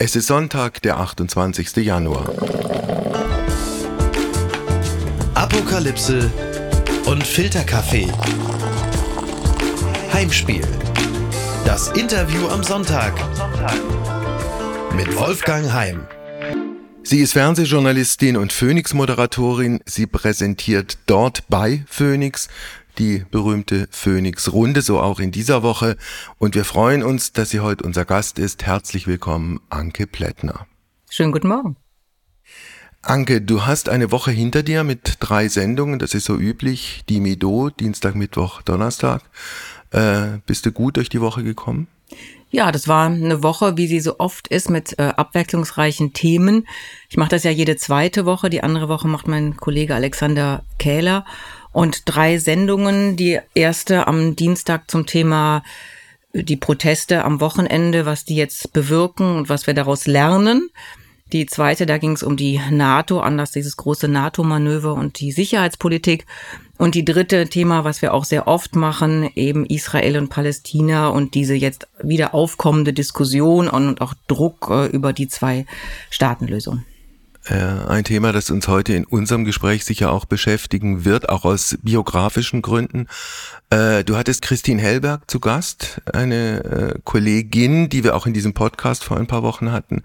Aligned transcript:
Es 0.00 0.16
ist 0.16 0.26
Sonntag, 0.26 0.82
der 0.82 0.98
28. 0.98 1.76
Januar. 1.76 2.28
Apokalypse 5.34 6.32
und 7.06 7.24
Filterkaffee. 7.24 8.08
Heimspiel. 10.12 10.66
Das 11.64 11.92
Interview 11.92 12.48
am 12.48 12.64
Sonntag. 12.64 13.14
Mit 14.96 15.16
Wolfgang 15.16 15.72
Heim. 15.72 16.08
Sie 17.04 17.20
ist 17.20 17.34
Fernsehjournalistin 17.34 18.36
und 18.36 18.52
Phoenix-Moderatorin. 18.52 19.78
Sie 19.86 20.08
präsentiert 20.08 20.98
dort 21.06 21.44
bei 21.48 21.84
Phoenix 21.86 22.48
die 22.98 23.24
berühmte 23.30 23.88
Phoenix-Runde, 23.90 24.82
so 24.82 25.00
auch 25.00 25.20
in 25.20 25.30
dieser 25.30 25.62
Woche. 25.62 25.96
Und 26.38 26.54
wir 26.54 26.64
freuen 26.64 27.02
uns, 27.02 27.32
dass 27.32 27.50
sie 27.50 27.60
heute 27.60 27.84
unser 27.84 28.04
Gast 28.04 28.38
ist. 28.38 28.64
Herzlich 28.64 29.06
willkommen, 29.06 29.60
Anke 29.70 30.06
Plättner. 30.06 30.66
Schönen 31.10 31.32
guten 31.32 31.48
Morgen. 31.48 31.76
Anke, 33.02 33.42
du 33.42 33.66
hast 33.66 33.88
eine 33.88 34.10
Woche 34.10 34.30
hinter 34.30 34.62
dir 34.62 34.82
mit 34.82 35.16
drei 35.20 35.48
Sendungen, 35.48 35.98
das 35.98 36.14
ist 36.14 36.24
so 36.24 36.36
üblich. 36.36 37.04
Die 37.08 37.20
Mido, 37.20 37.68
Dienstag, 37.68 38.14
Mittwoch, 38.14 38.62
Donnerstag. 38.62 39.22
Äh, 39.90 40.38
bist 40.46 40.64
du 40.64 40.72
gut 40.72 40.96
durch 40.96 41.10
die 41.10 41.20
Woche 41.20 41.44
gekommen? 41.44 41.86
Ja, 42.50 42.70
das 42.70 42.88
war 42.88 43.06
eine 43.06 43.42
Woche, 43.42 43.76
wie 43.76 43.88
sie 43.88 44.00
so 44.00 44.20
oft 44.20 44.48
ist, 44.48 44.70
mit 44.70 44.98
äh, 44.98 45.12
abwechslungsreichen 45.16 46.12
Themen. 46.12 46.66
Ich 47.08 47.16
mache 47.16 47.30
das 47.30 47.42
ja 47.42 47.50
jede 47.50 47.76
zweite 47.76 48.26
Woche. 48.26 48.48
Die 48.48 48.62
andere 48.62 48.88
Woche 48.88 49.08
macht 49.08 49.26
mein 49.26 49.56
Kollege 49.56 49.94
Alexander 49.94 50.62
Kähler 50.78 51.24
und 51.74 52.02
drei 52.06 52.38
Sendungen. 52.38 53.16
Die 53.16 53.40
erste 53.54 54.06
am 54.06 54.36
Dienstag 54.36 54.90
zum 54.90 55.04
Thema 55.04 55.62
äh, 56.32 56.42
die 56.42 56.56
Proteste 56.56 57.24
am 57.24 57.40
Wochenende, 57.40 58.06
was 58.06 58.24
die 58.24 58.36
jetzt 58.36 58.72
bewirken 58.72 59.36
und 59.36 59.50
was 59.50 59.66
wir 59.66 59.74
daraus 59.74 60.06
lernen. 60.06 60.70
Die 61.32 61.46
zweite, 61.46 61.84
da 61.84 61.98
ging 61.98 62.12
es 62.12 62.22
um 62.22 62.36
die 62.36 62.60
NATO, 62.70 63.18
anders 63.18 63.50
dieses 63.50 63.76
große 63.76 64.06
NATO-Manöver 64.06 64.94
und 64.94 65.18
die 65.18 65.32
Sicherheitspolitik. 65.32 66.26
Und 66.78 66.94
die 66.94 67.04
dritte 67.04 67.48
Thema, 67.48 67.82
was 67.84 68.02
wir 68.02 68.14
auch 68.14 68.24
sehr 68.24 68.46
oft 68.46 68.76
machen, 68.76 69.28
eben 69.34 69.66
Israel 69.66 70.18
und 70.18 70.28
Palästina 70.28 71.08
und 71.08 71.34
diese 71.34 71.54
jetzt 71.54 71.88
wieder 72.02 72.34
aufkommende 72.34 72.92
Diskussion 72.92 73.68
und 73.68 74.00
auch 74.00 74.14
Druck 74.28 74.68
äh, 74.70 74.86
über 74.86 75.12
die 75.12 75.28
zwei 75.28 75.66
Staatenlösung. 76.10 76.84
Äh, 77.46 77.56
ein 77.88 78.04
Thema, 78.04 78.32
das 78.32 78.50
uns 78.50 78.68
heute 78.68 78.94
in 78.94 79.04
unserem 79.04 79.44
Gespräch 79.44 79.84
sicher 79.84 80.12
auch 80.12 80.24
beschäftigen 80.24 81.04
wird, 81.04 81.28
auch 81.28 81.44
aus 81.44 81.76
biografischen 81.82 82.62
Gründen. 82.62 83.06
Äh, 83.68 84.02
du 84.04 84.16
hattest 84.16 84.40
Christine 84.40 84.80
Hellberg 84.80 85.30
zu 85.30 85.40
Gast, 85.40 86.00
eine 86.12 86.64
äh, 86.64 86.98
Kollegin, 87.04 87.90
die 87.90 88.02
wir 88.02 88.16
auch 88.16 88.26
in 88.26 88.32
diesem 88.32 88.54
Podcast 88.54 89.04
vor 89.04 89.18
ein 89.18 89.26
paar 89.26 89.42
Wochen 89.42 89.72
hatten. 89.72 90.02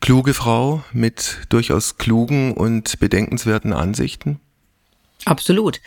Kluge 0.00 0.32
Frau 0.32 0.84
mit 0.92 1.38
durchaus 1.48 1.98
klugen 1.98 2.54
und 2.54 3.00
bedenkenswerten 3.00 3.72
Ansichten. 3.72 4.38
Absolut. 5.24 5.80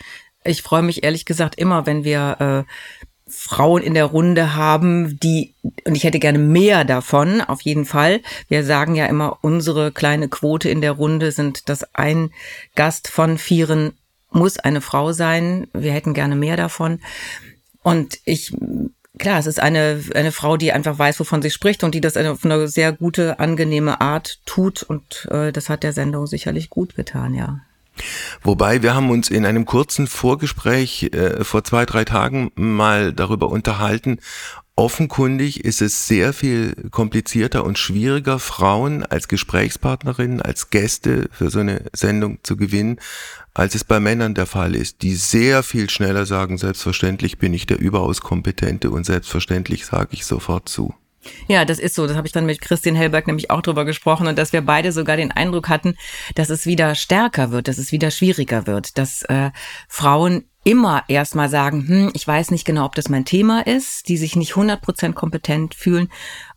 Ich 0.44 0.62
freue 0.62 0.82
mich 0.82 1.02
ehrlich 1.02 1.24
gesagt 1.24 1.56
immer, 1.56 1.86
wenn 1.86 2.04
wir 2.04 2.66
äh, 2.66 2.70
Frauen 3.26 3.82
in 3.82 3.94
der 3.94 4.04
Runde 4.04 4.54
haben, 4.54 5.18
die, 5.20 5.54
und 5.86 5.96
ich 5.96 6.04
hätte 6.04 6.18
gerne 6.18 6.38
mehr 6.38 6.84
davon, 6.84 7.40
auf 7.40 7.62
jeden 7.62 7.86
Fall. 7.86 8.20
Wir 8.48 8.64
sagen 8.64 8.94
ja 8.94 9.06
immer, 9.06 9.38
unsere 9.40 9.92
kleine 9.92 10.28
Quote 10.28 10.68
in 10.68 10.82
der 10.82 10.92
Runde 10.92 11.32
sind, 11.32 11.68
dass 11.68 11.94
ein 11.94 12.30
Gast 12.74 13.08
von 13.08 13.38
vieren 13.38 13.92
muss 14.30 14.58
eine 14.58 14.80
Frau 14.80 15.12
sein. 15.12 15.68
Wir 15.72 15.92
hätten 15.92 16.12
gerne 16.12 16.36
mehr 16.36 16.56
davon. 16.56 17.00
Und 17.82 18.18
ich, 18.24 18.54
klar, 19.18 19.38
es 19.38 19.46
ist 19.46 19.60
eine, 19.60 20.02
eine 20.14 20.32
Frau, 20.32 20.56
die 20.56 20.72
einfach 20.72 20.98
weiß, 20.98 21.18
wovon 21.20 21.40
sie 21.40 21.50
spricht 21.50 21.84
und 21.84 21.94
die 21.94 22.00
das 22.00 22.16
auf 22.16 22.44
eine 22.44 22.68
sehr 22.68 22.92
gute, 22.92 23.38
angenehme 23.38 24.00
Art 24.00 24.40
tut. 24.44 24.82
Und 24.82 25.28
äh, 25.30 25.52
das 25.52 25.68
hat 25.68 25.82
der 25.82 25.92
Sendung 25.92 26.26
sicherlich 26.26 26.68
gut 26.68 26.94
getan, 26.96 27.34
ja. 27.34 27.60
Wobei 28.42 28.82
wir 28.82 28.94
haben 28.94 29.10
uns 29.10 29.30
in 29.30 29.46
einem 29.46 29.64
kurzen 29.64 30.06
Vorgespräch 30.06 31.10
äh, 31.12 31.44
vor 31.44 31.64
zwei, 31.64 31.86
drei 31.86 32.04
Tagen 32.04 32.50
mal 32.54 33.12
darüber 33.12 33.48
unterhalten. 33.50 34.18
Offenkundig 34.76 35.64
ist 35.64 35.80
es 35.80 36.08
sehr 36.08 36.32
viel 36.32 36.74
komplizierter 36.90 37.64
und 37.64 37.78
schwieriger, 37.78 38.40
Frauen 38.40 39.04
als 39.04 39.28
Gesprächspartnerinnen, 39.28 40.42
als 40.42 40.70
Gäste 40.70 41.28
für 41.30 41.48
so 41.48 41.60
eine 41.60 41.84
Sendung 41.92 42.38
zu 42.42 42.56
gewinnen, 42.56 42.98
als 43.54 43.76
es 43.76 43.84
bei 43.84 44.00
Männern 44.00 44.34
der 44.34 44.46
Fall 44.46 44.74
ist, 44.74 45.02
die 45.02 45.14
sehr 45.14 45.62
viel 45.62 45.88
schneller 45.90 46.26
sagen, 46.26 46.58
selbstverständlich 46.58 47.38
bin 47.38 47.54
ich 47.54 47.66
der 47.66 47.78
überaus 47.78 48.20
kompetente 48.20 48.90
und 48.90 49.06
selbstverständlich 49.06 49.86
sage 49.86 50.08
ich 50.10 50.26
sofort 50.26 50.68
zu. 50.68 50.92
Ja, 51.48 51.64
das 51.64 51.78
ist 51.78 51.94
so. 51.94 52.06
Das 52.06 52.16
habe 52.16 52.26
ich 52.26 52.32
dann 52.32 52.46
mit 52.46 52.60
Christian 52.60 52.94
Hellberg 52.94 53.26
nämlich 53.26 53.50
auch 53.50 53.62
drüber 53.62 53.84
gesprochen 53.84 54.26
und 54.26 54.38
dass 54.38 54.52
wir 54.52 54.62
beide 54.62 54.92
sogar 54.92 55.16
den 55.16 55.32
Eindruck 55.32 55.68
hatten, 55.68 55.96
dass 56.34 56.50
es 56.50 56.66
wieder 56.66 56.94
stärker 56.94 57.50
wird, 57.50 57.68
dass 57.68 57.78
es 57.78 57.92
wieder 57.92 58.10
schwieriger 58.10 58.66
wird, 58.66 58.98
dass 58.98 59.22
äh, 59.22 59.50
Frauen 59.88 60.44
immer 60.64 61.04
erstmal 61.08 61.48
sagen, 61.48 61.86
hm, 61.86 62.10
ich 62.14 62.26
weiß 62.26 62.50
nicht 62.50 62.64
genau, 62.64 62.86
ob 62.86 62.94
das 62.94 63.08
mein 63.08 63.24
Thema 63.24 63.66
ist, 63.66 64.08
die 64.08 64.16
sich 64.16 64.34
nicht 64.34 64.54
100% 64.54 65.12
kompetent 65.12 65.74
fühlen. 65.74 66.08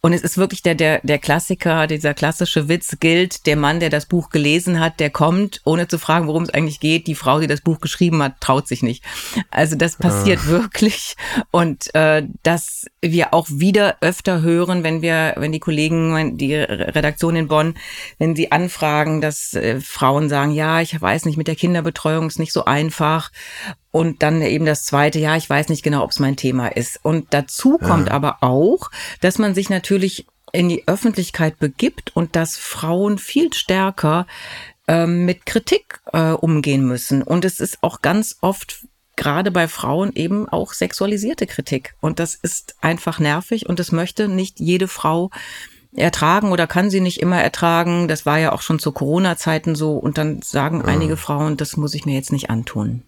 Und 0.02 0.14
es 0.14 0.22
ist 0.22 0.38
wirklich 0.38 0.64
der, 0.64 0.76
der, 0.76 1.02
der 1.04 1.20
Klassiker, 1.20 1.86
dieser 1.88 2.14
klassische 2.14 2.70
Witz 2.70 2.98
gilt, 3.00 3.46
der 3.46 3.58
Mann, 3.58 3.82
der 3.82 3.90
das 3.90 4.06
Buch 4.06 4.30
gelesen 4.30 4.80
hat, 4.80 5.02
der 5.02 5.10
kommt, 5.10 5.62
ohne 5.66 5.88
zu 5.90 6.00
fragen, 6.00 6.28
worum 6.28 6.44
es 6.44 6.50
eigentlich 6.50 6.80
geht. 6.80 7.08
Die 7.08 7.16
Frau, 7.16 7.40
die 7.40 7.48
das 7.48 7.62
Buch 7.62 7.82
geschrieben 7.82 8.24
hat, 8.24 8.40
traut 8.40 8.68
sich 8.68 8.82
nicht. 8.82 9.04
Also 9.52 9.76
das 9.76 9.98
passiert 9.98 10.40
ah. 10.46 10.48
wirklich. 10.48 11.16
Und 11.52 11.94
äh, 11.94 12.24
dass 12.44 12.86
wir 13.02 13.34
auch 13.34 13.48
wieder 13.50 13.98
öfter 14.00 14.42
hören, 14.42 14.84
wenn 14.84 15.02
wir, 15.02 15.34
wenn 15.38 15.52
die 15.52 15.60
Kollegen, 15.60 16.38
die 16.38 16.56
Redaktion 16.56 17.36
in 17.36 17.50
Bonn, 17.50 17.74
wenn 18.18 18.36
sie 18.36 18.52
anfragen, 18.52 19.20
dass 19.20 19.54
äh, 19.54 19.82
Frauen 19.82 20.30
sagen, 20.30 20.52
ja, 20.52 20.80
ich 20.80 21.00
weiß 21.00 21.26
nicht, 21.26 21.38
mit 21.38 21.48
der 21.48 21.56
Kinderbetreuung 21.56 22.28
ist 22.28 22.40
nicht 22.40 22.54
so 22.54 22.64
einfach. 22.64 23.32
Und 23.98 24.22
dann 24.22 24.44
eben 24.44 24.68
das 24.68 24.84
zweite, 24.84 25.18
ja, 25.18 25.36
ich 25.36 25.50
weiß 25.50 25.70
nicht 25.70 25.82
genau, 25.82 26.04
ob 26.04 26.12
es 26.12 26.20
mein 26.20 26.38
Thema 26.38 26.68
ist. 26.68 27.00
Und 27.04 27.34
dazu 27.34 27.80
kommt 27.80 28.10
ja. 28.10 28.14
aber 28.14 28.38
auch, 28.42 28.92
dass 29.22 29.40
man 29.40 29.56
sich 29.56 29.72
natürlich 29.72 30.28
in 30.52 30.70
die 30.70 30.88
Öffentlichkeit 30.88 31.58
begibt 31.58 32.16
und 32.16 32.36
dass 32.36 32.58
Frauen 32.58 33.18
viel 33.18 33.52
stärker 33.54 34.28
ähm, 34.88 35.26
mit 35.26 35.48
Kritik 35.48 36.00
äh, 36.14 36.30
umgehen 36.30 36.86
müssen. 36.86 37.24
Und 37.24 37.44
es 37.44 37.60
ist 37.60 37.80
auch 37.82 38.04
ganz 38.04 38.38
oft 38.42 38.86
gerade 39.16 39.50
bei 39.50 39.68
Frauen 39.68 40.14
eben 40.14 40.48
auch 40.48 40.74
sexualisierte 40.74 41.48
Kritik. 41.48 41.96
Und 42.00 42.20
das 42.20 42.36
ist 42.36 42.76
einfach 42.82 43.18
nervig 43.18 43.68
und 43.68 43.80
das 43.80 43.92
möchte 43.92 44.28
nicht 44.28 44.60
jede 44.60 44.88
Frau 44.88 45.32
ertragen 45.96 46.52
oder 46.52 46.68
kann 46.68 46.92
sie 46.92 47.02
nicht 47.02 47.20
immer 47.20 47.42
ertragen. 47.42 48.08
Das 48.08 48.28
war 48.28 48.38
ja 48.38 48.52
auch 48.52 48.62
schon 48.62 48.78
zu 48.78 48.92
Corona-Zeiten 48.92 49.74
so. 49.74 49.94
Und 49.94 50.20
dann 50.20 50.44
sagen 50.44 50.82
ja. 50.82 50.86
einige 50.86 51.18
Frauen, 51.18 51.58
das 51.58 51.78
muss 51.78 51.96
ich 51.96 52.06
mir 52.06 52.14
jetzt 52.14 52.32
nicht 52.32 52.52
antun. 52.52 53.02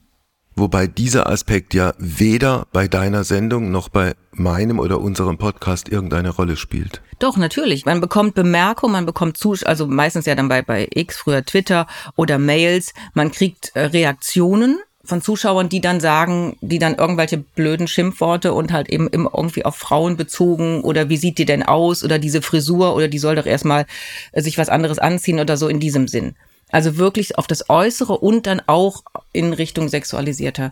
Wobei 0.59 0.87
dieser 0.87 1.29
Aspekt 1.29 1.73
ja 1.73 1.93
weder 1.97 2.67
bei 2.73 2.89
deiner 2.89 3.23
Sendung 3.23 3.71
noch 3.71 3.87
bei 3.87 4.13
meinem 4.33 4.79
oder 4.79 4.99
unserem 4.99 5.37
Podcast 5.37 5.87
irgendeine 5.87 6.31
Rolle 6.31 6.57
spielt. 6.57 7.01
Doch, 7.19 7.37
natürlich. 7.37 7.85
Man 7.85 8.01
bekommt 8.01 8.35
Bemerkungen, 8.35 8.91
man 8.91 9.05
bekommt 9.05 9.37
Zusch 9.37 9.63
also 9.63 9.87
meistens 9.87 10.25
ja 10.25 10.35
dann 10.35 10.49
bei, 10.49 10.61
bei 10.61 10.89
X, 10.93 11.17
früher 11.17 11.45
Twitter 11.45 11.87
oder 12.17 12.39
Mails. 12.39 12.93
Man 13.13 13.31
kriegt 13.31 13.71
äh, 13.73 13.85
Reaktionen 13.85 14.79
von 15.05 15.21
Zuschauern, 15.21 15.69
die 15.69 15.79
dann 15.79 16.01
sagen, 16.01 16.57
die 16.59 16.77
dann 16.77 16.95
irgendwelche 16.95 17.37
blöden 17.37 17.87
Schimpfworte 17.87 18.53
und 18.53 18.73
halt 18.73 18.89
eben 18.89 19.07
immer 19.07 19.31
irgendwie 19.33 19.63
auf 19.63 19.77
Frauen 19.77 20.17
bezogen 20.17 20.81
oder 20.81 21.07
wie 21.07 21.17
sieht 21.17 21.37
die 21.37 21.45
denn 21.45 21.63
aus 21.63 22.03
oder 22.03 22.19
diese 22.19 22.41
Frisur 22.41 22.95
oder 22.95 23.07
die 23.07 23.19
soll 23.19 23.35
doch 23.35 23.45
erstmal 23.45 23.85
äh, 24.33 24.41
sich 24.41 24.57
was 24.57 24.67
anderes 24.67 24.99
anziehen 24.99 25.39
oder 25.39 25.55
so 25.55 25.69
in 25.69 25.79
diesem 25.79 26.09
Sinn. 26.09 26.35
Also 26.71 26.97
wirklich 26.97 27.37
auf 27.37 27.47
das 27.47 27.69
Äußere 27.69 28.17
und 28.17 28.47
dann 28.47 28.61
auch 28.67 29.03
in 29.31 29.53
Richtung 29.53 29.89
sexualisierter 29.89 30.71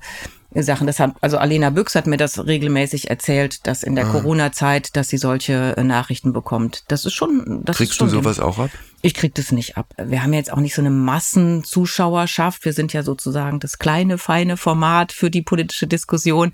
Sachen. 0.54 0.88
Das 0.88 1.00
hat, 1.00 1.16
also 1.22 1.38
Alena 1.38 1.70
Büchs 1.70 1.96
hat 1.96 2.08
mir 2.08 2.18
das 2.18 2.46
regelmäßig 2.46 3.10
erzählt, 3.10 3.68
dass 3.68 3.84
in 3.84 3.96
der 3.96 4.08
ah. 4.08 4.12
Corona-Zeit, 4.12 4.96
dass 4.96 5.10
sie 5.10 5.18
solche 5.18 5.76
äh, 5.78 5.84
Nachrichten 5.84 6.34
bekommt. 6.34 6.84
Das 6.88 7.06
ist 7.06 7.14
schon, 7.14 7.62
das 7.64 7.78
Kriegst 7.78 7.94
ist 7.94 7.98
schon 7.98 8.10
du 8.10 8.16
sowas 8.16 8.40
auch 8.40 8.58
ab? 8.58 8.72
Ich 9.02 9.14
krieg 9.14 9.36
das 9.36 9.52
nicht 9.52 9.78
ab. 9.78 9.94
Wir 9.98 10.24
haben 10.24 10.34
jetzt 10.34 10.52
auch 10.52 10.60
nicht 10.60 10.74
so 10.74 10.82
eine 10.82 10.90
Massenzuschauerschaft. 10.90 12.66
Wir 12.66 12.74
sind 12.74 12.94
ja 12.94 13.04
sozusagen 13.04 13.60
das 13.60 13.78
kleine, 13.78 14.18
feine 14.18 14.58
Format 14.58 15.12
für 15.12 15.30
die 15.30 15.44
politische 15.44 15.88
Diskussion. 15.88 16.54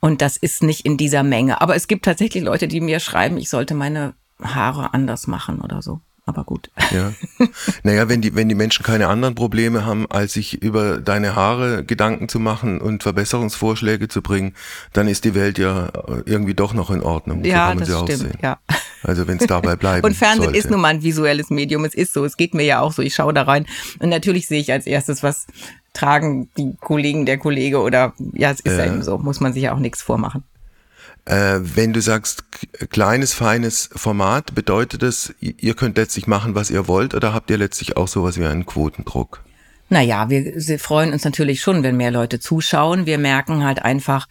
Und 0.00 0.20
das 0.20 0.36
ist 0.36 0.62
nicht 0.62 0.84
in 0.84 0.96
dieser 0.96 1.22
Menge. 1.22 1.60
Aber 1.60 1.76
es 1.76 1.88
gibt 1.88 2.04
tatsächlich 2.04 2.44
Leute, 2.44 2.68
die 2.68 2.80
mir 2.80 3.00
schreiben, 3.00 3.38
ich 3.38 3.48
sollte 3.48 3.74
meine 3.74 4.14
Haare 4.42 4.92
anders 4.94 5.26
machen 5.26 5.60
oder 5.60 5.80
so 5.82 6.00
aber 6.28 6.44
gut. 6.44 6.70
Ja. 6.92 7.12
Naja, 7.82 8.08
wenn 8.08 8.20
die, 8.20 8.34
wenn 8.34 8.48
die 8.48 8.54
Menschen 8.54 8.84
keine 8.84 9.08
anderen 9.08 9.34
Probleme 9.34 9.86
haben, 9.86 10.10
als 10.10 10.32
sich 10.34 10.62
über 10.62 10.98
deine 10.98 11.34
Haare 11.36 11.84
Gedanken 11.84 12.28
zu 12.28 12.38
machen 12.38 12.80
und 12.80 13.02
Verbesserungsvorschläge 13.02 14.08
zu 14.08 14.20
bringen, 14.22 14.54
dann 14.92 15.08
ist 15.08 15.24
die 15.24 15.34
Welt 15.34 15.58
ja 15.58 15.90
irgendwie 16.26 16.54
doch 16.54 16.74
noch 16.74 16.90
in 16.90 17.02
Ordnung. 17.02 17.44
Ja, 17.44 17.72
so 17.72 17.78
das 17.78 17.88
stimmt, 17.88 18.02
aussehen. 18.02 18.38
ja. 18.42 18.58
Also 19.02 19.26
wenn 19.26 19.38
es 19.38 19.46
dabei 19.46 19.76
bleibt. 19.76 20.04
Und 20.04 20.14
Fernsehen 20.14 20.44
sollte. 20.44 20.58
ist 20.58 20.70
nun 20.70 20.80
mal 20.80 20.88
ein 20.88 21.02
visuelles 21.02 21.50
Medium. 21.50 21.84
Es 21.84 21.94
ist 21.94 22.12
so. 22.12 22.24
Es 22.24 22.36
geht 22.36 22.54
mir 22.54 22.64
ja 22.64 22.80
auch 22.80 22.92
so. 22.92 23.02
Ich 23.02 23.14
schaue 23.14 23.32
da 23.32 23.42
rein. 23.42 23.66
Und 24.00 24.08
natürlich 24.08 24.46
sehe 24.46 24.60
ich 24.60 24.72
als 24.72 24.86
erstes, 24.86 25.22
was 25.22 25.46
tragen 25.92 26.48
die 26.56 26.74
Kollegen 26.80 27.26
der 27.26 27.38
Kollege 27.38 27.80
oder 27.80 28.14
ja, 28.32 28.50
es 28.50 28.60
ist 28.60 28.72
äh, 28.72 28.78
ja 28.78 28.92
eben 28.92 29.02
so. 29.02 29.18
Muss 29.18 29.40
man 29.40 29.52
sich 29.52 29.64
ja 29.64 29.74
auch 29.74 29.78
nichts 29.78 30.02
vormachen. 30.02 30.44
Äh, 31.28 31.60
wenn 31.60 31.92
du 31.92 32.00
sagst, 32.00 32.44
kleines, 32.88 33.34
feines 33.34 33.90
Format, 33.94 34.54
bedeutet 34.54 35.02
das, 35.02 35.34
ihr 35.40 35.74
könnt 35.74 35.98
letztlich 35.98 36.26
machen, 36.26 36.54
was 36.54 36.70
ihr 36.70 36.88
wollt, 36.88 37.14
oder 37.14 37.34
habt 37.34 37.50
ihr 37.50 37.58
letztlich 37.58 37.98
auch 37.98 38.08
sowas 38.08 38.38
wie 38.38 38.46
einen 38.46 38.64
Quotendruck? 38.64 39.44
Naja, 39.90 40.30
wir 40.30 40.78
freuen 40.78 41.12
uns 41.12 41.24
natürlich 41.24 41.60
schon, 41.60 41.82
wenn 41.82 41.98
mehr 41.98 42.10
Leute 42.10 42.40
zuschauen. 42.40 43.04
Wir 43.04 43.18
merken 43.18 43.62
halt 43.62 43.82
einfach, 43.82 44.26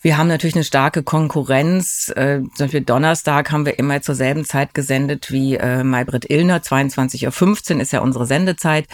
wir 0.00 0.16
haben 0.16 0.28
natürlich 0.28 0.54
eine 0.54 0.64
starke 0.64 1.02
Konkurrenz. 1.02 2.12
Äh, 2.14 2.40
zum 2.54 2.66
Beispiel 2.66 2.82
Donnerstag 2.82 3.50
haben 3.50 3.66
wir 3.66 3.80
immer 3.80 4.00
zur 4.00 4.14
selben 4.14 4.44
Zeit 4.44 4.72
gesendet 4.72 5.32
wie 5.32 5.56
äh, 5.56 5.82
Maybrit 5.82 6.30
Illner. 6.30 6.58
22.15 6.60 7.74
Uhr 7.74 7.80
ist 7.80 7.92
ja 7.92 8.00
unsere 8.00 8.24
Sendezeit. 8.24 8.86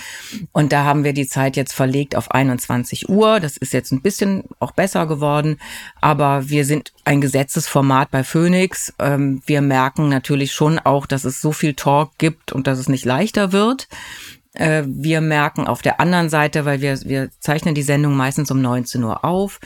Und 0.52 0.72
da 0.72 0.84
haben 0.84 1.04
wir 1.04 1.12
die 1.12 1.26
Zeit 1.26 1.56
jetzt 1.56 1.74
verlegt 1.74 2.16
auf 2.16 2.30
21 2.30 3.10
Uhr. 3.10 3.38
Das 3.38 3.58
ist 3.58 3.74
jetzt 3.74 3.92
ein 3.92 4.00
bisschen 4.00 4.44
auch 4.60 4.72
besser 4.72 5.06
geworden. 5.06 5.58
Aber 6.00 6.48
wir 6.48 6.64
sind 6.64 6.94
ein 7.04 7.20
Gesetzesformat 7.20 8.10
bei 8.10 8.24
Phoenix. 8.24 8.94
Ähm, 8.98 9.42
wir 9.44 9.60
merken 9.60 10.08
natürlich 10.08 10.52
schon 10.52 10.78
auch, 10.78 11.04
dass 11.04 11.24
es 11.24 11.42
so 11.42 11.52
viel 11.52 11.74
Talk 11.74 12.12
gibt 12.16 12.52
und 12.52 12.66
dass 12.66 12.78
es 12.78 12.88
nicht 12.88 13.04
leichter 13.04 13.52
wird. 13.52 13.88
Äh, 14.54 14.84
wir 14.86 15.20
merken 15.20 15.66
auf 15.66 15.82
der 15.82 16.00
anderen 16.00 16.30
Seite, 16.30 16.64
weil 16.64 16.80
wir, 16.80 16.98
wir 17.02 17.28
zeichnen 17.40 17.74
die 17.74 17.82
Sendung 17.82 18.16
meistens 18.16 18.50
um 18.50 18.62
19 18.62 19.04
Uhr 19.04 19.22
auf, 19.24 19.60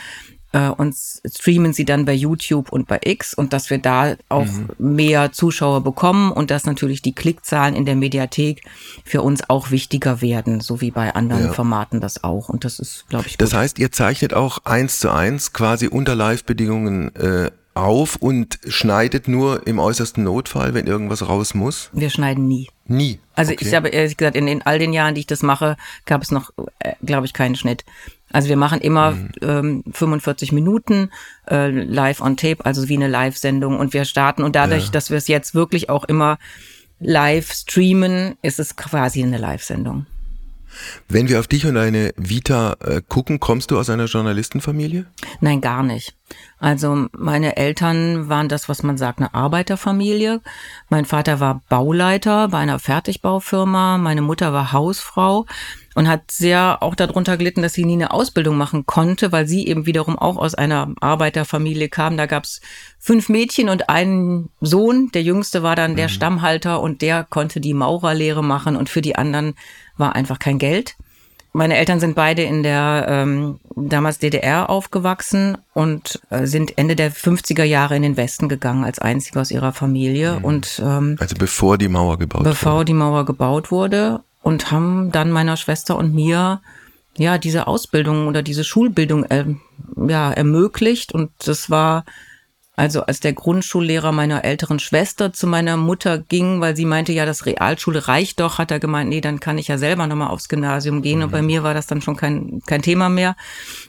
äh, 0.52 0.68
und 0.68 0.94
streamen 0.94 1.72
sie 1.72 1.84
dann 1.84 2.04
bei 2.04 2.14
YouTube 2.14 2.72
und 2.72 2.88
bei 2.88 3.00
X 3.04 3.34
und 3.34 3.52
dass 3.52 3.70
wir 3.70 3.78
da 3.78 4.16
auch 4.28 4.46
mhm. 4.46 4.68
mehr 4.78 5.32
Zuschauer 5.32 5.82
bekommen 5.82 6.32
und 6.32 6.50
dass 6.50 6.64
natürlich 6.64 7.02
die 7.02 7.14
Klickzahlen 7.14 7.74
in 7.74 7.84
der 7.84 7.96
Mediathek 7.96 8.62
für 9.04 9.22
uns 9.22 9.48
auch 9.48 9.70
wichtiger 9.70 10.20
werden, 10.20 10.60
so 10.60 10.80
wie 10.80 10.90
bei 10.90 11.14
anderen 11.14 11.46
ja. 11.46 11.52
Formaten 11.52 12.00
das 12.00 12.24
auch. 12.24 12.48
Und 12.48 12.64
das 12.64 12.78
ist, 12.78 13.06
glaube 13.08 13.26
ich, 13.26 13.34
gut. 13.34 13.42
Das 13.42 13.54
heißt, 13.54 13.78
ihr 13.78 13.92
zeichnet 13.92 14.34
auch 14.34 14.58
eins 14.64 15.00
zu 15.00 15.10
eins 15.10 15.52
quasi 15.52 15.88
unter 15.88 16.14
Live-Bedingungen 16.14 17.14
äh, 17.16 17.50
auf 17.78 18.16
und 18.16 18.58
schneidet 18.66 19.28
nur 19.28 19.66
im 19.66 19.78
äußersten 19.78 20.24
Notfall, 20.24 20.74
wenn 20.74 20.86
irgendwas 20.86 21.26
raus 21.28 21.54
muss? 21.54 21.90
Wir 21.92 22.10
schneiden 22.10 22.48
nie. 22.48 22.68
Nie. 22.86 23.20
Also 23.34 23.52
okay. 23.52 23.66
ich 23.66 23.74
habe 23.74 23.88
ehrlich 23.88 24.16
gesagt, 24.16 24.36
in, 24.36 24.48
in 24.48 24.62
all 24.62 24.78
den 24.78 24.92
Jahren, 24.92 25.14
die 25.14 25.20
ich 25.20 25.26
das 25.26 25.42
mache, 25.42 25.76
gab 26.04 26.22
es 26.22 26.30
noch, 26.30 26.50
äh, 26.80 26.94
glaube 27.04 27.26
ich, 27.26 27.32
keinen 27.32 27.54
Schnitt. 27.54 27.84
Also 28.32 28.48
wir 28.48 28.56
machen 28.56 28.80
immer 28.80 29.12
mhm. 29.12 29.30
ähm, 29.42 29.84
45 29.92 30.52
Minuten 30.52 31.10
äh, 31.50 31.70
live 31.70 32.20
on 32.20 32.36
tape, 32.36 32.64
also 32.64 32.88
wie 32.88 32.96
eine 32.96 33.08
Live-Sendung 33.08 33.78
und 33.78 33.94
wir 33.94 34.04
starten 34.04 34.42
und 34.42 34.56
dadurch, 34.56 34.86
ja. 34.86 34.90
dass 34.90 35.10
wir 35.10 35.16
es 35.16 35.28
jetzt 35.28 35.54
wirklich 35.54 35.88
auch 35.88 36.04
immer 36.04 36.38
live 37.00 37.52
streamen, 37.52 38.36
ist 38.42 38.58
es 38.58 38.76
quasi 38.76 39.22
eine 39.22 39.38
Live-Sendung. 39.38 40.06
Wenn 41.08 41.28
wir 41.28 41.40
auf 41.40 41.46
dich 41.46 41.66
und 41.66 41.75
deine 41.75 42.12
Vita 42.16 42.76
äh, 42.80 43.00
gucken, 43.06 43.40
kommst 43.40 43.70
du 43.70 43.78
aus 43.78 43.90
einer 43.90 44.04
Journalistenfamilie? 44.04 45.06
Nein, 45.40 45.60
gar 45.60 45.82
nicht. 45.82 46.14
Also 46.58 47.06
meine 47.12 47.56
Eltern 47.56 48.28
waren 48.28 48.48
das, 48.48 48.69
was 48.69 48.82
man 48.82 48.98
sagt, 48.98 49.19
eine 49.19 49.32
Arbeiterfamilie. 49.32 50.40
Mein 50.88 51.04
Vater 51.04 51.40
war 51.40 51.62
Bauleiter 51.69 52.48
bei 52.48 52.58
einer 52.58 52.78
Fertigbaufirma, 52.78 53.98
meine 53.98 54.22
Mutter 54.22 54.52
war 54.52 54.72
Hausfrau 54.72 55.46
und 55.98 56.06
hat 56.06 56.30
sehr 56.30 56.80
auch 56.80 56.94
darunter 56.94 57.36
gelitten, 57.36 57.60
dass 57.60 57.72
sie 57.72 57.84
nie 57.84 57.94
eine 57.94 58.12
Ausbildung 58.12 58.56
machen 58.56 58.86
konnte, 58.86 59.32
weil 59.32 59.48
sie 59.48 59.66
eben 59.66 59.84
wiederum 59.84 60.16
auch 60.16 60.36
aus 60.36 60.54
einer 60.54 60.94
Arbeiterfamilie 61.00 61.88
kam. 61.88 62.16
Da 62.16 62.26
gab's 62.26 62.60
fünf 63.00 63.28
Mädchen 63.28 63.68
und 63.68 63.88
einen 63.88 64.48
Sohn. 64.60 65.10
Der 65.12 65.24
jüngste 65.24 65.64
war 65.64 65.74
dann 65.74 65.96
der 65.96 66.06
mhm. 66.06 66.12
Stammhalter 66.12 66.80
und 66.80 67.02
der 67.02 67.26
konnte 67.28 67.58
die 67.58 67.74
Maurerlehre 67.74 68.44
machen 68.44 68.76
und 68.76 68.88
für 68.88 69.00
die 69.00 69.16
anderen 69.16 69.54
war 69.96 70.14
einfach 70.14 70.38
kein 70.38 70.60
Geld. 70.60 70.94
Meine 71.52 71.76
Eltern 71.76 71.98
sind 71.98 72.14
beide 72.14 72.42
in 72.42 72.62
der 72.62 73.06
ähm, 73.08 73.58
damals 73.74 74.20
DDR 74.20 74.70
aufgewachsen 74.70 75.58
und 75.74 76.20
äh, 76.30 76.46
sind 76.46 76.78
Ende 76.78 76.94
der 76.94 77.10
50er 77.10 77.64
Jahre 77.64 77.96
in 77.96 78.02
den 78.02 78.16
Westen 78.16 78.48
gegangen 78.48 78.84
als 78.84 79.00
einzige 79.00 79.40
aus 79.40 79.50
ihrer 79.50 79.72
Familie. 79.72 80.38
Mhm. 80.38 80.44
Und 80.44 80.80
ähm, 80.84 81.16
also 81.18 81.34
bevor 81.36 81.76
die 81.76 81.88
Mauer 81.88 82.18
gebaut 82.18 82.44
bevor 82.44 82.44
wurde. 82.44 82.54
Bevor 82.54 82.84
die 82.84 82.94
Mauer 82.94 83.24
gebaut 83.24 83.70
wurde 83.72 84.20
und 84.43 84.70
haben 84.70 85.12
dann 85.12 85.31
meiner 85.31 85.56
Schwester 85.56 85.96
und 85.96 86.14
mir 86.14 86.61
ja 87.17 87.38
diese 87.38 87.67
Ausbildung 87.67 88.29
oder 88.29 88.43
diese 88.43 88.64
Schulbildung 88.64 89.25
äh, 89.25 89.44
ja 89.96 90.31
ermöglicht. 90.32 91.12
Und 91.12 91.31
das 91.44 91.70
war 91.70 92.05
also 92.78 93.02
als 93.02 93.19
der 93.19 93.32
Grundschullehrer 93.32 94.12
meiner 94.12 94.44
älteren 94.44 94.78
Schwester 94.78 95.32
zu 95.32 95.48
meiner 95.48 95.76
Mutter 95.76 96.19
ging, 96.19 96.60
weil 96.60 96.76
sie 96.76 96.84
meinte, 96.84 97.12
ja, 97.12 97.26
das 97.26 97.44
Realschule 97.44 98.06
reicht 98.06 98.38
doch, 98.38 98.58
hat 98.58 98.70
er 98.70 98.78
gemeint, 98.78 99.10
nee, 99.10 99.20
dann 99.20 99.40
kann 99.40 99.58
ich 99.58 99.66
ja 99.66 99.78
selber 99.78 100.06
nochmal 100.06 100.28
aufs 100.28 100.48
Gymnasium 100.48 101.02
gehen. 101.02 101.19
Mhm. 101.19 101.25
Und 101.25 101.30
bei 101.32 101.42
mir 101.42 101.64
war 101.64 101.75
das 101.75 101.88
dann 101.88 102.00
schon 102.00 102.16
kein, 102.16 102.62
kein 102.66 102.80
Thema 102.80 103.08
mehr. 103.08 103.34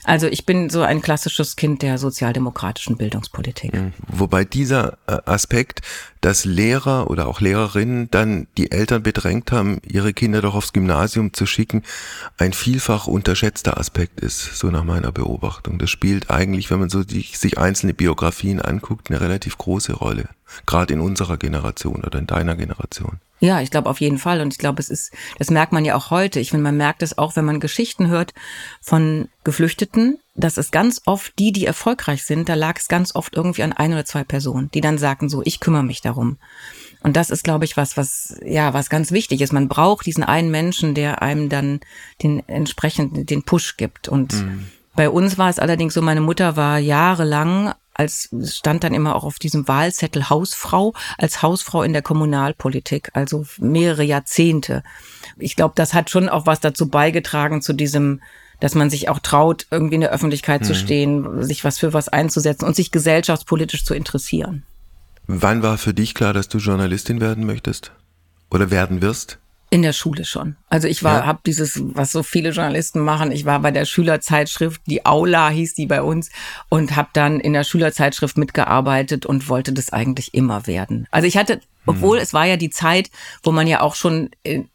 Also 0.05 0.25
ich 0.25 0.47
bin 0.47 0.71
so 0.71 0.81
ein 0.81 1.03
klassisches 1.03 1.55
Kind 1.55 1.83
der 1.83 1.99
sozialdemokratischen 1.99 2.97
Bildungspolitik. 2.97 3.75
Mhm. 3.75 3.93
Wobei 4.07 4.43
dieser 4.43 4.97
äh, 5.05 5.19
Aspekt, 5.25 5.81
dass 6.21 6.43
Lehrer 6.45 7.11
oder 7.11 7.27
auch 7.27 7.41
Lehrerinnen 7.41 8.09
dann 8.09 8.47
die 8.57 8.71
Eltern 8.71 9.03
bedrängt 9.03 9.51
haben, 9.51 9.79
ihre 9.87 10.13
Kinder 10.13 10.41
doch 10.41 10.55
aufs 10.55 10.73
Gymnasium 10.73 11.33
zu 11.33 11.45
schicken, 11.45 11.83
ein 12.39 12.53
vielfach 12.53 13.05
unterschätzter 13.05 13.77
Aspekt 13.77 14.19
ist, 14.19 14.57
so 14.57 14.71
nach 14.71 14.83
meiner 14.83 15.11
Beobachtung. 15.11 15.77
Das 15.77 15.91
spielt 15.91 16.31
eigentlich, 16.31 16.71
wenn 16.71 16.79
man 16.79 16.89
so 16.89 17.03
die, 17.03 17.21
sich 17.21 17.59
einzelne 17.59 17.93
Biografien 17.93 18.59
anschaut, 18.59 18.78
anguckt, 18.79 19.09
eine 19.09 19.21
relativ 19.21 19.57
große 19.57 19.93
Rolle. 19.93 20.29
Gerade 20.65 20.93
in 20.93 21.01
unserer 21.01 21.37
Generation 21.37 22.03
oder 22.03 22.19
in 22.19 22.27
deiner 22.27 22.55
Generation. 22.55 23.19
Ja, 23.39 23.61
ich 23.61 23.71
glaube 23.71 23.89
auf 23.89 24.01
jeden 24.01 24.17
Fall. 24.17 24.41
Und 24.41 24.53
ich 24.53 24.59
glaube, 24.59 24.81
es 24.81 24.89
ist, 24.89 25.13
das 25.37 25.49
merkt 25.49 25.71
man 25.71 25.85
ja 25.85 25.95
auch 25.95 26.11
heute. 26.11 26.39
Ich 26.39 26.49
finde, 26.49 26.63
man 26.63 26.77
merkt 26.77 27.01
es 27.01 27.17
auch, 27.17 27.35
wenn 27.35 27.45
man 27.45 27.59
Geschichten 27.59 28.07
hört 28.07 28.33
von 28.81 29.29
Geflüchteten, 29.43 30.17
dass 30.35 30.57
es 30.57 30.71
ganz 30.71 31.01
oft 31.05 31.37
die, 31.39 31.51
die 31.51 31.65
erfolgreich 31.65 32.23
sind, 32.23 32.49
da 32.49 32.55
lag 32.55 32.77
es 32.77 32.87
ganz 32.87 33.15
oft 33.15 33.35
irgendwie 33.35 33.63
an 33.63 33.73
ein 33.73 33.93
oder 33.93 34.05
zwei 34.05 34.23
Personen, 34.23 34.69
die 34.73 34.81
dann 34.81 34.97
sagten 34.97 35.29
so, 35.29 35.41
ich 35.45 35.59
kümmere 35.59 35.83
mich 35.83 36.01
darum. 36.01 36.37
Und 37.01 37.15
das 37.15 37.29
ist, 37.29 37.45
glaube 37.45 37.63
ich, 37.63 37.77
was, 37.77 37.95
was, 37.95 38.37
ja, 38.43 38.73
was 38.73 38.89
ganz 38.89 39.11
wichtig 39.11 39.39
ist. 39.39 39.53
Man 39.53 39.69
braucht 39.69 40.05
diesen 40.05 40.23
einen 40.23 40.51
Menschen, 40.51 40.95
der 40.95 41.21
einem 41.21 41.47
dann 41.47 41.79
den 42.21 42.47
entsprechenden, 42.49 43.25
den 43.25 43.43
Push 43.43 43.77
gibt. 43.77 44.09
Und 44.09 44.33
mhm. 44.33 44.67
bei 44.95 45.09
uns 45.09 45.37
war 45.37 45.49
es 45.49 45.59
allerdings 45.59 45.93
so, 45.93 46.01
meine 46.01 46.19
Mutter 46.19 46.57
war 46.57 46.77
jahrelang 46.77 47.73
als 47.99 48.29
stand 48.45 48.83
dann 48.83 48.93
immer 48.93 49.15
auch 49.15 49.25
auf 49.25 49.39
diesem 49.39 49.67
Wahlzettel 49.67 50.29
Hausfrau, 50.29 50.93
als 51.17 51.41
Hausfrau 51.41 51.83
in 51.83 51.93
der 51.93 52.01
Kommunalpolitik, 52.01 53.09
also 53.13 53.45
mehrere 53.57 54.03
Jahrzehnte. 54.03 54.83
Ich 55.37 55.55
glaube, 55.55 55.73
das 55.75 55.93
hat 55.93 56.09
schon 56.09 56.29
auch 56.29 56.45
was 56.45 56.61
dazu 56.61 56.89
beigetragen 56.89 57.61
zu 57.61 57.73
diesem 57.73 58.21
dass 58.61 58.75
man 58.75 58.89
sich 58.89 59.07
auch 59.07 59.19
traut, 59.19 59.67
irgendwie 59.71 59.95
in 59.95 60.01
der 60.01 60.11
Öffentlichkeit 60.11 60.61
mhm. 60.61 60.65
zu 60.65 60.75
stehen, 60.75 61.43
sich 61.43 61.63
was 61.63 61.79
für 61.79 61.93
was 61.93 62.09
einzusetzen 62.09 62.65
und 62.65 62.75
sich 62.75 62.91
gesellschaftspolitisch 62.91 63.85
zu 63.85 63.93
interessieren. 63.93 64.63
Wann 65.27 65.63
war 65.63 65.77
für 65.77 65.93
dich 65.93 66.13
klar, 66.13 66.33
dass 66.33 66.49
du 66.49 66.57
Journalistin 66.57 67.21
werden 67.21 67.45
möchtest? 67.45 67.93
Oder 68.51 68.69
werden 68.69 69.01
wirst? 69.01 69.39
In 69.71 69.83
der 69.83 69.93
Schule 69.93 70.25
schon. 70.25 70.55
Also 70.69 70.87
ich 70.87 71.03
war, 71.03 71.19
ja. 71.19 71.25
habe 71.27 71.41
dieses, 71.45 71.79
was 71.93 72.11
so 72.11 72.23
viele 72.23 72.49
Journalisten 72.49 73.01
machen. 73.01 73.31
Ich 73.31 73.45
war 73.45 73.59
bei 73.59 73.69
der 73.69 73.85
Schülerzeitschrift, 73.85 74.81
die 74.87 75.05
Aula 75.05 75.49
hieß 75.49 75.75
die 75.75 75.85
bei 75.85 76.01
uns, 76.01 76.31
und 76.69 76.95
habe 76.95 77.09
dann 77.13 77.39
in 77.39 77.53
der 77.53 77.63
Schülerzeitschrift 77.63 78.37
mitgearbeitet 78.37 79.27
und 79.27 79.47
wollte 79.47 79.71
das 79.71 79.93
eigentlich 79.93 80.33
immer 80.33 80.65
werden. 80.65 81.07
Also 81.11 81.27
ich 81.27 81.37
hatte, 81.37 81.61
obwohl 81.85 82.17
hm. 82.17 82.23
es 82.23 82.33
war 82.33 82.45
ja 82.45 82.57
die 82.57 82.71
Zeit, 82.71 83.11
wo 83.43 83.51
man 83.51 83.67
ja 83.67 83.81
auch 83.81 83.93
schon 83.93 84.31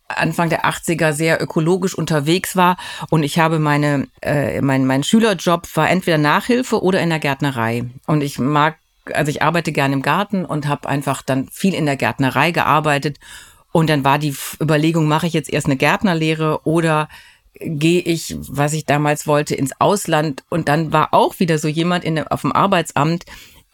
Anfang 0.07 0.49
der 0.49 0.65
80er 0.65 1.13
sehr 1.13 1.43
ökologisch 1.43 1.97
unterwegs 1.97 2.55
war 2.55 2.77
und 3.11 3.25
ich 3.25 3.41
habe 3.41 3.59
meine, 3.59 4.07
äh, 4.23 4.61
mein, 4.61 4.87
mein 4.87 5.03
Schülerjob 5.03 5.67
war 5.77 5.91
entweder 5.91 6.19
Nachhilfe 6.19 6.83
oder 6.83 7.01
in 7.01 7.11
der 7.11 7.19
Gärtnerei 7.19 7.85
und 8.07 8.23
ich 8.23 8.39
mag 8.39 8.77
also 9.13 9.31
ich 9.31 9.43
arbeite 9.43 9.71
gerne 9.71 9.93
im 9.93 10.01
Garten 10.01 10.47
und 10.47 10.67
habe 10.67 10.89
einfach 10.89 11.21
dann 11.21 11.49
viel 11.51 11.75
in 11.75 11.85
der 11.85 11.97
Gärtnerei 11.97 12.53
gearbeitet 12.53 13.19
und 13.75 13.91
dann 13.91 14.05
war 14.05 14.21
die 14.21 14.37
Überlegung, 14.61 15.09
mache 15.09 15.27
ich 15.27 15.33
jetzt 15.33 15.53
erst 15.53 15.67
eine 15.67 15.77
Gärtnerlehre 15.77 16.61
oder 16.63 17.09
gehe 17.59 18.01
ich, 18.01 18.37
was 18.39 18.73
ich 18.73 18.85
damals 18.85 19.27
wollte, 19.27 19.57
ins 19.57 19.73
Ausland. 19.81 20.45
Und 20.49 20.69
dann 20.69 20.93
war 20.93 21.13
auch 21.13 21.41
wieder 21.41 21.59
so 21.59 21.67
jemand 21.67 22.05
in, 22.05 22.21
auf 22.21 22.43
dem 22.43 22.53
Arbeitsamt, 22.53 23.25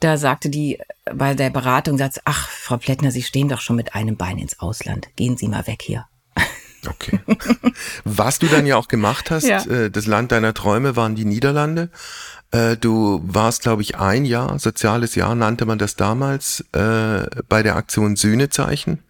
da 0.01 0.17
sagte 0.17 0.49
die 0.49 0.79
bei 1.15 1.35
der 1.35 1.51
Beratung, 1.51 1.99
sagt, 1.99 2.23
ach, 2.25 2.49
Frau 2.49 2.79
Plättner, 2.79 3.11
Sie 3.11 3.23
stehen 3.23 3.51
doch 3.51 3.61
schon 3.61 3.77
mit 3.77 3.95
einem 3.95 4.17
Bein 4.17 4.39
ins 4.39 4.59
Ausland. 4.59 5.09
Gehen 5.17 5.37
Sie 5.37 5.49
mal 5.49 5.67
weg 5.67 5.83
hier. 5.83 6.07
Okay. 6.89 7.21
Was 8.05 8.39
du 8.39 8.47
dann 8.47 8.65
ja 8.65 8.79
auch 8.79 8.89
gemacht 8.89 9.31
hast, 9.31 9.47
ja. 9.47 9.63
Äh, 9.67 9.91
das 9.91 10.07
Land 10.07 10.33
deiner 10.33 10.55
Träume 10.55 10.97
waren 10.97 11.15
die 11.15 11.27
Niederlande. 11.27 11.91
Äh, 12.53 12.79
du 12.79 13.21
warst, 13.23 13.61
glaube 13.61 13.83
ich, 13.83 13.99
ein 13.99 14.25
Jahr, 14.25 14.59
soziales 14.59 15.15
Jahr 15.15 15.35
nannte 15.35 15.67
man 15.67 15.79
das 15.79 15.97
damals, 15.97 16.65
äh, 16.73 17.27
bei 17.51 17.63
der 17.63 17.77
Aktion 17.77 18.17
Sühnezeichen. 18.17 19.01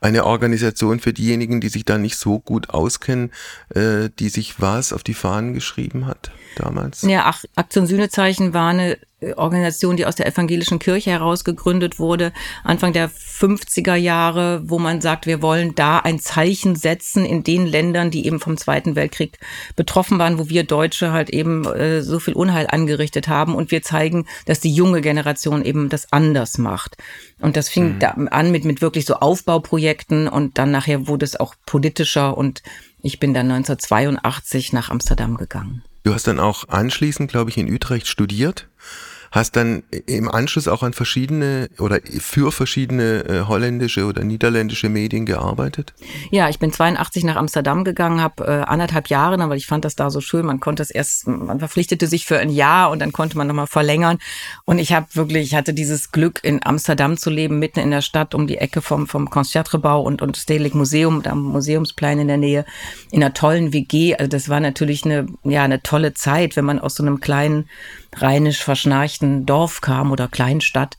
Eine 0.00 0.24
Organisation 0.24 1.00
für 1.00 1.12
diejenigen, 1.12 1.60
die 1.60 1.68
sich 1.68 1.84
da 1.84 1.98
nicht 1.98 2.16
so 2.16 2.38
gut 2.38 2.70
auskennen, 2.70 3.30
äh, 3.74 4.08
die 4.18 4.28
sich 4.28 4.60
was 4.60 4.92
auf 4.92 5.02
die 5.02 5.14
Fahnen 5.14 5.54
geschrieben 5.54 6.06
hat 6.06 6.30
damals? 6.56 7.02
Ja, 7.02 7.32
Aktion 7.54 7.86
Sühnezeichen 7.86 8.54
war 8.54 8.70
eine 8.70 8.98
Organisation, 9.36 9.96
die 9.96 10.06
aus 10.06 10.16
der 10.16 10.26
evangelischen 10.26 10.78
Kirche 10.78 11.10
heraus 11.10 11.44
gegründet 11.44 11.98
wurde, 11.98 12.32
Anfang 12.64 12.92
der 12.92 13.10
50er 13.10 13.94
Jahre, 13.94 14.62
wo 14.64 14.78
man 14.78 15.00
sagt, 15.00 15.26
wir 15.26 15.42
wollen 15.42 15.74
da 15.74 15.98
ein 15.98 16.18
Zeichen 16.18 16.76
setzen 16.76 17.24
in 17.24 17.44
den 17.44 17.66
Ländern, 17.66 18.10
die 18.10 18.26
eben 18.26 18.40
vom 18.40 18.56
Zweiten 18.56 18.96
Weltkrieg 18.96 19.38
betroffen 19.76 20.18
waren, 20.18 20.38
wo 20.38 20.48
wir 20.48 20.64
Deutsche 20.64 21.12
halt 21.12 21.30
eben 21.30 21.64
äh, 21.66 22.02
so 22.02 22.18
viel 22.18 22.34
Unheil 22.34 22.66
angerichtet 22.68 23.28
haben 23.28 23.54
und 23.54 23.70
wir 23.70 23.82
zeigen, 23.82 24.26
dass 24.46 24.60
die 24.60 24.72
junge 24.72 25.00
Generation 25.00 25.64
eben 25.64 25.88
das 25.88 26.12
anders 26.12 26.58
macht. 26.58 26.96
Und 27.40 27.56
das 27.56 27.68
fing 27.68 27.94
mhm. 27.94 27.98
da 27.98 28.08
an 28.10 28.50
mit, 28.50 28.64
mit 28.64 28.82
wirklich 28.82 29.04
so 29.04 29.16
Aufbauprojekten 29.52 30.28
und 30.28 30.58
dann 30.58 30.70
nachher 30.70 31.06
wurde 31.06 31.24
es 31.24 31.38
auch 31.38 31.54
politischer 31.66 32.36
und 32.36 32.62
ich 33.02 33.18
bin 33.18 33.34
dann 33.34 33.50
1982 33.50 34.72
nach 34.72 34.90
Amsterdam 34.90 35.36
gegangen. 35.36 35.82
Du 36.04 36.14
hast 36.14 36.26
dann 36.26 36.40
auch 36.40 36.68
anschließend, 36.68 37.30
glaube 37.30 37.50
ich, 37.50 37.58
in 37.58 37.72
Utrecht 37.72 38.08
studiert 38.08 38.68
hast 39.32 39.56
dann 39.56 39.82
im 40.06 40.30
Anschluss 40.30 40.68
auch 40.68 40.82
an 40.82 40.92
verschiedene 40.92 41.70
oder 41.78 42.00
für 42.18 42.52
verschiedene 42.52 43.24
äh, 43.24 43.40
holländische 43.48 44.04
oder 44.04 44.22
niederländische 44.24 44.90
Medien 44.90 45.24
gearbeitet? 45.24 45.94
Ja, 46.30 46.50
ich 46.50 46.58
bin 46.58 46.70
82 46.70 47.24
nach 47.24 47.36
Amsterdam 47.36 47.82
gegangen, 47.82 48.20
habe 48.20 48.44
äh, 48.44 48.50
anderthalb 48.70 49.08
Jahre, 49.08 49.38
weil 49.48 49.56
ich 49.56 49.66
fand 49.66 49.86
das 49.86 49.96
da 49.96 50.10
so 50.10 50.20
schön. 50.20 50.44
Man 50.44 50.60
konnte 50.60 50.82
es 50.82 50.90
erst, 50.90 51.26
man 51.26 51.58
verpflichtete 51.58 52.06
sich 52.06 52.26
für 52.26 52.38
ein 52.38 52.50
Jahr 52.50 52.90
und 52.90 53.00
dann 53.00 53.12
konnte 53.12 53.38
man 53.38 53.46
nochmal 53.46 53.66
verlängern. 53.66 54.18
Und 54.66 54.78
ich 54.78 54.92
habe 54.92 55.06
wirklich, 55.14 55.44
ich 55.44 55.54
hatte 55.54 55.72
dieses 55.72 56.12
Glück, 56.12 56.40
in 56.42 56.60
Amsterdam 56.64 57.16
zu 57.16 57.30
leben, 57.30 57.58
mitten 57.58 57.80
in 57.80 57.90
der 57.90 58.02
Stadt, 58.02 58.34
um 58.34 58.46
die 58.46 58.58
Ecke 58.58 58.82
vom, 58.82 59.06
vom 59.06 59.30
Concertgebouw 59.30 60.02
und, 60.02 60.20
und 60.20 60.36
Stedelijk 60.36 60.74
Museum, 60.74 61.22
da 61.22 61.34
Museumsplein 61.34 62.18
in 62.18 62.28
der 62.28 62.36
Nähe, 62.36 62.66
in 63.10 63.22
einer 63.22 63.32
tollen 63.32 63.72
WG. 63.72 64.14
Also 64.14 64.28
das 64.28 64.50
war 64.50 64.60
natürlich 64.60 65.06
eine, 65.06 65.26
ja, 65.44 65.64
eine 65.64 65.82
tolle 65.82 66.12
Zeit, 66.12 66.54
wenn 66.56 66.66
man 66.66 66.78
aus 66.78 66.96
so 66.96 67.02
einem 67.02 67.20
kleinen 67.20 67.68
rheinisch 68.14 68.62
verschnarchten 68.62 69.21
Dorf 69.22 69.80
kam 69.80 70.10
oder 70.10 70.28
Kleinstadt. 70.28 70.96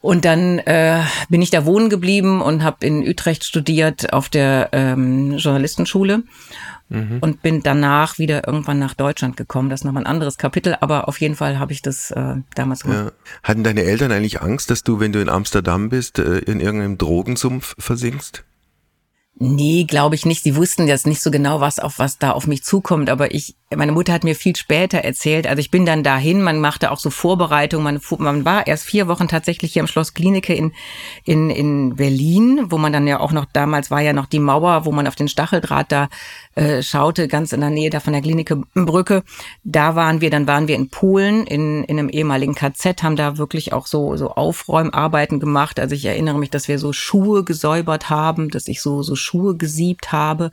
Und 0.00 0.24
dann 0.24 0.58
äh, 0.58 1.00
bin 1.28 1.42
ich 1.42 1.50
da 1.50 1.64
wohnen 1.64 1.88
geblieben 1.88 2.42
und 2.42 2.64
habe 2.64 2.84
in 2.84 3.06
Utrecht 3.08 3.44
studiert 3.44 4.12
auf 4.12 4.28
der 4.28 4.70
ähm, 4.72 5.36
Journalistenschule 5.38 6.24
mhm. 6.88 7.18
und 7.20 7.40
bin 7.40 7.62
danach 7.62 8.18
wieder 8.18 8.46
irgendwann 8.46 8.80
nach 8.80 8.94
Deutschland 8.94 9.36
gekommen. 9.36 9.70
Das 9.70 9.80
ist 9.80 9.84
nochmal 9.84 10.02
ein 10.02 10.08
anderes 10.08 10.38
Kapitel, 10.38 10.76
aber 10.80 11.06
auf 11.06 11.20
jeden 11.20 11.36
Fall 11.36 11.60
habe 11.60 11.72
ich 11.72 11.82
das 11.82 12.10
äh, 12.10 12.34
damals 12.56 12.82
gemacht. 12.82 13.06
Ja. 13.06 13.12
Hatten 13.44 13.62
deine 13.62 13.84
Eltern 13.84 14.10
eigentlich 14.10 14.42
Angst, 14.42 14.70
dass 14.70 14.82
du, 14.82 14.98
wenn 14.98 15.12
du 15.12 15.20
in 15.20 15.28
Amsterdam 15.28 15.88
bist, 15.88 16.18
äh, 16.18 16.38
in 16.38 16.58
irgendeinem 16.58 16.98
Drogensumpf 16.98 17.76
versinkst? 17.78 18.44
Nee, 19.34 19.84
glaube 19.84 20.14
ich 20.14 20.26
nicht. 20.26 20.42
Sie 20.42 20.56
wussten 20.56 20.86
jetzt 20.86 21.06
nicht 21.06 21.22
so 21.22 21.30
genau, 21.30 21.60
was 21.60 21.78
auf 21.78 21.98
was 21.98 22.18
da 22.18 22.32
auf 22.32 22.46
mich 22.46 22.62
zukommt. 22.64 23.08
Aber 23.08 23.34
ich, 23.34 23.56
meine 23.76 23.92
Mutter 23.92 24.12
hat 24.12 24.24
mir 24.24 24.34
viel 24.34 24.56
später 24.56 24.98
erzählt. 24.98 25.46
Also 25.46 25.60
ich 25.60 25.70
bin 25.70 25.86
dann 25.86 26.02
dahin. 26.02 26.42
Man 26.42 26.60
machte 26.60 26.90
auch 26.90 26.98
so 26.98 27.10
Vorbereitungen. 27.10 27.84
Man, 27.84 28.18
man 28.18 28.44
war 28.44 28.66
erst 28.66 28.84
vier 28.84 29.08
Wochen 29.08 29.28
tatsächlich 29.28 29.72
hier 29.72 29.80
im 29.80 29.86
Schloss 29.86 30.14
Klinike 30.14 30.54
in, 30.54 30.72
in, 31.24 31.50
in 31.50 31.96
Berlin, 31.96 32.66
wo 32.70 32.78
man 32.78 32.92
dann 32.92 33.06
ja 33.06 33.20
auch 33.20 33.32
noch, 33.32 33.46
damals 33.52 33.90
war 33.90 34.00
ja 34.00 34.12
noch 34.12 34.26
die 34.26 34.38
Mauer, 34.38 34.84
wo 34.84 34.92
man 34.92 35.06
auf 35.06 35.14
den 35.14 35.28
Stacheldraht 35.28 35.92
da 35.92 36.08
äh, 36.54 36.82
schaute, 36.82 37.28
ganz 37.28 37.52
in 37.52 37.60
der 37.60 37.70
Nähe 37.70 37.90
da 37.90 38.00
von 38.00 38.12
der 38.12 38.22
Klinikebrücke. 38.22 39.22
Da 39.64 39.94
waren 39.94 40.20
wir, 40.20 40.30
dann 40.30 40.46
waren 40.46 40.68
wir 40.68 40.76
in 40.76 40.88
Polen, 40.90 41.46
in, 41.46 41.84
in 41.84 41.98
einem 41.98 42.08
ehemaligen 42.08 42.54
KZ, 42.54 43.02
haben 43.02 43.16
da 43.16 43.38
wirklich 43.38 43.72
auch 43.72 43.86
so, 43.86 44.16
so 44.16 44.30
Aufräumarbeiten 44.30 45.40
gemacht. 45.40 45.80
Also 45.80 45.94
ich 45.94 46.04
erinnere 46.04 46.38
mich, 46.38 46.50
dass 46.50 46.68
wir 46.68 46.78
so 46.78 46.92
Schuhe 46.92 47.44
gesäubert 47.44 48.10
haben, 48.10 48.50
dass 48.50 48.68
ich 48.68 48.82
so, 48.82 49.02
so 49.02 49.16
Schuhe 49.16 49.56
gesiebt 49.56 50.12
habe. 50.12 50.50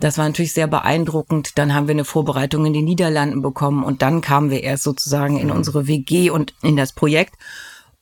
Das 0.00 0.18
war 0.18 0.26
natürlich 0.26 0.52
sehr 0.52 0.66
beeindruckend. 0.66 1.58
Dann 1.58 1.74
haben 1.74 1.88
wir 1.88 1.94
eine 1.94 2.04
Vorbereitung 2.04 2.66
in 2.66 2.72
den 2.72 2.84
Niederlanden 2.84 3.42
bekommen 3.42 3.82
und 3.82 4.02
dann 4.02 4.20
kamen 4.20 4.50
wir 4.50 4.62
erst 4.62 4.82
sozusagen 4.82 5.38
in 5.38 5.48
mhm. 5.48 5.54
unsere 5.54 5.86
WG 5.86 6.30
und 6.30 6.54
in 6.62 6.76
das 6.76 6.92
Projekt. 6.92 7.34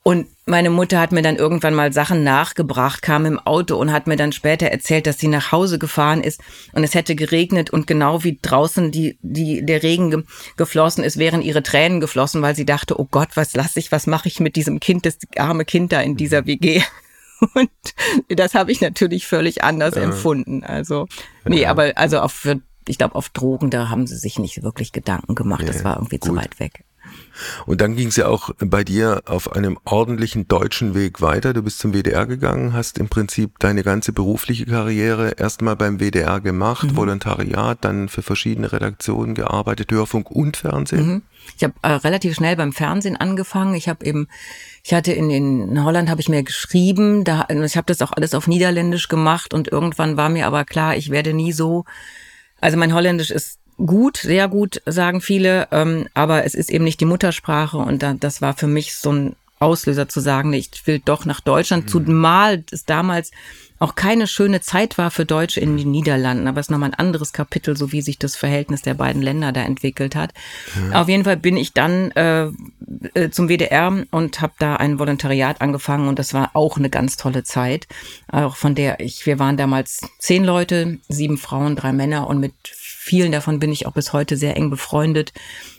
Und 0.07 0.27
meine 0.45 0.69
Mutter 0.69 1.01
hat 1.01 1.13
mir 1.13 1.23
dann 1.23 1.37
irgendwann 1.37 1.75
mal 1.75 1.91
Sachen 1.91 2.25
nachgebracht, 2.25 3.01
kam 3.01 3.25
im 3.25 3.39
Auto 3.39 3.77
und 3.77 3.91
hat 3.91 4.07
mir 4.07 4.17
dann 4.17 4.33
später 4.33 4.67
erzählt, 4.67 5.07
dass 5.07 5.17
sie 5.19 5.29
nach 5.29 5.51
Hause 5.51 5.79
gefahren 5.79 6.21
ist 6.21 6.43
und 6.75 6.85
es 6.85 6.95
hätte 6.95 7.15
geregnet 7.15 7.71
und 7.71 7.87
genau 7.87 8.23
wie 8.23 8.39
draußen 8.43 8.91
die, 8.91 9.17
die, 9.23 9.65
der 9.65 9.83
Regen 9.83 10.11
ge 10.11 10.23
geflossen 10.59 11.05
ist, 11.05 11.17
wären 11.17 11.41
ihre 11.41 11.63
Tränen 11.63 12.01
geflossen, 12.01 12.43
weil 12.43 12.55
sie 12.55 12.67
dachte, 12.67 13.01
oh 13.01 13.09
Gott, 13.11 13.31
was 13.37 13.55
lasse 13.55 13.79
ich, 13.79 13.93
was 13.93 14.07
mache 14.07 14.29
ich 14.29 14.41
mit 14.41 14.57
diesem 14.57 14.79
Kind, 14.79 15.07
das 15.07 15.17
arme 15.39 15.65
Kind 15.65 15.91
da 15.93 16.03
in 16.03 16.19
dieser 16.19 16.43
mhm. 16.43 16.47
WG. 16.49 16.83
Und 17.55 17.71
das 18.29 18.55
habe 18.55 18.73
ich 18.73 18.81
natürlich 18.81 19.27
völlig 19.27 19.65
anders 19.65 19.95
ja. 19.95 20.03
empfunden. 20.03 20.65
Also, 20.65 21.07
nee, 21.45 21.63
ja. 21.63 21.71
aber 21.71 21.93
also 21.97 22.21
auf, 22.21 22.49
ich 22.87 22.99
glaube, 22.99 23.15
auf 23.15 23.29
Drogen, 23.31 23.71
da 23.71 23.89
haben 23.89 24.07
sie 24.07 24.17
sich 24.17 24.39
nicht 24.39 24.63
wirklich 24.63 24.93
Gedanken 24.93 25.35
gemacht. 25.35 25.63
Ja, 25.63 25.69
das 25.69 25.85
war 25.85 25.97
irgendwie 25.97 26.19
gut. 26.19 26.31
zu 26.31 26.37
weit 26.37 26.61
weg. 26.61 26.85
Und 27.67 27.81
dann 27.81 27.97
ging 27.97 28.09
es 28.09 28.17
ja 28.17 28.27
auch 28.29 28.51
bei 28.59 28.85
dir 28.85 29.23
auf 29.27 29.53
einem 29.53 29.79
ordentlichen 29.85 30.47
deutschen 30.49 30.95
Weg 30.95 31.21
weiter. 31.21 31.53
Du 31.53 31.63
bist 31.63 31.79
zum 31.79 31.93
WDR 31.93 32.27
gegangen, 32.27 32.73
hast 32.73 32.99
im 32.99 33.09
Prinzip 33.09 33.59
deine 33.59 33.83
ganze 33.83 34.13
berufliche 34.13 34.67
Karriere 34.67 35.33
erstmal 35.37 35.77
beim 35.77 35.99
WDR 35.99 36.41
gemacht, 36.41 36.93
mhm. 36.93 36.97
Volontariat, 36.97 37.79
dann 37.81 38.09
für 38.09 38.23
verschiedene 38.23 38.73
Redaktionen 38.73 39.35
gearbeitet, 39.35 39.91
Hörfunk 39.91 40.31
und 40.31 40.57
Fernsehen. 40.57 41.07
Mhm. 41.07 41.23
Ich 41.57 41.65
habe 41.65 41.75
äh, 41.83 41.89
relativ 41.89 42.35
schnell 42.35 42.57
beim 42.57 42.73
Fernsehen 42.73 43.17
angefangen. 43.17 43.75
Ich 43.75 43.89
habe 43.89 44.05
eben, 44.07 44.29
ich 44.83 44.95
hatte 44.95 45.13
in, 45.13 45.31
in 45.31 45.85
Holland 45.85 46.09
habe 46.09 46.21
ich 46.21 46.29
mir 46.29 46.43
geschrieben, 46.43 47.25
da 47.25 47.47
ich 47.49 47.77
habe 47.77 47.87
das 47.87 48.01
auch 48.01 48.13
alles 48.13 48.35
auf 48.35 48.47
Niederländisch 48.47 49.09
gemacht 49.09 49.53
und 49.53 49.69
irgendwann 49.69 50.17
war 50.17 50.29
mir 50.29 50.47
aber 50.47 50.65
klar, 50.65 50.97
ich 50.97 51.11
werde 51.11 51.35
nie 51.35 51.53
so. 51.53 51.85
Also 52.61 52.79
mein 52.79 52.95
Holländisch 52.95 53.31
ist 53.31 53.59
gut, 53.77 54.19
sehr 54.19 54.49
gut, 54.49 54.83
sagen 54.87 55.21
viele, 55.21 55.69
ähm, 55.71 56.09
aber 56.15 56.45
es 56.45 56.55
ist 56.55 56.71
eben 56.71 56.85
nicht 56.85 57.01
die 57.01 57.07
Muttersprache 57.07 57.79
und 57.79 58.03
da, 58.03 58.15
das 58.15 58.43
war 58.43 58.55
für 58.55 58.67
mich 58.67 58.95
so 58.95 59.13
ein 59.13 59.37
Auslöser 59.61 60.09
zu 60.09 60.21
sagen, 60.21 60.53
ich 60.53 60.71
will 60.87 61.01
doch 61.05 61.25
nach 61.25 61.41
Deutschland, 61.41 61.85
mhm. 61.85 61.89
zumal 61.89 62.65
es 62.71 62.85
damals 62.85 63.31
auch 63.81 63.97
keine 63.97 64.27
schöne 64.27 64.61
Zeit 64.61 64.99
war 64.99 65.11
für 65.11 65.27
Deutsche 65.27 65.61
in 65.61 65.77
den 65.77 65.91
Niederlanden, 65.91 66.47
aber 66.47 66.61
es 66.61 66.67
ist 66.67 66.71
nochmal 66.71 66.91
ein 66.91 66.99
anderes 66.99 67.33
Kapitel, 67.33 67.77
so 67.77 67.93
wie 67.93 68.03
sich 68.03 68.19
das 68.19 68.37
Verhältnis 68.37 68.83
der 68.83 68.95
beiden 68.95 69.21
Länder 69.21 69.53
da 69.53 69.63
entwickelt 69.63 70.15
hat. 70.15 70.33
Mhm. 70.75 70.93
Auf 70.93 71.09
jeden 71.09 71.25
Fall 71.25 71.37
bin 71.37 71.57
ich 71.57 71.73
dann 71.73 72.11
äh, 72.13 72.51
äh 73.15 73.31
zum 73.31 73.49
WDR 73.49 74.05
und 74.11 74.41
habe 74.41 74.55
da 74.59 74.77
ein 74.77 74.99
Volontariat 74.99 75.61
angefangen 75.61 76.09
und 76.09 76.19
das 76.19 76.33
war 76.33 76.51
auch 76.55 76.77
eine 76.77 76.89
ganz 76.89 77.17
tolle 77.17 77.43
Zeit, 77.43 77.89
auch 78.29 78.57
von 78.57 78.75
der 78.75 79.01
ich, 79.01 79.27
wir 79.27 79.39
waren 79.39 79.57
damals 79.57 80.01
zehn 80.19 80.45
Leute, 80.45 80.99
sieben 81.09 81.37
Frauen, 81.37 81.75
drei 81.75 81.93
Männer 81.93 82.29
und 82.29 82.39
mit 82.39 82.55
vielen 83.05 83.33
davon 83.33 83.59
bin 83.59 83.71
ich 83.71 83.87
auch 83.87 83.93
bis 83.93 84.15
heute 84.15 84.39
sehr 84.39 84.57
eng 84.57 84.71
befreundet. 84.71 85.35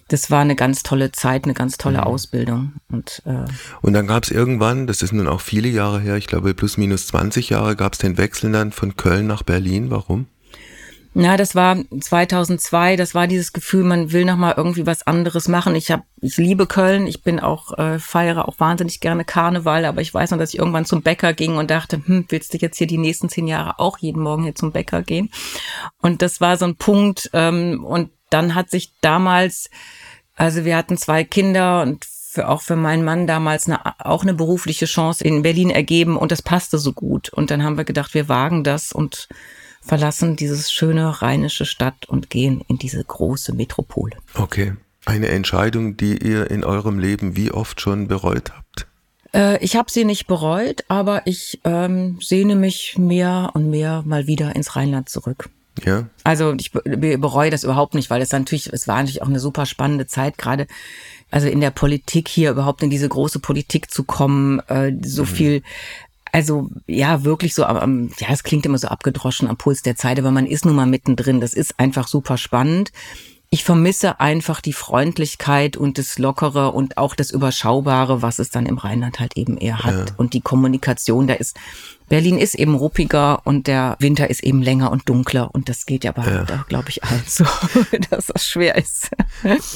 Das 0.10 0.29
war 0.29 0.41
eine 0.41 0.55
ganz 0.55 0.84
tolle 0.84 1.12
Zeit, 1.12 1.46
eine 1.46 1.55
ganz 1.55 1.79
tolle 1.79 1.98
mhm. 1.98 2.03
Ausbildung. 2.03 2.74
Und, 2.91 3.24
äh, 3.25 3.51
und 3.82 3.94
dann 3.94 4.05
gab 4.05 4.24
es 4.24 4.29
irgendwann, 4.29 4.86
das 4.86 5.01
ist 5.01 5.12
nun 5.12 5.27
auch 5.27 5.41
viele 5.41 5.67
Jahre 5.67 6.00
her, 6.00 6.17
ich 6.17 6.27
glaube 6.27 6.53
plus 6.53 6.77
minus 6.77 7.08
20 7.08 7.50
Jahre, 7.50 7.75
gab 7.75 7.94
es 7.94 8.00
den 8.00 8.20
Wechsel 8.20 8.51
dann 8.51 8.72
von 8.72 8.96
Köln 8.96 9.25
nach 9.25 9.41
Berlin. 9.41 9.89
Warum? 9.89 10.27
Na, 11.18 11.38
das 11.38 11.56
war 11.56 11.78
2002. 11.98 12.98
Das 12.98 13.16
war 13.16 13.26
dieses 13.26 13.54
Gefühl, 13.54 13.86
man 13.86 14.12
will 14.12 14.26
noch 14.26 14.36
mal 14.36 14.54
irgendwie 14.58 14.86
was 14.86 15.08
anderes 15.08 15.48
machen. 15.48 15.74
Ich 15.74 15.90
habe, 15.90 16.04
ich 16.20 16.36
liebe 16.36 16.68
Köln. 16.68 17.08
Ich 17.08 17.24
bin 17.24 17.40
auch 17.40 17.78
äh, 17.78 18.00
feiere 18.00 18.50
auch 18.50 18.60
wahnsinnig 18.60 19.00
gerne 19.00 19.24
Karneval. 19.24 19.86
Aber 19.86 20.02
ich 20.02 20.14
weiß 20.14 20.32
noch, 20.32 20.38
dass 20.38 20.54
ich 20.54 20.60
irgendwann 20.60 20.84
zum 20.84 21.04
Bäcker 21.04 21.32
ging 21.32 21.56
und 21.56 21.72
dachte, 21.72 22.02
hm, 22.06 22.26
willst 22.28 22.54
du 22.54 22.58
jetzt 22.58 22.78
hier 22.78 22.88
die 22.88 22.98
nächsten 22.98 23.30
zehn 23.30 23.48
Jahre 23.48 23.80
auch 23.80 23.98
jeden 24.00 24.22
Morgen 24.22 24.44
hier 24.44 24.56
zum 24.56 24.74
Bäcker 24.74 25.04
gehen? 25.04 25.32
Und 26.02 26.22
das 26.22 26.42
war 26.42 26.58
so 26.58 26.66
ein 26.66 26.76
Punkt. 26.76 27.30
Ähm, 27.32 27.86
und 27.86 28.10
dann 28.30 28.54
hat 28.54 28.70
sich 28.70 28.92
damals, 29.00 29.70
also 30.36 30.66
wir 30.66 30.76
hatten 30.76 30.98
zwei 30.98 31.24
Kinder 31.24 31.82
und 31.84 32.04
für, 32.04 32.50
auch 32.50 32.62
für 32.62 32.76
meinen 32.76 33.06
Mann 33.06 33.26
damals 33.26 33.68
eine, 33.68 33.80
auch 34.06 34.24
eine 34.24 34.34
berufliche 34.34 34.86
Chance 34.86 35.24
in 35.24 35.44
Berlin 35.44 35.70
ergeben 35.70 36.18
und 36.18 36.34
das 36.34 36.42
passte 36.42 36.78
so 36.78 36.92
gut. 36.92 37.30
Und 37.30 37.52
dann 37.52 37.64
haben 37.64 37.78
wir 37.78 37.86
gedacht, 37.86 38.14
wir 38.14 38.28
wagen 38.28 38.66
das 38.66 38.92
und 38.92 39.30
verlassen 39.86 40.36
dieses 40.36 40.72
schöne 40.72 41.22
rheinische 41.22 41.65
Stadt 41.65 42.08
und 42.08 42.30
gehen 42.30 42.62
in 42.68 42.77
diese 42.77 43.04
große 43.04 43.54
Metropole. 43.54 44.18
Okay. 44.34 44.74
Eine 45.06 45.27
Entscheidung, 45.27 45.98
die 45.98 46.18
ihr 46.18 46.50
in 46.50 46.63
eurem 46.63 46.98
Leben 46.98 47.36
wie 47.36 47.51
oft 47.51 47.80
schon 47.80 48.08
bereut 48.08 48.51
habt? 48.56 48.88
Äh, 49.36 49.63
ich 49.63 49.75
habe 49.75 49.92
sie 49.92 50.04
nicht 50.04 50.25
bereut, 50.25 50.84
aber 50.88 51.27
ich 51.27 51.60
ähm, 51.63 52.18
sehne 52.22 52.56
mich 52.56 52.98
mehr 52.98 53.51
und 53.54 53.70
mehr 53.70 54.01
mal 54.06 54.25
wieder 54.25 54.56
ins 54.56 54.75
Rheinland 54.75 55.10
zurück. 55.10 55.50
Ja. 55.84 56.08
Also 56.24 56.54
ich 56.54 56.72
bereue 56.72 57.50
das 57.50 57.65
überhaupt 57.65 57.96
nicht, 57.96 58.10
weil 58.10 58.22
es 58.22 58.32
natürlich, 58.32 58.72
es 58.72 58.88
war 58.88 58.96
natürlich 58.96 59.22
auch 59.22 59.27
eine 59.27 59.42
super 59.42 59.65
spannende 59.65 60.08
Zeit, 60.08 60.38
gerade 60.38 60.68
also 61.32 61.48
in 61.48 61.60
der 61.60 61.72
Politik 61.72 62.30
hier 62.30 62.51
überhaupt 62.51 62.82
in 62.82 62.89
diese 62.89 63.10
große 63.10 63.39
Politik 63.39 63.92
zu 63.92 64.06
kommen, 64.06 64.60
äh, 64.70 64.94
so 65.04 65.24
mhm. 65.24 65.27
viel 65.27 65.63
also 66.36 66.68
ja, 66.86 67.24
wirklich 67.24 67.56
so, 67.56 67.63
am, 67.63 68.10
ja, 68.20 68.27
es 68.30 68.44
klingt 68.44 68.65
immer 68.65 68.77
so 68.77 68.89
abgedroschen 68.89 69.48
am 69.48 69.56
Puls 69.56 69.84
der 69.84 69.96
Zeit, 69.96 70.20
aber 70.20 70.32
man 70.32 70.48
ist 70.48 70.65
nun 70.65 70.75
mal 70.75 70.86
mittendrin. 70.86 71.39
Das 71.39 71.54
ist 71.54 71.80
einfach 71.80 72.10
super 72.10 72.38
spannend. 72.38 72.92
Ich 73.56 73.64
vermisse 73.64 74.20
einfach 74.20 74.60
die 74.60 74.74
Freundlichkeit 74.74 75.78
und 75.78 75.98
das 75.98 76.20
Lockere 76.20 76.74
und 76.74 76.98
auch 76.98 77.16
das 77.16 77.32
Überschaubare, 77.32 78.22
was 78.22 78.38
es 78.38 78.50
dann 78.50 78.66
im 78.66 78.78
Rheinland 78.78 79.22
halt 79.22 79.38
eben 79.38 79.56
eher 79.56 79.86
hat. 79.86 80.10
Ja. 80.10 80.16
Und 80.18 80.34
die 80.34 80.42
Kommunikation, 80.42 81.26
da 81.26 81.36
ist, 81.36 81.56
Berlin 82.10 82.38
ist 82.38 82.56
eben 82.56 82.76
ruppiger 82.76 83.48
und 83.48 83.68
der 83.68 83.96
Winter 84.00 84.30
ist 84.30 84.44
eben 84.44 84.62
länger 84.62 84.92
und 84.92 85.08
dunkler 85.08 85.56
und 85.56 85.70
das 85.70 85.86
geht 85.86 86.04
ja 86.04 86.12
aber, 86.18 86.30
ja. 86.30 86.66
glaube 86.68 86.90
ich 86.90 87.06
allen 87.06 87.24
so, 87.26 87.46
dass 88.10 88.26
das 88.26 88.46
schwer 88.46 88.76
ist. 88.76 89.12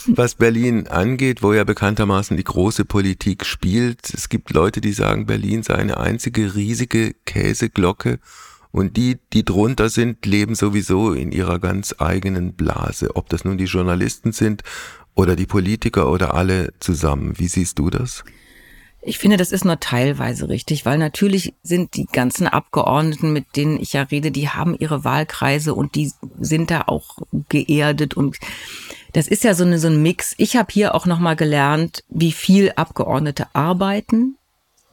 Was 0.07 0.35
Berlin 0.35 0.87
angeht, 0.87 1.41
wo 1.41 1.53
ja 1.53 1.63
bekanntermaßen 1.63 2.35
die 2.35 2.43
große 2.43 2.83
Politik 2.83 3.45
spielt, 3.45 4.13
es 4.13 4.27
gibt 4.27 4.51
Leute, 4.51 4.81
die 4.81 4.91
sagen, 4.91 5.25
Berlin 5.25 5.63
sei 5.63 5.75
eine 5.75 5.95
einzige 5.95 6.53
riesige 6.53 7.15
Käseglocke 7.25 8.19
und 8.71 8.97
die, 8.97 9.17
die 9.33 9.43
drunter 9.43 9.89
sind, 9.89 10.25
leben 10.25 10.55
sowieso 10.55 11.13
in 11.13 11.31
ihrer 11.31 11.59
ganz 11.59 11.95
eigenen 11.97 12.53
Blase. 12.53 13.15
Ob 13.15 13.29
das 13.29 13.43
nun 13.43 13.57
die 13.57 13.65
Journalisten 13.65 14.31
sind 14.31 14.63
oder 15.15 15.35
die 15.35 15.47
Politiker 15.47 16.11
oder 16.11 16.33
alle 16.35 16.73
zusammen. 16.79 17.39
Wie 17.39 17.47
siehst 17.47 17.79
du 17.79 17.89
das? 17.89 18.23
Ich 19.01 19.17
finde, 19.17 19.37
das 19.37 19.53
ist 19.53 19.63
nur 19.63 19.79
teilweise 19.79 20.49
richtig, 20.49 20.85
weil 20.85 20.97
natürlich 20.97 21.53
sind 21.63 21.95
die 21.95 22.05
ganzen 22.05 22.47
Abgeordneten, 22.47 23.31
mit 23.31 23.55
denen 23.55 23.79
ich 23.79 23.93
ja 23.93 24.03
rede, 24.03 24.29
die 24.29 24.49
haben 24.49 24.75
ihre 24.77 25.05
Wahlkreise 25.05 25.73
und 25.73 25.95
die 25.95 26.11
sind 26.39 26.69
da 26.69 26.83
auch 26.87 27.17
geerdet 27.47 28.15
und 28.15 28.37
das 29.13 29.27
ist 29.27 29.43
ja 29.43 29.55
so, 29.55 29.63
eine, 29.63 29.79
so 29.79 29.87
ein 29.87 30.01
Mix. 30.01 30.35
Ich 30.37 30.57
habe 30.57 30.67
hier 30.71 30.93
auch 30.93 31.05
nochmal 31.05 31.37
gelernt, 31.37 32.03
wie 32.09 32.33
viel 32.33 32.73
Abgeordnete 32.75 33.47
arbeiten, 33.53 34.37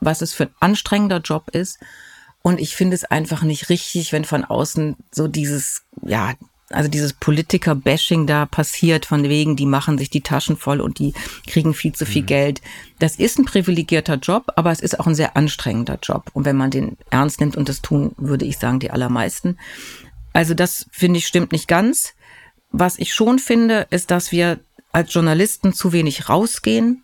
was 0.01 0.23
es 0.23 0.33
für 0.33 0.45
ein 0.45 0.55
anstrengender 0.61 1.19
Job 1.19 1.51
ist 1.51 1.79
und 2.47 2.61
ich 2.61 2.77
finde 2.77 2.95
es 2.95 3.03
einfach 3.03 3.43
nicht 3.43 3.71
richtig, 3.71 4.13
wenn 4.13 4.25
von 4.25 4.45
außen 4.45 4.95
so 5.11 5.27
dieses, 5.27 5.83
ja, 6.03 6.35
also 6.71 6.89
dieses 6.89 7.13
Politiker-Bashing 7.13 8.29
da 8.29 8.47
passiert, 8.47 9.05
von 9.05 9.25
wegen, 9.25 9.57
die 9.57 9.67
machen 9.67 9.99
sich 9.99 10.11
die 10.11 10.21
Taschen 10.21 10.57
voll 10.57 10.81
und 10.81 11.01
die 11.01 11.13
kriegen 11.49 11.75
viel 11.75 11.93
zu 11.93 12.07
viel 12.07 12.23
mhm. 12.23 12.27
Geld. 12.27 12.63
Das 13.01 13.17
ist 13.17 13.41
ein 13.41 13.47
privilegierter 13.47 14.15
Job, 14.19 14.53
aber 14.55 14.71
es 14.71 14.79
ist 14.79 15.01
auch 15.01 15.09
ein 15.09 15.17
sehr 15.17 15.37
anstrengender 15.37 15.99
Job. 16.01 16.31
Und 16.35 16.45
wenn 16.45 16.55
man 16.55 16.71
den 16.71 16.97
ernst 17.11 17.41
nimmt, 17.41 17.57
und 17.57 17.69
das 17.69 17.83
tun, 17.83 18.15
würde 18.17 18.45
ich 18.45 18.59
sagen, 18.59 18.79
die 18.79 18.93
allermeisten. 18.93 19.59
Also 20.33 20.55
das 20.55 20.87
finde 20.93 21.19
ich 21.19 21.27
stimmt 21.27 21.51
nicht 21.51 21.67
ganz. 21.67 22.15
Was 22.71 22.97
ich 22.97 23.13
schon 23.13 23.41
finde, 23.41 23.89
ist, 23.91 24.13
dass 24.13 24.31
wir 24.31 24.61
als 24.93 25.13
Journalisten 25.13 25.73
zu 25.73 25.93
wenig 25.93 26.29
rausgehen 26.29 27.03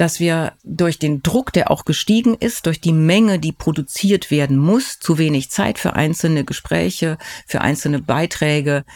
dass 0.00 0.18
wir 0.18 0.54
durch 0.64 0.98
den 0.98 1.22
Druck, 1.22 1.52
der 1.52 1.70
auch 1.70 1.84
gestiegen 1.84 2.34
ist, 2.34 2.64
durch 2.64 2.80
die 2.80 2.94
Menge, 2.94 3.38
die 3.38 3.52
produziert 3.52 4.30
werden 4.30 4.56
muss, 4.56 4.98
zu 4.98 5.18
wenig 5.18 5.50
Zeit 5.50 5.78
für 5.78 5.92
einzelne 5.92 6.42
Gespräche, 6.42 7.18
für 7.46 7.60
einzelne 7.60 8.00
Beiträge, 8.00 8.86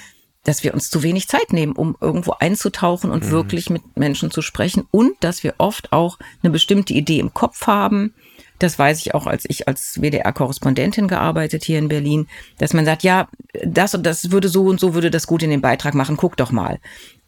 dass 0.44 0.64
wir 0.64 0.72
uns 0.72 0.88
zu 0.88 1.02
wenig 1.02 1.28
Zeit 1.28 1.52
nehmen, 1.52 1.74
um 1.74 1.94
irgendwo 2.00 2.32
einzutauchen 2.38 3.10
und 3.10 3.26
mhm. 3.26 3.30
wirklich 3.32 3.68
mit 3.68 3.82
Menschen 3.98 4.30
zu 4.30 4.40
sprechen 4.40 4.88
und 4.90 5.12
dass 5.20 5.44
wir 5.44 5.56
oft 5.58 5.92
auch 5.92 6.18
eine 6.42 6.50
bestimmte 6.50 6.94
Idee 6.94 7.18
im 7.18 7.34
Kopf 7.34 7.66
haben. 7.66 8.14
Das 8.58 8.78
weiß 8.78 9.00
ich 9.00 9.14
auch, 9.14 9.26
als 9.26 9.44
ich 9.46 9.68
als 9.68 10.00
WDR-Korrespondentin 10.00 11.06
gearbeitet 11.06 11.64
hier 11.64 11.78
in 11.78 11.88
Berlin, 11.88 12.28
dass 12.56 12.72
man 12.72 12.86
sagt, 12.86 13.02
ja, 13.02 13.28
das 13.62 13.94
und 13.94 14.06
das 14.06 14.30
würde 14.30 14.48
so 14.48 14.64
und 14.64 14.80
so 14.80 14.94
würde 14.94 15.10
das 15.10 15.26
gut 15.26 15.42
in 15.42 15.50
den 15.50 15.60
Beitrag 15.60 15.94
machen, 15.94 16.16
guck 16.16 16.38
doch 16.38 16.50
mal. 16.50 16.78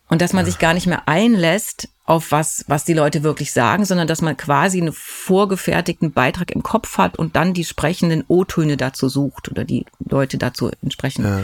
Und 0.08 0.22
dass 0.22 0.32
man 0.32 0.44
ja. 0.44 0.50
sich 0.50 0.58
gar 0.58 0.74
nicht 0.74 0.86
mehr 0.86 1.08
einlässt 1.08 1.88
auf 2.04 2.30
was, 2.30 2.64
was 2.68 2.84
die 2.84 2.92
Leute 2.92 3.24
wirklich 3.24 3.52
sagen, 3.52 3.84
sondern 3.84 4.06
dass 4.06 4.22
man 4.22 4.36
quasi 4.36 4.80
einen 4.80 4.92
vorgefertigten 4.92 6.12
Beitrag 6.12 6.52
im 6.52 6.62
Kopf 6.62 6.98
hat 6.98 7.18
und 7.18 7.34
dann 7.34 7.52
die 7.52 7.64
sprechenden 7.64 8.22
O-Töne 8.28 8.76
dazu 8.76 9.08
sucht 9.08 9.50
oder 9.50 9.64
die 9.64 9.86
Leute 10.08 10.38
dazu 10.38 10.70
entsprechend 10.82 11.24
ja. 11.24 11.42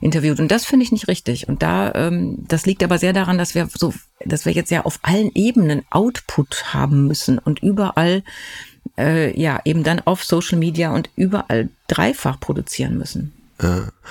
interviewt. 0.00 0.40
Und 0.40 0.50
das 0.50 0.64
finde 0.64 0.84
ich 0.84 0.90
nicht 0.90 1.06
richtig. 1.06 1.48
Und 1.48 1.62
da, 1.62 1.94
ähm, 1.94 2.38
das 2.48 2.66
liegt 2.66 2.82
aber 2.82 2.98
sehr 2.98 3.12
daran, 3.12 3.38
dass 3.38 3.54
wir 3.54 3.68
so, 3.72 3.94
dass 4.24 4.44
wir 4.44 4.52
jetzt 4.52 4.72
ja 4.72 4.84
auf 4.84 4.98
allen 5.02 5.30
Ebenen 5.34 5.82
Output 5.90 6.74
haben 6.74 7.06
müssen 7.06 7.38
und 7.38 7.62
überall, 7.62 8.24
äh, 8.98 9.40
ja, 9.40 9.60
eben 9.64 9.84
dann 9.84 10.00
auf 10.00 10.24
Social 10.24 10.58
Media 10.58 10.92
und 10.92 11.08
überall 11.14 11.68
dreifach 11.86 12.40
produzieren 12.40 12.98
müssen. 12.98 13.32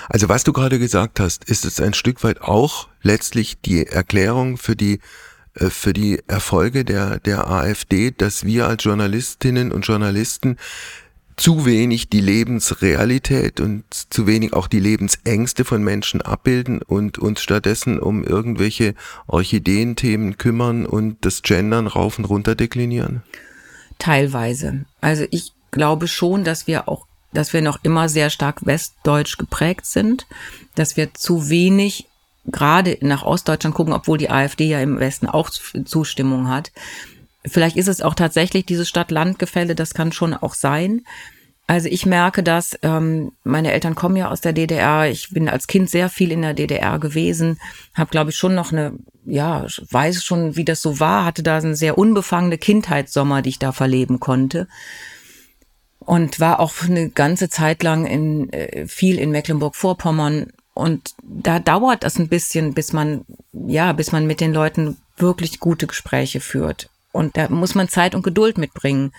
Also 0.08 0.28
was 0.28 0.44
du 0.44 0.52
gerade 0.52 0.78
gesagt 0.78 1.18
hast, 1.20 1.44
ist 1.44 1.64
es 1.64 1.80
ein 1.80 1.94
Stück 1.94 2.22
weit 2.22 2.40
auch 2.40 2.88
letztlich 3.02 3.60
die 3.60 3.86
Erklärung 3.86 4.56
für 4.56 4.76
die 4.76 5.00
äh, 5.54 5.70
für 5.70 5.92
die 5.92 6.20
Erfolge 6.26 6.84
der, 6.84 7.18
der 7.18 7.50
AfD, 7.50 8.10
dass 8.10 8.44
wir 8.44 8.68
als 8.68 8.84
Journalistinnen 8.84 9.72
und 9.72 9.86
Journalisten 9.86 10.56
zu 11.36 11.64
wenig 11.64 12.10
die 12.10 12.20
Lebensrealität 12.20 13.60
und 13.60 13.84
zu 13.90 14.26
wenig 14.26 14.52
auch 14.52 14.68
die 14.68 14.78
Lebensängste 14.78 15.64
von 15.64 15.82
Menschen 15.82 16.20
abbilden 16.20 16.82
und 16.82 17.18
uns 17.18 17.40
stattdessen 17.40 17.98
um 17.98 18.24
irgendwelche 18.24 18.94
Orchideenthemen 19.26 20.36
kümmern 20.36 20.84
und 20.84 21.24
das 21.24 21.40
Gendern 21.40 21.86
rauf 21.86 22.18
und 22.18 22.26
runter 22.26 22.54
deklinieren? 22.54 23.22
Teilweise. 23.98 24.84
Also 25.00 25.24
ich 25.30 25.52
glaube 25.70 26.08
schon, 26.08 26.44
dass 26.44 26.66
wir 26.66 26.88
auch 26.88 27.06
dass 27.32 27.52
wir 27.52 27.62
noch 27.62 27.78
immer 27.82 28.08
sehr 28.08 28.30
stark 28.30 28.66
westdeutsch 28.66 29.38
geprägt 29.38 29.86
sind, 29.86 30.26
dass 30.74 30.96
wir 30.96 31.14
zu 31.14 31.48
wenig 31.48 32.06
gerade 32.46 32.96
nach 33.00 33.22
Ostdeutschland 33.22 33.74
gucken, 33.74 33.92
obwohl 33.92 34.18
die 34.18 34.30
AfD 34.30 34.66
ja 34.66 34.80
im 34.80 34.98
Westen 34.98 35.26
auch 35.26 35.50
Zustimmung 35.50 36.48
hat. 36.48 36.72
Vielleicht 37.44 37.76
ist 37.76 37.88
es 37.88 38.02
auch 38.02 38.14
tatsächlich 38.14 38.66
dieses 38.66 38.88
Stadt-Land-Gefälle, 38.88 39.74
das 39.74 39.94
kann 39.94 40.12
schon 40.12 40.34
auch 40.34 40.54
sein. 40.54 41.02
Also 41.66 41.88
ich 41.88 42.04
merke 42.04 42.42
das, 42.42 42.76
ähm, 42.82 43.30
meine 43.44 43.72
Eltern 43.72 43.94
kommen 43.94 44.16
ja 44.16 44.28
aus 44.28 44.40
der 44.40 44.52
DDR, 44.52 45.08
ich 45.08 45.30
bin 45.30 45.48
als 45.48 45.68
Kind 45.68 45.88
sehr 45.88 46.08
viel 46.08 46.32
in 46.32 46.42
der 46.42 46.52
DDR 46.52 46.98
gewesen, 46.98 47.60
habe 47.94 48.10
glaube 48.10 48.30
ich 48.30 48.36
schon 48.36 48.56
noch 48.56 48.72
eine, 48.72 48.94
ja, 49.24 49.66
weiß 49.90 50.24
schon, 50.24 50.56
wie 50.56 50.64
das 50.64 50.82
so 50.82 50.98
war, 50.98 51.24
hatte 51.24 51.44
da 51.44 51.58
eine 51.58 51.76
sehr 51.76 51.96
unbefangene 51.96 52.58
Kindheitssommer, 52.58 53.40
die 53.40 53.50
ich 53.50 53.60
da 53.60 53.70
verleben 53.70 54.18
konnte 54.18 54.66
und 56.10 56.40
war 56.40 56.58
auch 56.58 56.72
eine 56.82 57.08
ganze 57.08 57.48
Zeit 57.48 57.84
lang 57.84 58.04
in 58.04 58.52
äh, 58.52 58.88
viel 58.88 59.16
in 59.16 59.30
Mecklenburg-Vorpommern 59.30 60.48
und 60.74 61.14
da 61.22 61.60
dauert 61.60 62.02
es 62.02 62.18
ein 62.18 62.26
bisschen, 62.26 62.74
bis 62.74 62.92
man 62.92 63.24
ja, 63.52 63.92
bis 63.92 64.10
man 64.10 64.26
mit 64.26 64.40
den 64.40 64.52
Leuten 64.52 64.96
wirklich 65.16 65.60
gute 65.60 65.86
Gespräche 65.86 66.40
führt 66.40 66.90
und 67.12 67.36
da 67.36 67.48
muss 67.48 67.76
man 67.76 67.88
Zeit 67.88 68.16
und 68.16 68.24
Geduld 68.24 68.58
mitbringen. 68.58 69.12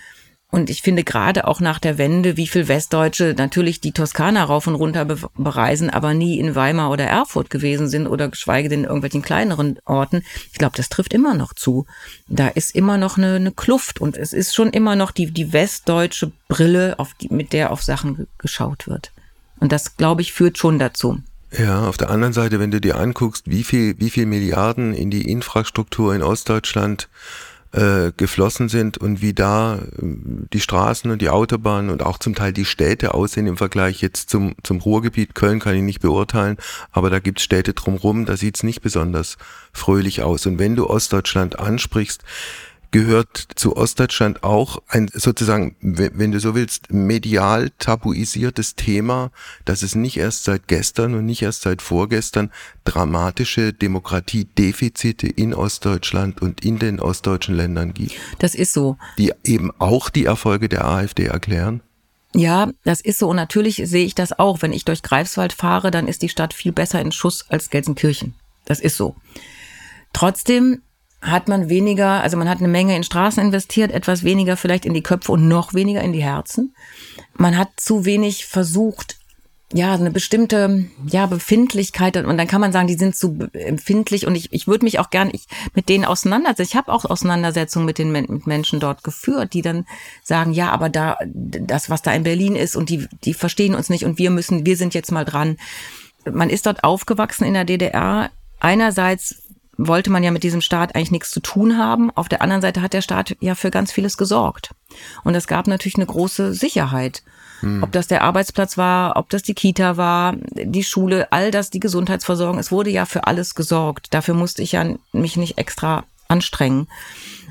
Und 0.54 0.68
ich 0.68 0.82
finde 0.82 1.02
gerade 1.02 1.48
auch 1.48 1.60
nach 1.60 1.78
der 1.78 1.96
Wende, 1.96 2.36
wie 2.36 2.46
viel 2.46 2.68
Westdeutsche 2.68 3.34
natürlich 3.34 3.80
die 3.80 3.92
Toskana 3.92 4.44
rauf 4.44 4.66
und 4.66 4.74
runter 4.74 5.06
bereisen, 5.06 5.88
aber 5.88 6.12
nie 6.12 6.38
in 6.38 6.54
Weimar 6.54 6.90
oder 6.90 7.04
Erfurt 7.04 7.48
gewesen 7.48 7.88
sind 7.88 8.06
oder 8.06 8.28
geschweige 8.28 8.68
denn 8.68 8.80
in 8.80 8.84
irgendwelchen 8.84 9.22
kleineren 9.22 9.78
Orten. 9.86 10.22
Ich 10.52 10.58
glaube, 10.58 10.76
das 10.76 10.90
trifft 10.90 11.14
immer 11.14 11.32
noch 11.32 11.54
zu. 11.54 11.86
Da 12.28 12.48
ist 12.48 12.74
immer 12.74 12.98
noch 12.98 13.16
eine, 13.16 13.36
eine 13.36 13.52
Kluft 13.52 13.98
und 13.98 14.18
es 14.18 14.34
ist 14.34 14.54
schon 14.54 14.74
immer 14.74 14.94
noch 14.94 15.10
die, 15.10 15.30
die 15.30 15.54
westdeutsche 15.54 16.32
Brille, 16.48 16.98
die, 17.22 17.28
mit 17.32 17.54
der 17.54 17.70
auf 17.70 17.82
Sachen 17.82 18.26
geschaut 18.36 18.86
wird. 18.86 19.10
Und 19.58 19.72
das, 19.72 19.96
glaube 19.96 20.20
ich, 20.20 20.34
führt 20.34 20.58
schon 20.58 20.78
dazu. 20.78 21.22
Ja, 21.58 21.86
auf 21.88 21.96
der 21.96 22.10
anderen 22.10 22.34
Seite, 22.34 22.60
wenn 22.60 22.70
du 22.70 22.78
dir 22.78 22.98
anguckst, 22.98 23.50
wie 23.50 23.64
viel, 23.64 23.98
wie 23.98 24.10
viel 24.10 24.26
Milliarden 24.26 24.92
in 24.92 25.10
die 25.10 25.30
Infrastruktur 25.30 26.14
in 26.14 26.22
Ostdeutschland 26.22 27.08
äh, 27.72 28.12
geflossen 28.16 28.68
sind 28.68 28.98
und 28.98 29.22
wie 29.22 29.32
da 29.32 29.76
äh, 29.76 29.80
die 30.52 30.60
Straßen 30.60 31.10
und 31.10 31.22
die 31.22 31.30
Autobahnen 31.30 31.90
und 31.90 32.02
auch 32.02 32.18
zum 32.18 32.34
Teil 32.34 32.52
die 32.52 32.64
Städte 32.64 33.14
aussehen 33.14 33.46
im 33.46 33.56
Vergleich 33.56 34.02
jetzt 34.02 34.30
zum, 34.30 34.54
zum 34.62 34.78
Ruhrgebiet. 34.78 35.34
Köln 35.34 35.58
kann 35.58 35.74
ich 35.74 35.82
nicht 35.82 36.00
beurteilen, 36.00 36.58
aber 36.90 37.10
da 37.10 37.18
gibt's 37.18 37.42
Städte 37.42 37.72
drumherum, 37.72 38.26
da 38.26 38.36
sieht's 38.36 38.62
nicht 38.62 38.82
besonders 38.82 39.38
fröhlich 39.72 40.22
aus. 40.22 40.46
Und 40.46 40.58
wenn 40.58 40.76
du 40.76 40.88
Ostdeutschland 40.88 41.58
ansprichst, 41.58 42.22
gehört 42.92 43.48
zu 43.56 43.76
Ostdeutschland 43.76 44.44
auch 44.44 44.80
ein 44.86 45.10
sozusagen, 45.12 45.74
wenn 45.80 46.30
du 46.30 46.38
so 46.38 46.54
willst, 46.54 46.92
medial 46.92 47.70
tabuisiertes 47.78 48.76
Thema, 48.76 49.32
dass 49.64 49.82
es 49.82 49.94
nicht 49.94 50.18
erst 50.18 50.44
seit 50.44 50.68
gestern 50.68 51.14
und 51.14 51.26
nicht 51.26 51.42
erst 51.42 51.62
seit 51.62 51.82
vorgestern 51.82 52.52
dramatische 52.84 53.72
Demokratiedefizite 53.72 55.26
in 55.26 55.54
Ostdeutschland 55.54 56.40
und 56.40 56.64
in 56.64 56.78
den 56.78 57.00
ostdeutschen 57.00 57.56
Ländern 57.56 57.94
gibt. 57.94 58.14
Das 58.38 58.54
ist 58.54 58.72
so. 58.72 58.96
Die 59.18 59.32
eben 59.44 59.72
auch 59.78 60.10
die 60.10 60.26
Erfolge 60.26 60.68
der 60.68 60.84
AfD 60.84 61.24
erklären. 61.24 61.80
Ja, 62.34 62.70
das 62.84 63.00
ist 63.00 63.18
so. 63.18 63.28
Und 63.28 63.36
natürlich 63.36 63.82
sehe 63.84 64.06
ich 64.06 64.14
das 64.14 64.38
auch. 64.38 64.62
Wenn 64.62 64.72
ich 64.72 64.84
durch 64.84 65.02
Greifswald 65.02 65.52
fahre, 65.52 65.90
dann 65.90 66.08
ist 66.08 66.22
die 66.22 66.28
Stadt 66.28 66.54
viel 66.54 66.72
besser 66.72 67.00
in 67.00 67.12
Schuss 67.12 67.46
als 67.48 67.70
Gelsenkirchen. 67.70 68.34
Das 68.64 68.80
ist 68.80 68.96
so. 68.96 69.16
Trotzdem 70.12 70.82
hat 71.22 71.48
man 71.48 71.68
weniger, 71.68 72.20
also 72.22 72.36
man 72.36 72.48
hat 72.48 72.58
eine 72.58 72.68
Menge 72.68 72.96
in 72.96 73.04
Straßen 73.04 73.42
investiert, 73.42 73.92
etwas 73.92 74.24
weniger 74.24 74.56
vielleicht 74.56 74.84
in 74.84 74.92
die 74.92 75.02
Köpfe 75.02 75.32
und 75.32 75.48
noch 75.48 75.72
weniger 75.72 76.02
in 76.02 76.12
die 76.12 76.22
Herzen. 76.22 76.74
Man 77.34 77.56
hat 77.56 77.68
zu 77.76 78.04
wenig 78.04 78.46
versucht, 78.46 79.16
ja, 79.74 79.94
eine 79.94 80.10
bestimmte, 80.10 80.84
ja, 81.06 81.26
Befindlichkeit 81.26 82.16
und 82.16 82.36
dann 82.36 82.46
kann 82.46 82.60
man 82.60 82.72
sagen, 82.72 82.88
die 82.88 82.98
sind 82.98 83.16
zu 83.16 83.48
empfindlich 83.54 84.26
und 84.26 84.34
ich, 84.34 84.52
ich 84.52 84.66
würde 84.66 84.84
mich 84.84 84.98
auch 84.98 85.08
gern 85.08 85.30
ich, 85.32 85.46
mit 85.74 85.88
denen 85.88 86.04
auseinandersetzen. 86.04 86.62
Ich 86.62 86.76
habe 86.76 86.92
auch 86.92 87.06
Auseinandersetzungen 87.06 87.86
mit 87.86 87.98
den 87.98 88.12
mit 88.12 88.46
Menschen 88.46 88.80
dort 88.80 89.02
geführt, 89.02 89.54
die 89.54 89.62
dann 89.62 89.86
sagen, 90.22 90.52
ja, 90.52 90.70
aber 90.70 90.88
da, 90.88 91.16
das, 91.24 91.88
was 91.88 92.02
da 92.02 92.12
in 92.12 92.22
Berlin 92.24 92.54
ist 92.54 92.76
und 92.76 92.90
die, 92.90 93.08
die 93.24 93.32
verstehen 93.32 93.74
uns 93.74 93.88
nicht 93.88 94.04
und 94.04 94.18
wir 94.18 94.30
müssen, 94.30 94.66
wir 94.66 94.76
sind 94.76 94.92
jetzt 94.92 95.12
mal 95.12 95.24
dran. 95.24 95.56
Man 96.30 96.50
ist 96.50 96.66
dort 96.66 96.84
aufgewachsen 96.84 97.44
in 97.44 97.54
der 97.54 97.64
DDR. 97.64 98.30
Einerseits 98.60 99.41
wollte 99.86 100.10
man 100.10 100.22
ja 100.22 100.30
mit 100.30 100.42
diesem 100.42 100.60
Staat 100.60 100.94
eigentlich 100.94 101.10
nichts 101.10 101.30
zu 101.30 101.40
tun 101.40 101.78
haben. 101.78 102.10
Auf 102.10 102.28
der 102.28 102.42
anderen 102.42 102.62
Seite 102.62 102.82
hat 102.82 102.92
der 102.92 103.02
Staat 103.02 103.36
ja 103.40 103.54
für 103.54 103.70
ganz 103.70 103.92
vieles 103.92 104.16
gesorgt. 104.16 104.70
Und 105.24 105.34
es 105.34 105.46
gab 105.46 105.66
natürlich 105.66 105.96
eine 105.96 106.06
große 106.06 106.54
Sicherheit. 106.54 107.22
Hm. 107.60 107.82
Ob 107.82 107.92
das 107.92 108.06
der 108.06 108.22
Arbeitsplatz 108.22 108.76
war, 108.76 109.16
ob 109.16 109.30
das 109.30 109.42
die 109.42 109.54
Kita 109.54 109.96
war, 109.96 110.34
die 110.50 110.84
Schule, 110.84 111.30
all 111.32 111.50
das, 111.50 111.70
die 111.70 111.80
Gesundheitsversorgung. 111.80 112.58
Es 112.58 112.72
wurde 112.72 112.90
ja 112.90 113.06
für 113.06 113.26
alles 113.26 113.54
gesorgt. 113.54 114.08
Dafür 114.12 114.34
musste 114.34 114.62
ich 114.62 114.72
ja 114.72 114.84
mich 115.12 115.36
nicht 115.36 115.58
extra 115.58 116.04
anstrengen. 116.28 116.88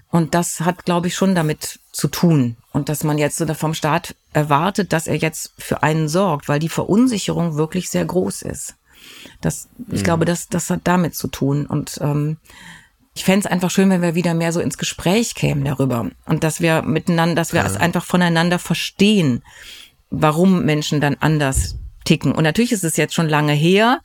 Und 0.09 0.35
das 0.35 0.59
hat, 0.59 0.85
glaube 0.85 1.07
ich, 1.07 1.15
schon 1.15 1.35
damit 1.35 1.79
zu 1.91 2.07
tun. 2.09 2.57
Und 2.73 2.89
dass 2.89 3.03
man 3.03 3.17
jetzt 3.17 3.43
vom 3.57 3.73
Staat 3.73 4.15
erwartet, 4.33 4.93
dass 4.93 5.07
er 5.07 5.15
jetzt 5.15 5.53
für 5.57 5.83
einen 5.83 6.07
sorgt, 6.07 6.47
weil 6.47 6.59
die 6.59 6.69
Verunsicherung 6.69 7.55
wirklich 7.55 7.89
sehr 7.89 8.05
groß 8.05 8.41
ist. 8.43 8.75
Das, 9.41 9.69
ich 9.91 10.01
mhm. 10.01 10.03
glaube, 10.03 10.25
das, 10.25 10.47
das 10.47 10.69
hat 10.69 10.81
damit 10.83 11.15
zu 11.15 11.27
tun. 11.27 11.65
Und 11.65 11.99
ähm, 12.01 12.37
ich 13.13 13.23
fände 13.23 13.45
es 13.45 13.51
einfach 13.51 13.71
schön, 13.71 13.89
wenn 13.89 14.01
wir 14.01 14.15
wieder 14.15 14.33
mehr 14.33 14.53
so 14.53 14.59
ins 14.59 14.77
Gespräch 14.77 15.35
kämen 15.35 15.65
darüber. 15.65 16.09
Und 16.25 16.43
dass 16.43 16.61
wir 16.61 16.81
miteinander, 16.81 17.35
dass 17.35 17.53
wir 17.53 17.61
ja. 17.61 17.67
es 17.67 17.75
einfach 17.75 18.05
voneinander 18.05 18.59
verstehen, 18.59 19.43
warum 20.09 20.63
Menschen 20.65 21.01
dann 21.01 21.17
anders 21.19 21.77
ticken. 22.05 22.31
Und 22.31 22.43
natürlich 22.43 22.71
ist 22.71 22.83
es 22.83 22.97
jetzt 22.97 23.13
schon 23.13 23.29
lange 23.29 23.53
her, 23.53 24.01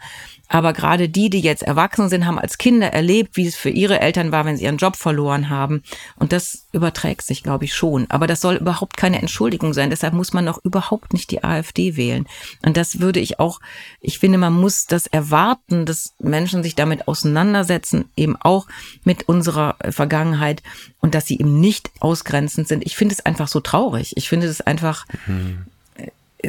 aber 0.49 0.73
gerade 0.73 1.09
die, 1.09 1.31
die 1.31 1.41
jetzt 1.41 1.63
erwachsen 1.63 2.09
sind, 2.09 2.27
haben 2.27 2.39
als 2.39 2.59
Kinder 2.59 2.93
erlebt, 2.93 3.37
wie 3.37 3.47
es 3.47 3.57
für 3.57 3.71
ihre 3.71 4.01
Eltern 4.01 4.33
war, 4.33 4.45
wenn 4.45 4.57
sie 4.57 4.65
ihren 4.65 4.77
Job 4.77 4.97
verloren 4.97 5.51
haben. 5.51 5.83
Und 6.17 6.33
das 6.33 6.67
überträgt 6.73 7.23
sich, 7.23 7.43
glaube 7.43 7.65
ich, 7.65 7.75
schon. 7.75 8.07
Aber 8.11 8.27
das 8.27 8.41
soll 8.41 8.57
überhaupt 8.57 8.97
keine 8.97 9.21
Entschuldigung 9.21 9.75
sein. 9.75 9.91
Deshalb 9.91 10.15
muss 10.15 10.33
man 10.33 10.47
auch 10.49 10.59
überhaupt 10.65 11.13
nicht 11.13 11.31
die 11.31 11.43
AfD 11.43 11.97
wählen. 11.97 12.27
Und 12.65 12.77
das 12.77 13.01
würde 13.01 13.21
ich 13.21 13.41
auch, 13.41 13.61
ich 14.01 14.19
finde, 14.19 14.39
man 14.39 14.53
muss 14.53 14.87
das 14.87 15.07
erwarten, 15.07 15.85
dass 15.85 16.15
Menschen 16.21 16.63
sich 16.63 16.75
damit 16.75 17.09
auseinandersetzen, 17.09 18.07
eben 18.17 18.37
auch 18.37 18.67
mit 19.05 19.29
unserer 19.29 19.77
Vergangenheit 19.91 20.63
und 21.01 21.15
dass 21.15 21.27
sie 21.27 21.39
eben 21.39 21.61
nicht 21.61 21.91
ausgrenzend 22.01 22.69
sind. 22.69 22.87
Ich 22.87 22.97
finde 22.97 23.15
es 23.15 23.27
einfach 23.27 23.49
so 23.49 23.61
traurig. 23.61 24.17
Ich 24.17 24.29
finde 24.29 24.47
es 24.47 24.61
einfach, 24.61 25.07
mhm 25.27 25.67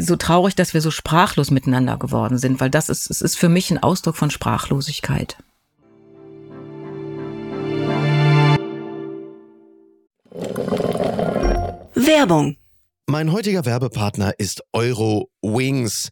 so 0.02 0.16
traurig, 0.16 0.56
dass 0.56 0.74
wir 0.74 0.82
so 0.82 0.92
sprachlos 0.92 1.52
miteinander 1.52 1.98
geworden 1.98 2.38
sind, 2.38 2.60
weil 2.60 2.70
das 2.70 2.90
ist, 2.90 3.10
es 3.10 3.22
ist 3.22 3.38
für 3.38 3.50
mich 3.50 3.72
ein 3.72 3.82
Ausdruck 3.82 4.16
von 4.16 4.32
Sprachlosigkeit. 4.32 5.38
Werbung. 11.94 12.58
Mein 13.08 13.32
heutiger 13.32 13.66
Werbepartner 13.66 14.34
ist 14.38 14.64
Euro 14.74 15.30
Wings. 15.42 16.10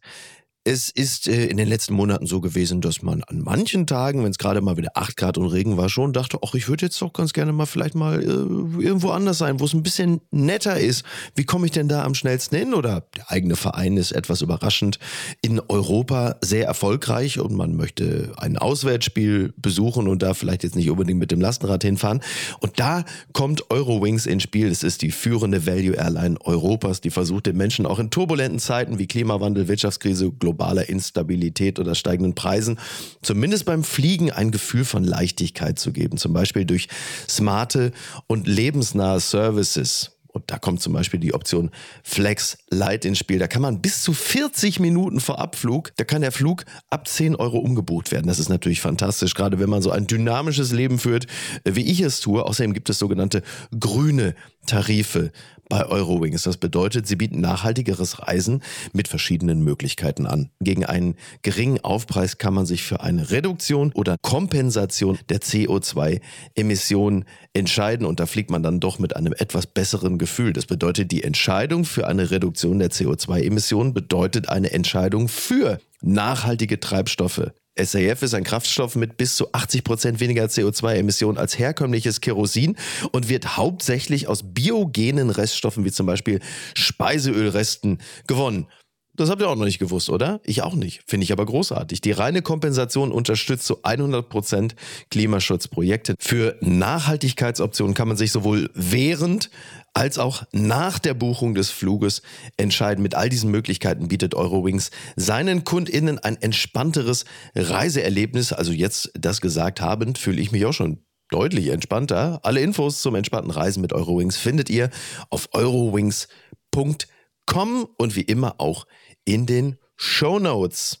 Es 0.68 0.88
ist 0.88 1.28
äh, 1.28 1.46
in 1.46 1.58
den 1.58 1.68
letzten 1.68 1.94
Monaten 1.94 2.26
so 2.26 2.40
gewesen, 2.40 2.80
dass 2.80 3.00
man 3.00 3.22
an 3.22 3.40
manchen 3.40 3.86
Tagen, 3.86 4.24
wenn 4.24 4.32
es 4.32 4.38
gerade 4.38 4.60
mal 4.60 4.76
wieder 4.76 4.90
8 4.94 5.16
Grad 5.16 5.38
und 5.38 5.46
Regen 5.46 5.76
war, 5.76 5.88
schon 5.88 6.12
dachte, 6.12 6.40
ach, 6.44 6.54
ich 6.54 6.68
würde 6.68 6.86
jetzt 6.86 7.00
doch 7.00 7.12
ganz 7.12 7.32
gerne 7.32 7.52
mal 7.52 7.66
vielleicht 7.66 7.94
mal 7.94 8.20
äh, 8.20 8.26
irgendwo 8.26 9.10
anders 9.10 9.38
sein, 9.38 9.60
wo 9.60 9.64
es 9.66 9.74
ein 9.74 9.84
bisschen 9.84 10.22
netter 10.32 10.76
ist. 10.80 11.04
Wie 11.36 11.44
komme 11.44 11.66
ich 11.66 11.70
denn 11.70 11.86
da 11.86 12.02
am 12.02 12.16
schnellsten 12.16 12.56
hin? 12.56 12.74
Oder 12.74 13.04
der 13.16 13.30
eigene 13.30 13.54
Verein 13.54 13.96
ist 13.96 14.10
etwas 14.10 14.42
überraschend 14.42 14.98
in 15.40 15.60
Europa 15.68 16.34
sehr 16.40 16.66
erfolgreich 16.66 17.38
und 17.38 17.54
man 17.54 17.76
möchte 17.76 18.32
ein 18.36 18.58
Auswärtsspiel 18.58 19.54
besuchen 19.56 20.08
und 20.08 20.20
da 20.20 20.34
vielleicht 20.34 20.64
jetzt 20.64 20.74
nicht 20.74 20.90
unbedingt 20.90 21.20
mit 21.20 21.30
dem 21.30 21.40
Lastenrad 21.40 21.84
hinfahren. 21.84 22.22
Und 22.58 22.80
da 22.80 23.04
kommt 23.32 23.70
Eurowings 23.70 24.26
ins 24.26 24.42
Spiel. 24.42 24.70
Das 24.70 24.82
ist 24.82 25.02
die 25.02 25.12
führende 25.12 25.64
Value 25.64 25.94
Airline 25.94 26.40
Europas, 26.40 27.00
die 27.00 27.10
versucht 27.10 27.46
den 27.46 27.56
Menschen 27.56 27.86
auch 27.86 28.00
in 28.00 28.10
turbulenten 28.10 28.58
Zeiten 28.58 28.98
wie 28.98 29.06
Klimawandel, 29.06 29.68
Wirtschaftskrise, 29.68 30.32
global 30.32 30.55
globaler 30.56 30.88
Instabilität 30.88 31.78
oder 31.78 31.94
steigenden 31.94 32.34
Preisen 32.34 32.78
zumindest 33.22 33.66
beim 33.66 33.84
Fliegen 33.84 34.30
ein 34.30 34.50
Gefühl 34.50 34.84
von 34.84 35.04
Leichtigkeit 35.04 35.78
zu 35.78 35.92
geben. 35.92 36.16
Zum 36.16 36.32
Beispiel 36.32 36.64
durch 36.64 36.88
smarte 37.28 37.92
und 38.26 38.46
lebensnahe 38.46 39.20
Services. 39.20 40.12
Und 40.32 40.50
da 40.50 40.58
kommt 40.58 40.82
zum 40.82 40.92
Beispiel 40.92 41.18
die 41.18 41.32
Option 41.32 41.70
Flex 42.02 42.58
Light 42.68 43.06
ins 43.06 43.18
Spiel. 43.18 43.38
Da 43.38 43.46
kann 43.46 43.62
man 43.62 43.80
bis 43.80 44.02
zu 44.02 44.12
40 44.12 44.80
Minuten 44.80 45.20
vor 45.20 45.38
Abflug, 45.38 45.92
da 45.96 46.04
kann 46.04 46.20
der 46.20 46.32
Flug 46.32 46.64
ab 46.90 47.08
10 47.08 47.36
Euro 47.36 47.58
umgebucht 47.58 48.12
werden. 48.12 48.26
Das 48.26 48.38
ist 48.38 48.50
natürlich 48.50 48.82
fantastisch, 48.82 49.32
gerade 49.32 49.58
wenn 49.58 49.70
man 49.70 49.80
so 49.80 49.90
ein 49.90 50.06
dynamisches 50.06 50.72
Leben 50.72 50.98
führt, 50.98 51.26
wie 51.64 51.90
ich 51.90 52.00
es 52.00 52.20
tue. 52.20 52.44
Außerdem 52.44 52.74
gibt 52.74 52.90
es 52.90 52.98
sogenannte 52.98 53.42
grüne 53.78 54.34
Tarife 54.66 55.32
bei 55.68 55.84
Eurowings. 55.86 56.42
Das 56.42 56.56
bedeutet, 56.56 57.06
sie 57.06 57.16
bieten 57.16 57.40
nachhaltigeres 57.40 58.20
Reisen 58.20 58.62
mit 58.92 59.08
verschiedenen 59.08 59.62
Möglichkeiten 59.62 60.26
an. 60.26 60.50
Gegen 60.60 60.84
einen 60.84 61.16
geringen 61.42 61.80
Aufpreis 61.80 62.38
kann 62.38 62.54
man 62.54 62.66
sich 62.66 62.82
für 62.82 63.00
eine 63.00 63.30
Reduktion 63.30 63.92
oder 63.92 64.16
Kompensation 64.22 65.18
der 65.28 65.40
CO2-Emissionen 65.40 67.24
entscheiden 67.52 68.06
und 68.06 68.20
da 68.20 68.26
fliegt 68.26 68.50
man 68.50 68.62
dann 68.62 68.80
doch 68.80 68.98
mit 68.98 69.16
einem 69.16 69.32
etwas 69.32 69.66
besseren 69.66 70.18
Gefühl. 70.18 70.52
Das 70.52 70.66
bedeutet, 70.66 71.10
die 71.10 71.24
Entscheidung 71.24 71.84
für 71.84 72.06
eine 72.06 72.30
Reduktion 72.30 72.78
der 72.78 72.90
CO2-Emissionen 72.90 73.94
bedeutet 73.94 74.48
eine 74.48 74.70
Entscheidung 74.72 75.28
für 75.28 75.78
nachhaltige 76.02 76.80
Treibstoffe. 76.80 77.50
SAF 77.78 78.22
ist 78.22 78.34
ein 78.34 78.44
Kraftstoff 78.44 78.96
mit 78.96 79.16
bis 79.16 79.36
zu 79.36 79.52
80 79.52 79.84
Prozent 79.84 80.20
weniger 80.20 80.46
CO2-Emissionen 80.46 81.36
als 81.36 81.58
herkömmliches 81.58 82.20
Kerosin 82.20 82.76
und 83.12 83.28
wird 83.28 83.56
hauptsächlich 83.56 84.28
aus 84.28 84.42
biogenen 84.54 85.30
Reststoffen 85.30 85.84
wie 85.84 85.92
zum 85.92 86.06
Beispiel 86.06 86.40
Speiseölresten 86.74 87.98
gewonnen. 88.26 88.66
Das 89.16 89.30
habt 89.30 89.40
ihr 89.40 89.48
auch 89.48 89.56
noch 89.56 89.64
nicht 89.64 89.78
gewusst, 89.78 90.10
oder? 90.10 90.40
Ich 90.44 90.62
auch 90.62 90.74
nicht. 90.74 91.02
Finde 91.06 91.24
ich 91.24 91.32
aber 91.32 91.46
großartig. 91.46 92.00
Die 92.00 92.12
reine 92.12 92.42
Kompensation 92.42 93.12
unterstützt 93.12 93.66
zu 93.66 93.82
100% 93.82 94.72
Klimaschutzprojekte. 95.10 96.14
Für 96.18 96.56
Nachhaltigkeitsoptionen 96.60 97.94
kann 97.94 98.08
man 98.08 98.16
sich 98.16 98.32
sowohl 98.32 98.70
während 98.74 99.50
als 99.94 100.18
auch 100.18 100.42
nach 100.52 100.98
der 100.98 101.14
Buchung 101.14 101.54
des 101.54 101.70
Fluges 101.70 102.20
entscheiden. 102.58 103.02
Mit 103.02 103.14
all 103.14 103.30
diesen 103.30 103.50
Möglichkeiten 103.50 104.08
bietet 104.08 104.34
Eurowings 104.34 104.90
seinen 105.16 105.64
KundInnen 105.64 106.18
ein 106.18 106.40
entspannteres 106.42 107.24
Reiseerlebnis. 107.54 108.52
Also 108.52 108.72
jetzt 108.72 109.10
das 109.14 109.40
gesagt 109.40 109.80
habend, 109.80 110.18
fühle 110.18 110.42
ich 110.42 110.52
mich 110.52 110.66
auch 110.66 110.74
schon 110.74 110.98
deutlich 111.30 111.68
entspannter. 111.68 112.40
Alle 112.42 112.60
Infos 112.60 113.00
zum 113.00 113.14
entspannten 113.14 113.50
Reisen 113.50 113.80
mit 113.80 113.94
Eurowings 113.94 114.36
findet 114.36 114.68
ihr 114.70 114.90
auf 115.30 115.48
eurowings.com 115.52 117.88
und 117.96 118.16
wie 118.16 118.22
immer 118.22 118.56
auch 118.58 118.86
in 119.26 119.44
den 119.44 119.76
Show 119.96 120.38
Notes. 120.38 121.00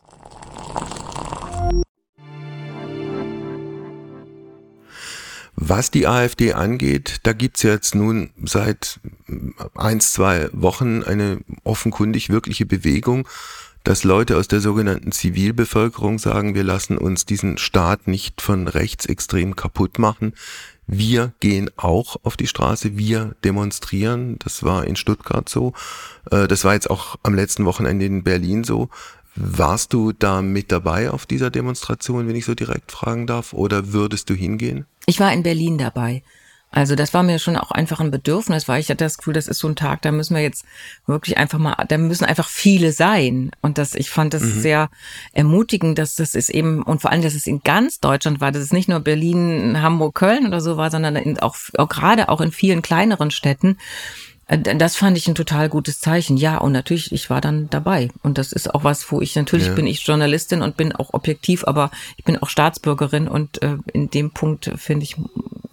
Was 5.54 5.90
die 5.90 6.06
AfD 6.06 6.52
angeht, 6.52 7.20
da 7.22 7.32
gibt's 7.32 7.62
jetzt 7.62 7.94
nun 7.94 8.30
seit 8.44 9.00
eins, 9.74 10.12
zwei 10.12 10.50
Wochen 10.52 11.02
eine 11.02 11.40
offenkundig 11.64 12.28
wirkliche 12.28 12.66
Bewegung, 12.66 13.26
dass 13.82 14.04
Leute 14.04 14.36
aus 14.36 14.48
der 14.48 14.60
sogenannten 14.60 15.12
Zivilbevölkerung 15.12 16.18
sagen, 16.18 16.54
wir 16.54 16.64
lassen 16.64 16.98
uns 16.98 17.24
diesen 17.24 17.56
Staat 17.56 18.08
nicht 18.08 18.42
von 18.42 18.68
rechtsextrem 18.68 19.56
kaputt 19.56 19.98
machen. 19.98 20.34
Wir 20.86 21.32
gehen 21.40 21.70
auch 21.76 22.16
auf 22.22 22.36
die 22.36 22.46
Straße, 22.46 22.96
wir 22.96 23.34
demonstrieren. 23.44 24.36
Das 24.38 24.62
war 24.62 24.86
in 24.86 24.96
Stuttgart 24.96 25.48
so. 25.48 25.72
Äh, 26.30 26.46
das 26.46 26.64
war 26.64 26.74
jetzt 26.74 26.90
auch 26.90 27.16
am 27.22 27.34
letzten 27.34 27.64
Wochenende 27.64 28.04
in 28.04 28.22
Berlin 28.22 28.62
so. 28.62 28.88
Warst 29.34 29.92
du 29.92 30.12
da 30.12 30.40
mit 30.40 30.72
dabei 30.72 31.10
auf 31.10 31.26
dieser 31.26 31.50
Demonstration, 31.50 32.26
wenn 32.26 32.36
ich 32.36 32.46
so 32.46 32.54
direkt 32.54 32.92
fragen 32.92 33.26
darf, 33.26 33.52
oder 33.52 33.92
würdest 33.92 34.30
du 34.30 34.34
hingehen? 34.34 34.86
Ich 35.06 35.20
war 35.20 35.32
in 35.32 35.42
Berlin 35.42 35.76
dabei. 35.76 36.22
Also 36.70 36.94
das 36.94 37.14
war 37.14 37.22
mir 37.22 37.38
schon 37.38 37.56
auch 37.56 37.70
einfach 37.70 38.00
ein 38.00 38.10
Bedürfnis, 38.10 38.68
weil 38.68 38.80
ich 38.80 38.90
hatte 38.90 39.04
das 39.04 39.16
Gefühl, 39.16 39.34
das 39.34 39.48
ist 39.48 39.60
so 39.60 39.68
ein 39.68 39.76
Tag, 39.76 40.02
da 40.02 40.12
müssen 40.12 40.34
wir 40.34 40.42
jetzt 40.42 40.64
wirklich 41.06 41.38
einfach 41.38 41.58
mal, 41.58 41.74
da 41.88 41.96
müssen 41.96 42.24
einfach 42.24 42.48
viele 42.48 42.92
sein. 42.92 43.50
Und 43.62 43.78
das, 43.78 43.94
ich 43.94 44.10
fand 44.10 44.34
das 44.34 44.42
mhm. 44.42 44.60
sehr 44.60 44.90
ermutigend, 45.32 45.98
dass 45.98 46.16
das 46.16 46.34
ist 46.34 46.50
eben, 46.50 46.82
und 46.82 47.00
vor 47.00 47.12
allem, 47.12 47.22
dass 47.22 47.34
es 47.34 47.46
in 47.46 47.62
ganz 47.62 48.00
Deutschland 48.00 48.40
war, 48.40 48.52
dass 48.52 48.62
es 48.62 48.72
nicht 48.72 48.88
nur 48.88 49.00
Berlin, 49.00 49.80
Hamburg, 49.80 50.16
Köln 50.16 50.46
oder 50.46 50.60
so 50.60 50.76
war, 50.76 50.90
sondern 50.90 51.16
in, 51.16 51.38
auch, 51.38 51.56
auch 51.78 51.88
gerade 51.88 52.28
auch 52.28 52.40
in 52.40 52.52
vielen 52.52 52.82
kleineren 52.82 53.30
Städten. 53.30 53.78
Äh, 54.46 54.58
das 54.58 54.96
fand 54.96 55.16
ich 55.16 55.28
ein 55.28 55.34
total 55.34 55.68
gutes 55.68 56.00
Zeichen. 56.00 56.36
Ja, 56.36 56.58
und 56.58 56.72
natürlich, 56.72 57.12
ich 57.12 57.30
war 57.30 57.40
dann 57.40 57.70
dabei. 57.70 58.10
Und 58.22 58.38
das 58.38 58.52
ist 58.52 58.74
auch 58.74 58.84
was, 58.84 59.10
wo 59.10 59.20
ich, 59.20 59.34
natürlich 59.36 59.68
ja. 59.68 59.74
bin 59.74 59.86
ich 59.86 60.06
Journalistin 60.06 60.62
und 60.62 60.76
bin 60.76 60.92
auch 60.92 61.14
objektiv, 61.14 61.64
aber 61.64 61.90
ich 62.16 62.24
bin 62.24 62.36
auch 62.38 62.48
Staatsbürgerin 62.48 63.28
und 63.28 63.62
äh, 63.62 63.76
in 63.92 64.10
dem 64.10 64.32
Punkt 64.32 64.70
finde 64.76 65.04
ich, 65.04 65.16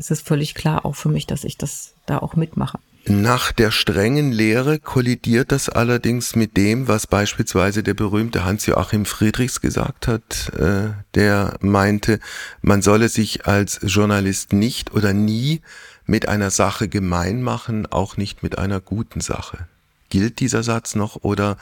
ist 0.03 0.19
es 0.19 0.21
völlig 0.21 0.53
klar 0.55 0.85
auch 0.85 0.95
für 0.95 1.09
mich, 1.09 1.27
dass 1.27 1.43
ich 1.43 1.57
das 1.57 1.93
da 2.05 2.17
auch 2.19 2.35
mitmache. 2.35 2.79
Nach 3.05 3.51
der 3.51 3.71
strengen 3.71 4.31
Lehre 4.31 4.79
kollidiert 4.79 5.51
das 5.51 5.67
allerdings 5.67 6.37
mit 6.37 6.55
dem, 6.55 6.87
was 6.87 7.05
beispielsweise 7.05 7.83
der 7.83 7.93
berühmte 7.93 8.45
Hans-Joachim 8.45 9.05
Friedrichs 9.05 9.59
gesagt 9.59 10.07
hat, 10.07 10.53
äh, 10.57 10.91
der 11.13 11.57
meinte, 11.59 12.19
man 12.61 12.81
solle 12.81 13.09
sich 13.09 13.45
als 13.45 13.79
Journalist 13.83 14.53
nicht 14.53 14.93
oder 14.93 15.13
nie 15.13 15.61
mit 16.05 16.29
einer 16.29 16.49
Sache 16.49 16.87
gemein 16.87 17.41
machen, 17.41 17.91
auch 17.91 18.15
nicht 18.15 18.41
mit 18.41 18.57
einer 18.57 18.79
guten 18.79 19.19
Sache. 19.19 19.67
Gilt 20.09 20.39
dieser 20.39 20.63
Satz 20.63 20.95
noch 20.95 21.23
oder 21.23 21.57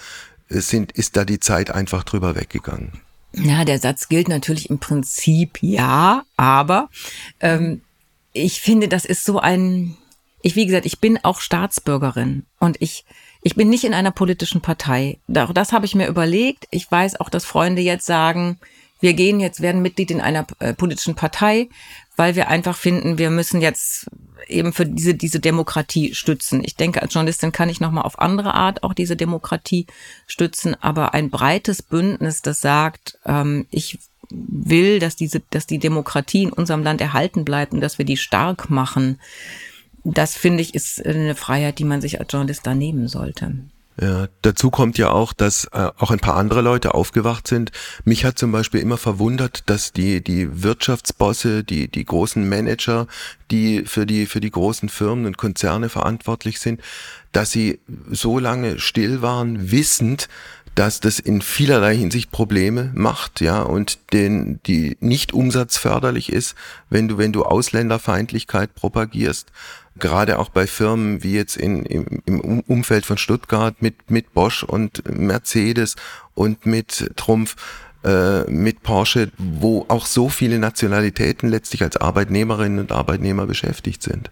sind, 0.48 0.92
ist 0.92 1.18
da 1.18 1.26
die 1.26 1.40
Zeit 1.40 1.72
einfach 1.72 2.04
drüber 2.04 2.36
weggegangen? 2.36 2.92
Ja, 3.34 3.66
der 3.66 3.80
Satz 3.80 4.10
gilt 4.10 4.28
natürlich 4.28 4.70
im 4.70 4.80
Prinzip 4.80 5.60
ja, 5.62 6.24
aber 6.38 6.90
ähm, 7.40 7.82
ich 8.34 8.62
finde, 8.62 8.88
das 8.88 9.06
ist 9.06 9.26
so 9.26 9.40
ein, 9.40 9.98
ich, 10.42 10.56
wie 10.56 10.66
gesagt, 10.66 10.86
ich 10.86 11.00
bin 11.00 11.20
auch 11.24 11.40
Staatsbürgerin 11.40 12.46
und 12.60 12.82
ich, 12.82 13.06
ich 13.42 13.56
bin 13.56 13.70
nicht 13.70 13.84
in 13.84 13.94
einer 13.94 14.12
politischen 14.12 14.62
Partei. 14.62 15.20
Auch 15.36 15.54
das 15.54 15.72
habe 15.72 15.86
ich 15.86 15.96
mir 15.96 16.08
überlegt. 16.08 16.68
Ich 16.72 16.90
weiß 16.90 17.20
auch, 17.20 17.30
dass 17.30 17.46
Freunde 17.46 17.82
jetzt 17.82 18.06
sagen, 18.06 18.60
wir 19.00 19.14
gehen 19.14 19.40
jetzt, 19.40 19.62
werden 19.62 19.82
Mitglied 19.82 20.12
in 20.12 20.22
einer 20.22 20.46
äh, 20.60 20.74
politischen 20.74 21.16
Partei, 21.16 21.70
weil 22.16 22.36
wir 22.36 22.50
einfach 22.50 22.78
finden, 22.78 23.18
wir 23.18 23.32
müssen 23.32 23.60
jetzt 23.60 24.08
eben 24.48 24.74
für 24.74 24.86
diese, 24.86 25.16
diese 25.16 25.40
Demokratie 25.40 26.14
stützen. 26.14 26.64
Ich 26.64 26.76
denke, 26.76 27.02
als 27.02 27.14
Journalistin 27.14 27.52
kann 27.52 27.70
ich 27.70 27.80
nochmal 27.80 28.04
auf 28.04 28.20
andere 28.20 28.54
Art 28.54 28.84
auch 28.84 28.94
diese 28.94 29.16
Demokratie 29.16 29.88
stützen, 30.28 30.76
aber 30.82 31.14
ein 31.14 31.32
breites 31.32 31.82
Bündnis, 31.82 32.42
das 32.42 32.62
sagt, 32.62 33.18
ähm, 33.26 33.66
ich 33.72 33.98
will, 34.34 35.00
dass 35.00 35.16
diese, 35.16 35.42
dass 35.50 35.68
die 35.68 35.80
Demokratie 35.80 36.44
in 36.44 36.54
unserem 36.54 36.84
Land 36.84 37.02
erhalten 37.02 37.46
bleibt 37.46 37.74
und 37.74 37.82
dass 37.82 37.98
wir 37.98 38.06
die 38.06 38.18
stark 38.18 38.70
machen, 38.70 39.20
das 40.04 40.36
finde 40.36 40.62
ich 40.62 40.74
ist 40.74 41.06
eine 41.06 41.36
Freiheit, 41.36 41.80
die 41.80 41.84
man 41.84 42.02
sich 42.02 42.20
als 42.20 42.32
Journalist 42.32 42.66
da 42.66 42.74
nehmen 42.74 43.08
sollte. 43.08 43.54
Ja, 44.00 44.30
dazu 44.42 44.72
kommt 44.72 44.98
ja 44.98 45.12
auch, 45.12 45.34
dass 45.34 45.66
äh, 45.74 45.90
auch 45.98 46.12
ein 46.12 46.20
paar 46.20 46.36
andere 46.36 46.62
Leute 46.62 46.94
aufgewacht 46.96 47.48
sind. 47.48 47.72
Mich 48.06 48.24
hat 48.24 48.40
zum 48.40 48.52
Beispiel 48.52 48.80
immer 48.80 48.98
verwundert, 48.98 49.70
dass 49.70 49.92
die, 49.92 50.24
die 50.24 50.64
Wirtschaftsbosse, 50.64 51.64
die, 51.64 51.88
die 51.90 52.06
großen 52.06 52.48
Manager, 52.48 53.08
die 53.52 53.84
für 53.86 54.06
die, 54.06 54.28
für 54.28 54.40
die 54.40 54.50
großen 54.50 54.88
Firmen 54.88 55.26
und 55.26 55.38
Konzerne 55.38 55.90
verantwortlich 55.90 56.60
sind, 56.60 56.82
dass 57.32 57.52
sie 57.52 57.80
so 58.10 58.40
lange 58.40 58.80
still 58.80 59.22
waren, 59.22 59.72
wissend, 59.72 60.30
dass 60.76 61.00
das 61.00 61.20
in 61.20 61.42
vielerlei 61.42 61.96
Hinsicht 61.96 62.32
Probleme 62.32 62.92
macht, 62.94 63.42
ja, 63.42 63.62
und 63.62 64.00
den, 64.14 64.60
die 64.66 64.98
nicht 65.00 65.34
umsatzförderlich 65.34 66.32
ist, 66.32 66.56
wenn 66.90 67.08
du, 67.08 67.18
wenn 67.18 67.34
du 67.34 67.44
Ausländerfeindlichkeit 67.44 68.74
propagierst 68.76 69.52
gerade 70.00 70.40
auch 70.40 70.50
bei 70.50 70.68
Firmen 70.68 71.24
wie 71.24 71.34
jetzt 71.34 71.58
in, 71.58 71.86
im, 71.86 72.22
im 72.26 72.60
Umfeld 72.62 73.06
von 73.06 73.18
Stuttgart 73.18 73.82
mit, 73.82 74.10
mit 74.10 74.34
Bosch 74.34 74.64
und 74.64 75.04
Mercedes 75.10 75.96
und 76.34 76.66
mit 76.66 77.12
Trumpf, 77.16 77.56
äh, 78.04 78.50
mit 78.50 78.84
Porsche, 78.84 79.32
wo 79.38 79.86
auch 79.88 80.06
so 80.06 80.30
viele 80.30 80.60
Nationalitäten 80.60 81.50
letztlich 81.50 81.84
als 81.84 81.98
Arbeitnehmerinnen 81.98 82.80
und 82.80 82.92
Arbeitnehmer 82.92 83.46
beschäftigt 83.46 84.02
sind. 84.04 84.32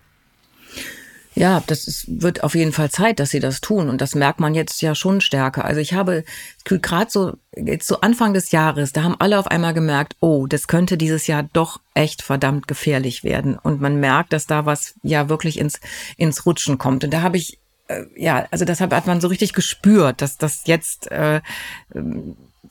Ja, 1.39 1.63
das 1.67 1.87
ist, 1.87 2.21
wird 2.21 2.43
auf 2.43 2.53
jeden 2.53 2.73
Fall 2.73 2.91
Zeit, 2.91 3.21
dass 3.21 3.29
sie 3.29 3.39
das 3.39 3.61
tun. 3.61 3.87
Und 3.87 4.01
das 4.01 4.13
merkt 4.13 4.41
man 4.41 4.53
jetzt 4.53 4.81
ja 4.81 4.93
schon 4.93 5.21
stärker. 5.21 5.63
Also 5.63 5.79
ich 5.79 5.93
habe 5.93 6.25
gerade 6.65 7.09
so, 7.09 7.37
jetzt 7.55 7.87
so 7.87 8.01
Anfang 8.01 8.33
des 8.33 8.51
Jahres, 8.51 8.91
da 8.91 9.03
haben 9.03 9.15
alle 9.19 9.39
auf 9.39 9.47
einmal 9.47 9.73
gemerkt, 9.73 10.17
oh, 10.19 10.47
das 10.47 10.67
könnte 10.67 10.97
dieses 10.97 11.27
Jahr 11.27 11.43
doch 11.43 11.79
echt 11.93 12.23
verdammt 12.23 12.67
gefährlich 12.67 13.23
werden. 13.23 13.57
Und 13.57 13.79
man 13.79 14.01
merkt, 14.01 14.33
dass 14.33 14.47
da 14.47 14.65
was 14.65 14.95
ja 15.01 15.29
wirklich 15.29 15.59
ins, 15.59 15.79
ins 16.17 16.45
Rutschen 16.45 16.77
kommt. 16.77 17.05
Und 17.05 17.13
da 17.13 17.21
habe 17.21 17.37
ich, 17.37 17.57
äh, 17.87 18.03
ja, 18.17 18.45
also 18.51 18.65
deshalb 18.65 18.93
hat 18.93 19.07
man 19.07 19.21
so 19.21 19.29
richtig 19.29 19.53
gespürt, 19.53 20.21
dass 20.21 20.37
das 20.37 20.63
jetzt, 20.65 21.09
äh, 21.09 21.39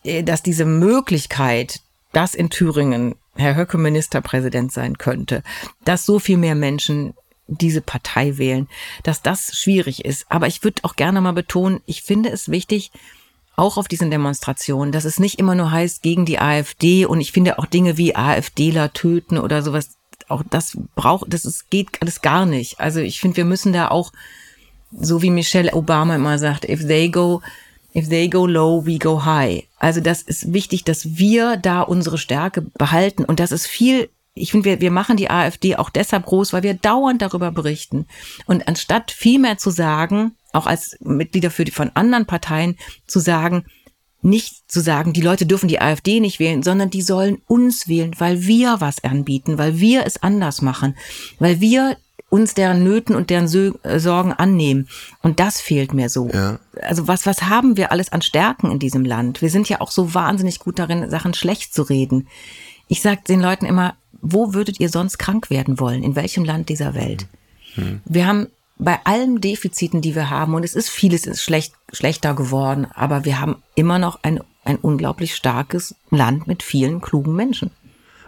äh, 0.05 0.23
dass 0.23 0.43
diese 0.43 0.67
Möglichkeit, 0.67 1.81
dass 2.13 2.35
in 2.35 2.51
Thüringen 2.51 3.15
Herr 3.35 3.57
Höcke 3.57 3.79
Ministerpräsident 3.79 4.73
sein 4.73 4.99
könnte, 4.99 5.43
dass 5.87 6.05
so 6.05 6.19
viel 6.19 6.37
mehr 6.37 6.55
Menschen 6.55 7.15
diese 7.49 7.81
Partei 7.81 8.39
wählen, 8.39 8.69
dass 9.03 9.23
das 9.23 9.57
schwierig 9.57 10.05
ist. 10.05 10.27
Aber 10.29 10.47
ich 10.47 10.63
würde 10.63 10.85
auch 10.85 10.97
gerne 10.97 11.21
mal 11.21 11.33
betonen, 11.33 11.81
ich 11.87 12.03
finde 12.03 12.31
es 12.31 12.51
wichtig, 12.51 12.93
auch 13.57 13.77
auf 13.77 13.89
diesen 13.89 14.11
Demonstrationen, 14.11 14.93
dass 14.93 15.05
es 15.05 15.19
nicht 15.19 15.39
immer 15.39 15.57
nur 15.57 15.73
heißt 15.73 16.03
gegen 16.03 16.25
die 16.25 16.39
AfD 16.39 17.07
und 17.07 17.21
ich 17.21 17.33
finde 17.33 17.59
auch 17.59 17.67
Dinge 17.67 17.97
wie 17.97 18.15
AfDler 18.15 18.93
töten 18.93 19.37
oder 19.37 19.63
sowas, 19.63 19.97
auch 20.29 20.45
das 20.49 20.79
braucht, 20.95 21.33
das 21.33 21.45
ist, 21.45 21.71
geht 21.71 22.01
alles 22.01 22.21
gar 22.21 22.47
nicht. 22.47 22.79
Also 22.79 23.01
ich 23.01 23.21
finde, 23.21 23.39
wir 23.39 23.45
müssen 23.45 23.73
da 23.73 23.89
auch, 23.89 24.13
so 24.93 25.23
wie 25.23 25.31
Michelle 25.31 25.75
Obama 25.75 26.15
immer 26.15 26.39
sagt, 26.39 26.69
if 26.69 26.87
they 26.87 27.11
go, 27.11 27.43
if 27.95 28.09
they 28.09 28.29
go 28.29 28.47
low, 28.47 28.87
we 28.87 28.99
go 28.99 29.25
high. 29.25 29.65
Also 29.79 30.01
das 30.01 30.23
ist 30.23 30.53
wichtig, 30.53 30.85
dass 30.85 31.19
wir 31.19 31.57
da 31.57 31.83
unsere 31.83 32.19
Stärke 32.19 32.63
behalten 32.63 33.25
und 33.25 33.41
das 33.41 33.51
ist 33.51 33.67
viel 33.67 34.09
ich 34.41 34.53
finde, 34.53 34.65
wir, 34.65 34.81
wir 34.81 34.91
machen 34.91 35.17
die 35.17 35.31
AfD 35.31 35.77
auch 35.77 35.91
deshalb 35.91 36.27
groß, 36.27 36.53
weil 36.53 36.63
wir 36.63 36.75
dauernd 36.75 37.23
darüber 37.23 37.51
berichten. 37.51 38.07
Und 38.47 38.69
anstatt 38.69 39.11
viel 39.11 39.39
mehr 39.39 39.59
zu 39.59 39.71
sagen, 39.71 40.33
auch 40.53 40.67
als 40.67 40.97
Mitglieder 41.01 41.51
für 41.51 41.65
die 41.65 41.73
von 41.73 41.91
anderen 41.95 42.27
Parteien, 42.27 42.77
zu 43.07 43.21
sagen, 43.21 43.65
nicht 44.21 44.71
zu 44.71 44.81
sagen, 44.81 45.13
die 45.13 45.21
Leute 45.21 45.47
dürfen 45.47 45.69
die 45.69 45.81
AfD 45.81 46.21
nicht 46.21 46.41
wählen, 46.41 46.63
sondern 46.63 46.91
die 46.91 47.03
sollen 47.03 47.41
uns 47.47 47.87
wählen, 47.87 48.15
weil 48.19 48.47
wir 48.47 48.81
was 48.81 49.03
anbieten, 49.05 49.59
weil 49.59 49.79
wir 49.79 50.07
es 50.07 50.23
anders 50.23 50.61
machen, 50.61 50.97
weil 51.39 51.61
wir 51.61 51.97
uns 52.31 52.55
deren 52.55 52.85
Nöten 52.85 53.15
und 53.15 53.31
deren 53.31 53.47
äh, 53.85 53.99
Sorgen 53.99 54.33
annehmen. 54.33 54.89
Und 55.23 55.41
das 55.41 55.61
fehlt 55.61 55.95
mir 55.95 56.09
so. 56.09 56.29
Ja. 56.29 56.59
Also 56.83 57.09
was, 57.09 57.27
was 57.27 57.43
haben 57.43 57.77
wir 57.77 57.91
alles 57.91 58.13
an 58.13 58.23
Stärken 58.23 58.71
in 58.71 58.79
diesem 58.79 59.05
Land? 59.05 59.41
Wir 59.41 59.51
sind 59.51 59.69
ja 59.69 59.81
auch 59.81 59.91
so 59.91 60.15
wahnsinnig 60.15 60.59
gut 60.59 60.79
darin, 60.79 61.09
Sachen 61.09 61.33
schlecht 61.33 61.73
zu 61.73 61.83
reden. 61.83 62.29
Ich 62.87 63.01
sage 63.01 63.23
den 63.27 63.41
Leuten 63.41 63.65
immer, 63.65 63.95
wo 64.21 64.55
würdet 64.55 64.81
ihr 64.81 64.89
sonst 64.89 65.19
krank 65.19 65.51
werden 65.51 65.79
wollen? 65.79 66.03
In 66.03 66.17
welchem 66.17 66.45
Land 66.45 66.69
dieser 66.69 66.95
Welt? 66.95 67.27
Hm. 67.75 68.01
Wir 68.05 68.27
haben 68.27 68.47
bei 68.79 68.99
allen 69.05 69.41
Defiziten, 69.41 70.01
die 70.01 70.15
wir 70.15 70.31
haben, 70.31 70.55
und 70.55 70.65
es 70.65 70.75
ist 70.75 70.89
vieles 70.89 71.27
ist 71.27 71.43
schlecht, 71.43 71.75
schlechter 71.93 72.35
geworden, 72.35 72.87
aber 72.95 73.25
wir 73.25 73.41
haben 73.41 73.57
immer 73.75 73.99
noch 73.99 74.21
ein, 74.23 74.41
ein 74.65 74.77
unglaublich 74.77 75.35
starkes 75.35 75.95
Land 76.11 76.47
mit 76.47 76.63
vielen 76.63 77.01
klugen 77.01 77.35
Menschen. 77.35 77.71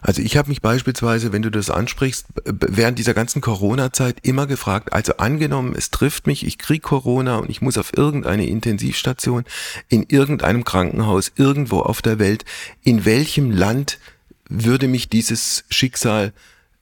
Also 0.02 0.22
ich 0.22 0.36
habe 0.36 0.48
mich 0.48 0.62
beispielsweise, 0.62 1.32
wenn 1.32 1.42
du 1.42 1.50
das 1.50 1.70
ansprichst, 1.70 2.26
während 2.44 2.98
dieser 2.98 3.12
ganzen 3.12 3.42
Corona-Zeit 3.42 4.16
immer 4.22 4.46
gefragt, 4.46 4.92
also 4.92 5.18
angenommen, 5.18 5.74
es 5.76 5.90
trifft 5.90 6.26
mich, 6.26 6.46
ich 6.46 6.58
krieg 6.58 6.82
Corona 6.82 7.36
und 7.36 7.50
ich 7.50 7.60
muss 7.60 7.76
auf 7.76 7.96
irgendeine 7.96 8.46
Intensivstation, 8.46 9.44
in 9.88 10.04
irgendeinem 10.08 10.64
Krankenhaus, 10.64 11.32
irgendwo 11.36 11.80
auf 11.80 12.00
der 12.00 12.18
Welt, 12.18 12.44
in 12.82 13.04
welchem 13.04 13.50
Land 13.50 13.98
würde 14.50 14.88
mich 14.88 15.08
dieses 15.08 15.64
Schicksal 15.70 16.32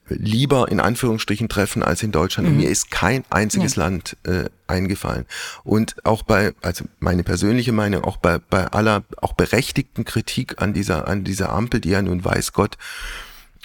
lieber 0.09 0.71
in 0.71 0.81
Anführungsstrichen 0.81 1.49
treffen 1.49 1.83
als 1.83 2.03
in 2.03 2.13
Deutschland. 2.13 2.49
Mhm. 2.49 2.55
Und 2.55 2.61
mir 2.63 2.71
ist 2.71 2.91
kein 2.91 3.25
einziges 3.31 3.77
ja. 3.77 3.85
Land 3.85 4.17
äh, 4.25 4.45
eingefallen. 4.67 5.27
Und 5.65 5.97
auch 6.05 6.23
bei, 6.23 6.55
also 6.63 6.87
meine 6.99 7.23
persönliche 7.25 7.73
Meinung, 7.73 8.05
auch 8.05 8.17
bei, 8.17 8.39
bei 8.39 8.67
aller 8.69 9.05
auch 9.19 9.35
berechtigten 9.35 10.05
Kritik 10.05 10.61
an 10.63 10.73
dieser, 10.73 11.09
an 11.09 11.25
dieser 11.25 11.51
Ampel, 11.53 11.81
die 11.81 11.91
ja 11.91 12.03
nun 12.03 12.25
weiß 12.25 12.53
Gott 12.53 12.77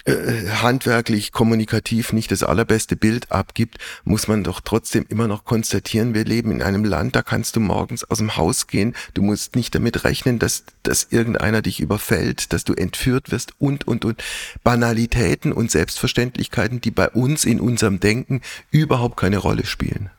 äh, 0.04 0.48
handwerklich, 0.62 1.32
kommunikativ 1.32 2.12
nicht 2.12 2.30
das 2.30 2.42
allerbeste 2.42 2.96
Bild 2.96 3.32
abgibt, 3.32 3.78
muss 4.04 4.28
man 4.28 4.44
doch 4.44 4.60
trotzdem 4.60 5.06
immer 5.08 5.28
noch 5.28 5.44
konstatieren, 5.44 6.14
wir 6.14 6.24
leben 6.24 6.50
in 6.50 6.62
einem 6.62 6.84
Land, 6.84 7.16
da 7.16 7.22
kannst 7.22 7.56
du 7.56 7.60
morgens 7.60 8.04
aus 8.04 8.18
dem 8.18 8.36
Haus 8.36 8.66
gehen, 8.66 8.94
du 9.14 9.22
musst 9.22 9.56
nicht 9.56 9.74
damit 9.74 10.04
rechnen, 10.04 10.38
dass, 10.38 10.64
dass 10.82 11.08
irgendeiner 11.10 11.62
dich 11.62 11.80
überfällt, 11.80 12.52
dass 12.52 12.64
du 12.64 12.74
entführt 12.74 13.30
wirst 13.30 13.54
und, 13.58 13.86
und, 13.88 14.04
und. 14.04 14.22
Banalitäten 14.62 15.52
und 15.52 15.70
Selbstverständlichkeiten, 15.70 16.80
die 16.80 16.90
bei 16.90 17.08
uns 17.08 17.44
in 17.44 17.60
unserem 17.60 18.00
Denken 18.00 18.40
überhaupt 18.70 19.16
keine 19.16 19.38
Rolle 19.38 19.66
spielen. 19.66 20.10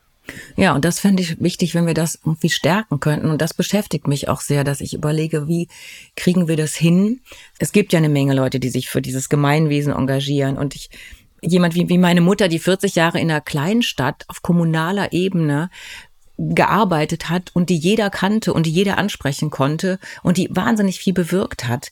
Ja, 0.56 0.74
und 0.74 0.86
das 0.86 1.00
fände 1.00 1.22
ich 1.22 1.40
wichtig, 1.40 1.74
wenn 1.74 1.86
wir 1.86 1.94
das 1.94 2.18
irgendwie 2.24 2.48
stärken 2.48 2.98
könnten. 2.98 3.28
Und 3.28 3.42
das 3.42 3.52
beschäftigt 3.52 4.08
mich 4.08 4.28
auch 4.28 4.40
sehr, 4.40 4.64
dass 4.64 4.80
ich 4.80 4.94
überlege, 4.94 5.46
wie 5.46 5.68
kriegen 6.16 6.48
wir 6.48 6.56
das 6.56 6.74
hin? 6.74 7.20
Es 7.58 7.72
gibt 7.72 7.92
ja 7.92 7.98
eine 7.98 8.08
Menge 8.08 8.34
Leute, 8.34 8.58
die 8.58 8.70
sich 8.70 8.88
für 8.88 9.02
dieses 9.02 9.28
Gemeinwesen 9.28 9.92
engagieren. 9.92 10.56
Und 10.56 10.74
ich, 10.74 10.88
jemand 11.42 11.74
wie, 11.74 11.90
wie 11.90 11.98
meine 11.98 12.22
Mutter, 12.22 12.48
die 12.48 12.58
40 12.58 12.94
Jahre 12.94 13.20
in 13.20 13.30
einer 13.30 13.42
Kleinstadt 13.42 14.24
auf 14.28 14.40
kommunaler 14.40 15.12
Ebene 15.12 15.68
gearbeitet 16.38 17.28
hat 17.28 17.50
und 17.54 17.68
die 17.68 17.78
jeder 17.78 18.10
kannte 18.10 18.52
und 18.52 18.66
die 18.66 18.70
jeder 18.70 18.98
ansprechen 18.98 19.50
konnte 19.50 19.98
und 20.22 20.38
die 20.38 20.48
wahnsinnig 20.50 20.98
viel 20.98 21.14
bewirkt 21.14 21.66
hat. 21.66 21.90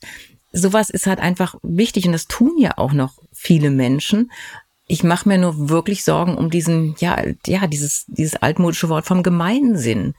Sowas 0.51 0.89
ist 0.89 1.07
halt 1.07 1.19
einfach 1.19 1.55
wichtig 1.63 2.05
und 2.05 2.13
das 2.13 2.27
tun 2.27 2.55
ja 2.57 2.77
auch 2.77 2.93
noch 2.93 3.21
viele 3.31 3.69
Menschen 3.71 4.31
ich 4.87 5.03
mache 5.03 5.27
mir 5.27 5.37
nur 5.37 5.69
wirklich 5.69 6.03
Sorgen 6.03 6.35
um 6.35 6.49
diesen, 6.49 6.95
ja, 6.99 7.21
ja, 7.47 7.67
dieses, 7.67 8.05
dieses 8.07 8.35
altmodische 8.35 8.89
Wort 8.89 9.05
vom 9.05 9.23
Gemeinsinn, 9.23 10.13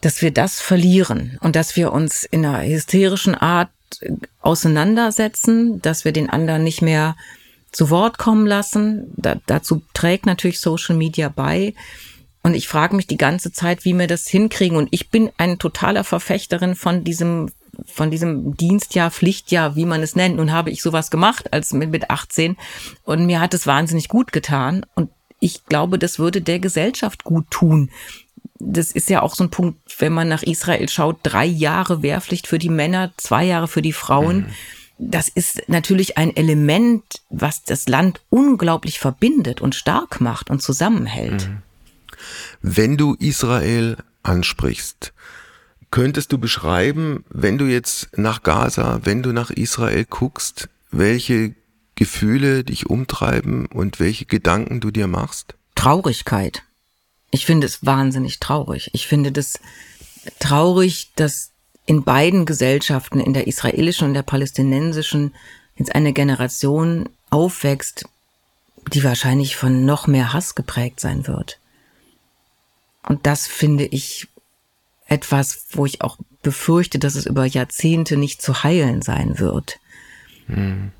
dass 0.00 0.22
wir 0.22 0.30
das 0.30 0.60
verlieren 0.60 1.38
und 1.40 1.56
dass 1.56 1.76
wir 1.76 1.92
uns 1.92 2.24
in 2.24 2.44
einer 2.44 2.64
hysterischen 2.64 3.34
Art 3.34 3.70
auseinandersetzen, 4.40 5.80
dass 5.80 6.04
wir 6.04 6.12
den 6.12 6.28
anderen 6.28 6.62
nicht 6.62 6.82
mehr 6.82 7.16
zu 7.72 7.90
Wort 7.90 8.18
kommen 8.18 8.46
lassen. 8.46 9.12
Da, 9.16 9.36
dazu 9.46 9.82
trägt 9.94 10.26
natürlich 10.26 10.60
Social 10.60 10.96
Media 10.96 11.28
bei. 11.28 11.74
Und 12.42 12.54
ich 12.54 12.68
frage 12.68 12.94
mich 12.94 13.06
die 13.06 13.16
ganze 13.16 13.52
Zeit, 13.52 13.84
wie 13.84 13.94
wir 13.94 14.06
das 14.06 14.28
hinkriegen. 14.28 14.76
Und 14.76 14.88
ich 14.90 15.10
bin 15.10 15.30
ein 15.38 15.58
totaler 15.58 16.04
Verfechterin 16.04 16.76
von 16.76 17.04
diesem 17.04 17.50
von 17.86 18.10
diesem 18.10 18.56
Dienstjahr, 18.56 19.10
Pflichtjahr, 19.10 19.76
wie 19.76 19.86
man 19.86 20.02
es 20.02 20.16
nennt. 20.16 20.36
Nun 20.36 20.52
habe 20.52 20.70
ich 20.70 20.82
sowas 20.82 21.10
gemacht 21.10 21.52
als 21.52 21.72
mit, 21.72 21.90
mit 21.90 22.10
18 22.10 22.56
und 23.04 23.26
mir 23.26 23.40
hat 23.40 23.54
es 23.54 23.66
wahnsinnig 23.66 24.08
gut 24.08 24.32
getan 24.32 24.84
und 24.94 25.10
ich 25.40 25.64
glaube, 25.66 25.98
das 25.98 26.18
würde 26.18 26.40
der 26.40 26.58
Gesellschaft 26.58 27.24
gut 27.24 27.50
tun. 27.50 27.90
das 28.60 28.90
ist 28.90 29.08
ja 29.08 29.22
auch 29.22 29.36
so 29.36 29.44
ein 29.44 29.50
Punkt, 29.50 29.78
wenn 30.00 30.12
man 30.12 30.26
nach 30.26 30.42
Israel 30.42 30.88
schaut, 30.88 31.18
drei 31.22 31.44
Jahre 31.44 32.02
Wehrpflicht 32.02 32.48
für 32.48 32.58
die 32.58 32.70
Männer, 32.70 33.12
zwei 33.16 33.44
Jahre 33.44 33.68
für 33.68 33.82
die 33.82 33.92
Frauen. 33.92 34.38
Mhm. 34.38 34.46
Das 34.98 35.28
ist 35.28 35.68
natürlich 35.68 36.18
ein 36.18 36.34
Element, 36.34 37.04
was 37.30 37.62
das 37.62 37.86
Land 37.88 38.20
unglaublich 38.30 38.98
verbindet 38.98 39.60
und 39.60 39.76
stark 39.76 40.20
macht 40.20 40.50
und 40.50 40.60
zusammenhält. 40.60 41.48
Mhm. 41.48 41.62
Wenn 42.62 42.96
du 42.96 43.14
Israel 43.14 43.98
ansprichst, 44.24 45.12
könntest 45.90 46.32
du 46.32 46.38
beschreiben, 46.38 47.24
wenn 47.30 47.58
du 47.58 47.66
jetzt 47.66 48.16
nach 48.16 48.42
Gaza, 48.42 49.00
wenn 49.04 49.22
du 49.22 49.32
nach 49.32 49.50
Israel 49.50 50.04
guckst, 50.04 50.68
welche 50.90 51.54
Gefühle 51.94 52.64
dich 52.64 52.88
umtreiben 52.88 53.66
und 53.66 54.00
welche 54.00 54.24
Gedanken 54.24 54.80
du 54.80 54.90
dir 54.90 55.06
machst? 55.06 55.54
Traurigkeit. 55.74 56.62
Ich 57.30 57.44
finde 57.44 57.66
es 57.66 57.84
wahnsinnig 57.84 58.40
traurig. 58.40 58.90
Ich 58.94 59.06
finde 59.06 59.32
das 59.32 59.58
traurig, 60.38 61.12
dass 61.16 61.50
in 61.86 62.04
beiden 62.04 62.46
Gesellschaften, 62.46 63.20
in 63.20 63.32
der 63.32 63.46
israelischen 63.46 64.08
und 64.08 64.14
der 64.14 64.22
palästinensischen, 64.22 65.34
jetzt 65.76 65.94
eine 65.94 66.12
Generation 66.12 67.08
aufwächst, 67.30 68.04
die 68.92 69.04
wahrscheinlich 69.04 69.56
von 69.56 69.84
noch 69.84 70.06
mehr 70.06 70.32
Hass 70.32 70.54
geprägt 70.54 71.00
sein 71.00 71.26
wird. 71.26 71.58
Und 73.06 73.26
das 73.26 73.46
finde 73.46 73.84
ich 73.84 74.28
etwas, 75.08 75.66
wo 75.72 75.84
ich 75.84 76.02
auch 76.02 76.18
befürchte, 76.42 77.00
dass 77.00 77.16
es 77.16 77.26
über 77.26 77.44
Jahrzehnte 77.44 78.16
nicht 78.16 78.40
zu 78.40 78.62
heilen 78.62 79.02
sein 79.02 79.40
wird. 79.40 79.80
Hm. 80.46 80.92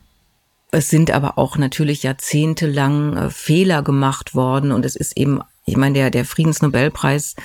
Es 0.70 0.90
sind 0.90 1.12
aber 1.12 1.38
auch 1.38 1.56
natürlich 1.56 2.02
jahrzehntelang 2.02 3.16
äh, 3.16 3.30
Fehler 3.30 3.82
gemacht 3.82 4.34
worden 4.34 4.72
und 4.72 4.84
es 4.84 4.96
ist 4.96 5.16
eben 5.16 5.40
ich 5.68 5.76
meine, 5.76 5.94
der, 5.94 6.10
der 6.10 6.24
Friedensnobelpreis 6.24 7.36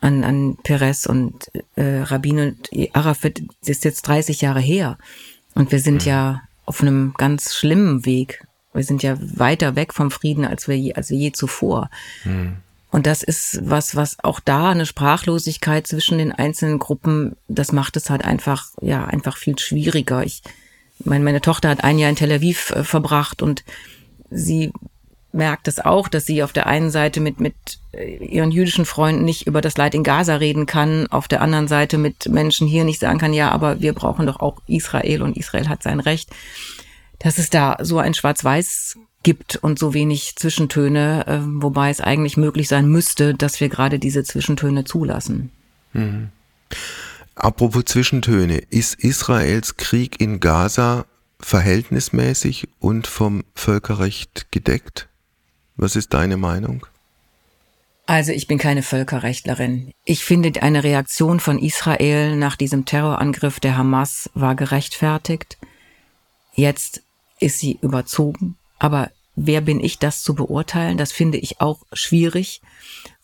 an, 0.00 0.24
an 0.24 0.56
Perez 0.62 1.06
und 1.06 1.50
äh, 1.74 2.00
Rabin 2.00 2.38
und 2.38 2.70
Arafat 2.94 3.42
ist 3.64 3.84
jetzt 3.84 4.02
30 4.02 4.40
Jahre 4.40 4.60
her. 4.60 4.98
Und 5.54 5.72
wir 5.72 5.80
sind 5.80 6.02
mhm. 6.02 6.08
ja 6.08 6.42
auf 6.64 6.80
einem 6.80 7.14
ganz 7.16 7.54
schlimmen 7.54 8.06
Weg. 8.06 8.46
Wir 8.72 8.84
sind 8.84 9.02
ja 9.02 9.16
weiter 9.20 9.74
weg 9.74 9.94
vom 9.94 10.10
Frieden, 10.10 10.44
als 10.44 10.68
wir 10.68 10.78
je, 10.78 10.94
als 10.94 11.10
wir 11.10 11.18
je 11.18 11.32
zuvor. 11.32 11.90
Mhm. 12.24 12.58
Und 12.90 13.06
das 13.06 13.22
ist 13.22 13.60
was, 13.62 13.96
was 13.96 14.16
auch 14.22 14.40
da 14.40 14.70
eine 14.70 14.86
Sprachlosigkeit 14.86 15.86
zwischen 15.86 16.18
den 16.18 16.32
einzelnen 16.32 16.78
Gruppen, 16.78 17.36
das 17.48 17.72
macht 17.72 17.96
es 17.96 18.10
halt 18.10 18.24
einfach, 18.24 18.68
ja, 18.80 19.04
einfach 19.04 19.36
viel 19.36 19.58
schwieriger. 19.58 20.24
Ich 20.24 20.42
meine, 21.04 21.24
meine 21.24 21.40
Tochter 21.40 21.68
hat 21.68 21.84
ein 21.84 21.98
Jahr 21.98 22.10
in 22.10 22.16
Tel 22.16 22.32
Aviv 22.32 22.70
äh, 22.70 22.84
verbracht 22.84 23.42
und 23.42 23.64
sie 24.30 24.72
merkt 25.32 25.68
es 25.68 25.78
auch, 25.78 26.08
dass 26.08 26.24
sie 26.26 26.42
auf 26.42 26.52
der 26.52 26.66
einen 26.66 26.90
Seite 26.90 27.20
mit, 27.20 27.40
mit 27.40 27.54
äh, 27.92 28.16
ihren 28.24 28.50
jüdischen 28.50 28.86
Freunden 28.86 29.24
nicht 29.24 29.46
über 29.46 29.60
das 29.60 29.76
Leid 29.76 29.94
in 29.94 30.02
Gaza 30.02 30.36
reden 30.36 30.66
kann, 30.66 31.06
auf 31.08 31.28
der 31.28 31.42
anderen 31.42 31.68
Seite 31.68 31.98
mit 31.98 32.28
Menschen 32.28 32.66
hier 32.66 32.84
nicht 32.84 33.00
sagen 33.00 33.18
kann, 33.18 33.34
ja, 33.34 33.50
aber 33.50 33.80
wir 33.80 33.92
brauchen 33.92 34.26
doch 34.26 34.40
auch 34.40 34.62
Israel 34.66 35.22
und 35.22 35.36
Israel 35.36 35.68
hat 35.68 35.82
sein 35.82 36.00
Recht. 36.00 36.30
Dass 37.18 37.38
es 37.38 37.50
da 37.50 37.76
so 37.80 37.98
ein 37.98 38.14
Schwarz-Weiß 38.14 38.96
gibt 39.22 39.56
und 39.56 39.78
so 39.78 39.94
wenig 39.94 40.36
Zwischentöne, 40.36 41.26
äh, 41.26 41.38
wobei 41.42 41.90
es 41.90 42.00
eigentlich 42.00 42.36
möglich 42.36 42.68
sein 42.68 42.88
müsste, 42.88 43.34
dass 43.34 43.60
wir 43.60 43.68
gerade 43.68 43.98
diese 43.98 44.22
Zwischentöne 44.24 44.84
zulassen. 44.84 45.50
Mhm. 45.92 46.28
Apropos 47.34 47.84
Zwischentöne, 47.84 48.58
ist 48.58 48.94
Israels 48.94 49.76
Krieg 49.76 50.20
in 50.20 50.40
Gaza 50.40 51.06
verhältnismäßig 51.40 52.68
und 52.78 53.06
vom 53.06 53.44
Völkerrecht 53.54 54.50
gedeckt? 54.50 55.08
Was 55.76 55.96
ist 55.96 56.14
deine 56.14 56.36
Meinung? 56.36 56.86
Also 58.06 58.30
ich 58.32 58.46
bin 58.46 58.58
keine 58.58 58.82
Völkerrechtlerin. 58.82 59.92
Ich 60.04 60.24
finde, 60.24 60.62
eine 60.62 60.84
Reaktion 60.84 61.40
von 61.40 61.58
Israel 61.58 62.36
nach 62.36 62.56
diesem 62.56 62.84
Terrorangriff 62.84 63.58
der 63.58 63.76
Hamas 63.76 64.30
war 64.34 64.54
gerechtfertigt. 64.54 65.58
Jetzt 66.54 67.02
ist 67.40 67.58
sie 67.58 67.78
überzogen. 67.82 68.56
Aber 68.78 69.10
wer 69.34 69.60
bin 69.60 69.80
ich, 69.80 69.98
das 69.98 70.22
zu 70.22 70.34
beurteilen? 70.34 70.98
Das 70.98 71.12
finde 71.12 71.38
ich 71.38 71.60
auch 71.60 71.80
schwierig, 71.92 72.60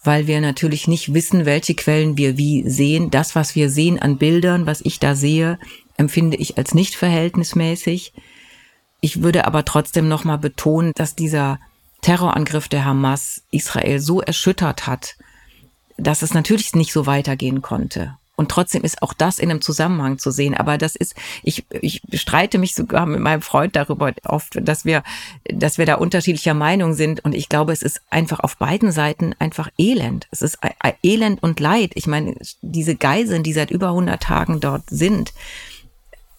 weil 0.04 0.26
wir 0.26 0.40
natürlich 0.40 0.88
nicht 0.88 1.14
wissen, 1.14 1.44
welche 1.44 1.74
Quellen 1.74 2.16
wir 2.16 2.36
wie 2.36 2.68
sehen. 2.68 3.10
Das, 3.10 3.34
was 3.34 3.54
wir 3.54 3.70
sehen 3.70 3.98
an 3.98 4.18
Bildern, 4.18 4.66
was 4.66 4.80
ich 4.80 4.98
da 4.98 5.14
sehe, 5.14 5.58
empfinde 5.96 6.36
ich 6.36 6.58
als 6.58 6.74
nicht 6.74 6.94
verhältnismäßig. 6.94 8.12
Ich 9.00 9.22
würde 9.22 9.46
aber 9.46 9.64
trotzdem 9.64 10.08
nochmal 10.08 10.38
betonen, 10.38 10.92
dass 10.94 11.16
dieser 11.16 11.58
Terrorangriff 12.02 12.68
der 12.68 12.84
Hamas 12.84 13.42
Israel 13.50 14.00
so 14.00 14.20
erschüttert 14.20 14.86
hat, 14.86 15.16
dass 15.96 16.22
es 16.22 16.34
natürlich 16.34 16.74
nicht 16.74 16.92
so 16.92 17.06
weitergehen 17.06 17.62
konnte. 17.62 18.16
Und 18.34 18.50
trotzdem 18.50 18.82
ist 18.82 19.02
auch 19.02 19.12
das 19.12 19.38
in 19.38 19.50
einem 19.50 19.60
Zusammenhang 19.60 20.18
zu 20.18 20.30
sehen. 20.30 20.54
Aber 20.54 20.78
das 20.78 20.96
ist, 20.96 21.14
ich, 21.42 21.64
ich 21.70 22.02
streite 22.14 22.58
mich 22.58 22.74
sogar 22.74 23.04
mit 23.04 23.20
meinem 23.20 23.42
Freund 23.42 23.76
darüber 23.76 24.12
oft, 24.24 24.58
dass 24.60 24.84
wir, 24.84 25.02
dass 25.44 25.76
wir 25.76 25.84
da 25.84 25.96
unterschiedlicher 25.96 26.54
Meinung 26.54 26.94
sind. 26.94 27.24
Und 27.24 27.34
ich 27.34 27.48
glaube, 27.48 27.72
es 27.72 27.82
ist 27.82 28.00
einfach 28.10 28.40
auf 28.40 28.56
beiden 28.56 28.90
Seiten 28.90 29.34
einfach 29.38 29.68
Elend. 29.78 30.28
Es 30.30 30.40
ist 30.40 30.58
Elend 31.02 31.42
und 31.42 31.60
Leid. 31.60 31.92
Ich 31.94 32.06
meine, 32.06 32.36
diese 32.62 32.96
Geiseln, 32.96 33.42
die 33.42 33.52
seit 33.52 33.70
über 33.70 33.88
100 33.88 34.22
Tagen 34.22 34.60
dort 34.60 34.84
sind, 34.88 35.32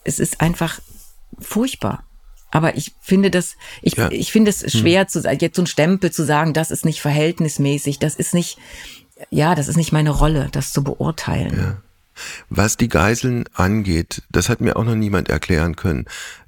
es 0.04 0.20
ist 0.20 0.42
einfach 0.42 0.80
furchtbar. 1.40 2.04
Aber 2.54 2.76
ich 2.76 2.94
finde 3.02 3.32
das, 3.32 3.56
ich, 3.82 3.96
ja. 3.96 4.12
ich 4.12 4.32
finde 4.32 4.50
es 4.50 4.62
hm. 4.62 4.70
schwer 4.70 5.02
hm. 5.02 5.08
zu 5.08 5.20
jetzt 5.28 5.56
so 5.56 5.64
ein 5.64 5.68
Stempel 5.68 6.12
zu 6.12 6.24
sagen, 6.24 6.54
das 6.54 6.70
ist 6.70 6.86
nicht 6.86 7.02
verhältnismäßig, 7.02 7.98
das 8.00 8.16
ist 8.16 8.34
nicht, 8.34 8.60
ja, 9.32 9.56
das 9.56 9.68
ist 9.68 9.76
nicht 9.76 9.92
meine 9.92 10.12
Rolle, 10.12 10.50
das 10.52 10.72
zu 10.72 10.84
beurteilen. 10.84 11.58
Ja. 11.58 11.83
Was 12.49 12.78
die 12.78 12.89
Geiseln 12.89 13.45
angeht, 13.54 14.23
das 14.32 14.49
hat 14.49 14.62
mir 14.62 14.76
auch 14.78 14.84
noch 14.84 14.95
niemand 14.95 15.30
erklären 15.30 15.76
können. 15.76 16.06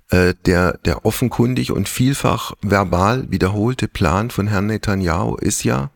Äh, 0.10 0.34
der, 0.46 0.78
der 0.86 1.06
offenkundig 1.06 1.72
und 1.72 1.90
vielfach 1.90 2.54
verbal 2.62 3.32
wiederholte 3.32 3.88
Plan 3.88 4.30
von 4.30 4.48
Herrn 4.48 4.68
Netanyahu 4.68 5.36
ist 5.36 5.64
ja, 5.64 5.90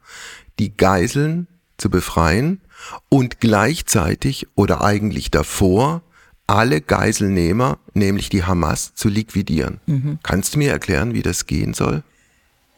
die 0.57 0.75
Geiseln 0.75 1.47
zu 1.77 1.89
befreien 1.89 2.61
und 3.07 3.39
gleichzeitig 3.39 4.47
oder 4.55 4.83
eigentlich 4.83 5.31
davor 5.31 6.01
alle 6.47 6.81
Geiselnehmer, 6.81 7.77
nämlich 7.93 8.29
die 8.29 8.43
Hamas, 8.43 8.95
zu 8.95 9.07
liquidieren. 9.07 9.79
Mhm. 9.85 10.19
Kannst 10.23 10.55
du 10.55 10.57
mir 10.57 10.71
erklären, 10.71 11.13
wie 11.13 11.21
das 11.21 11.45
gehen 11.45 11.75
soll? 11.75 12.01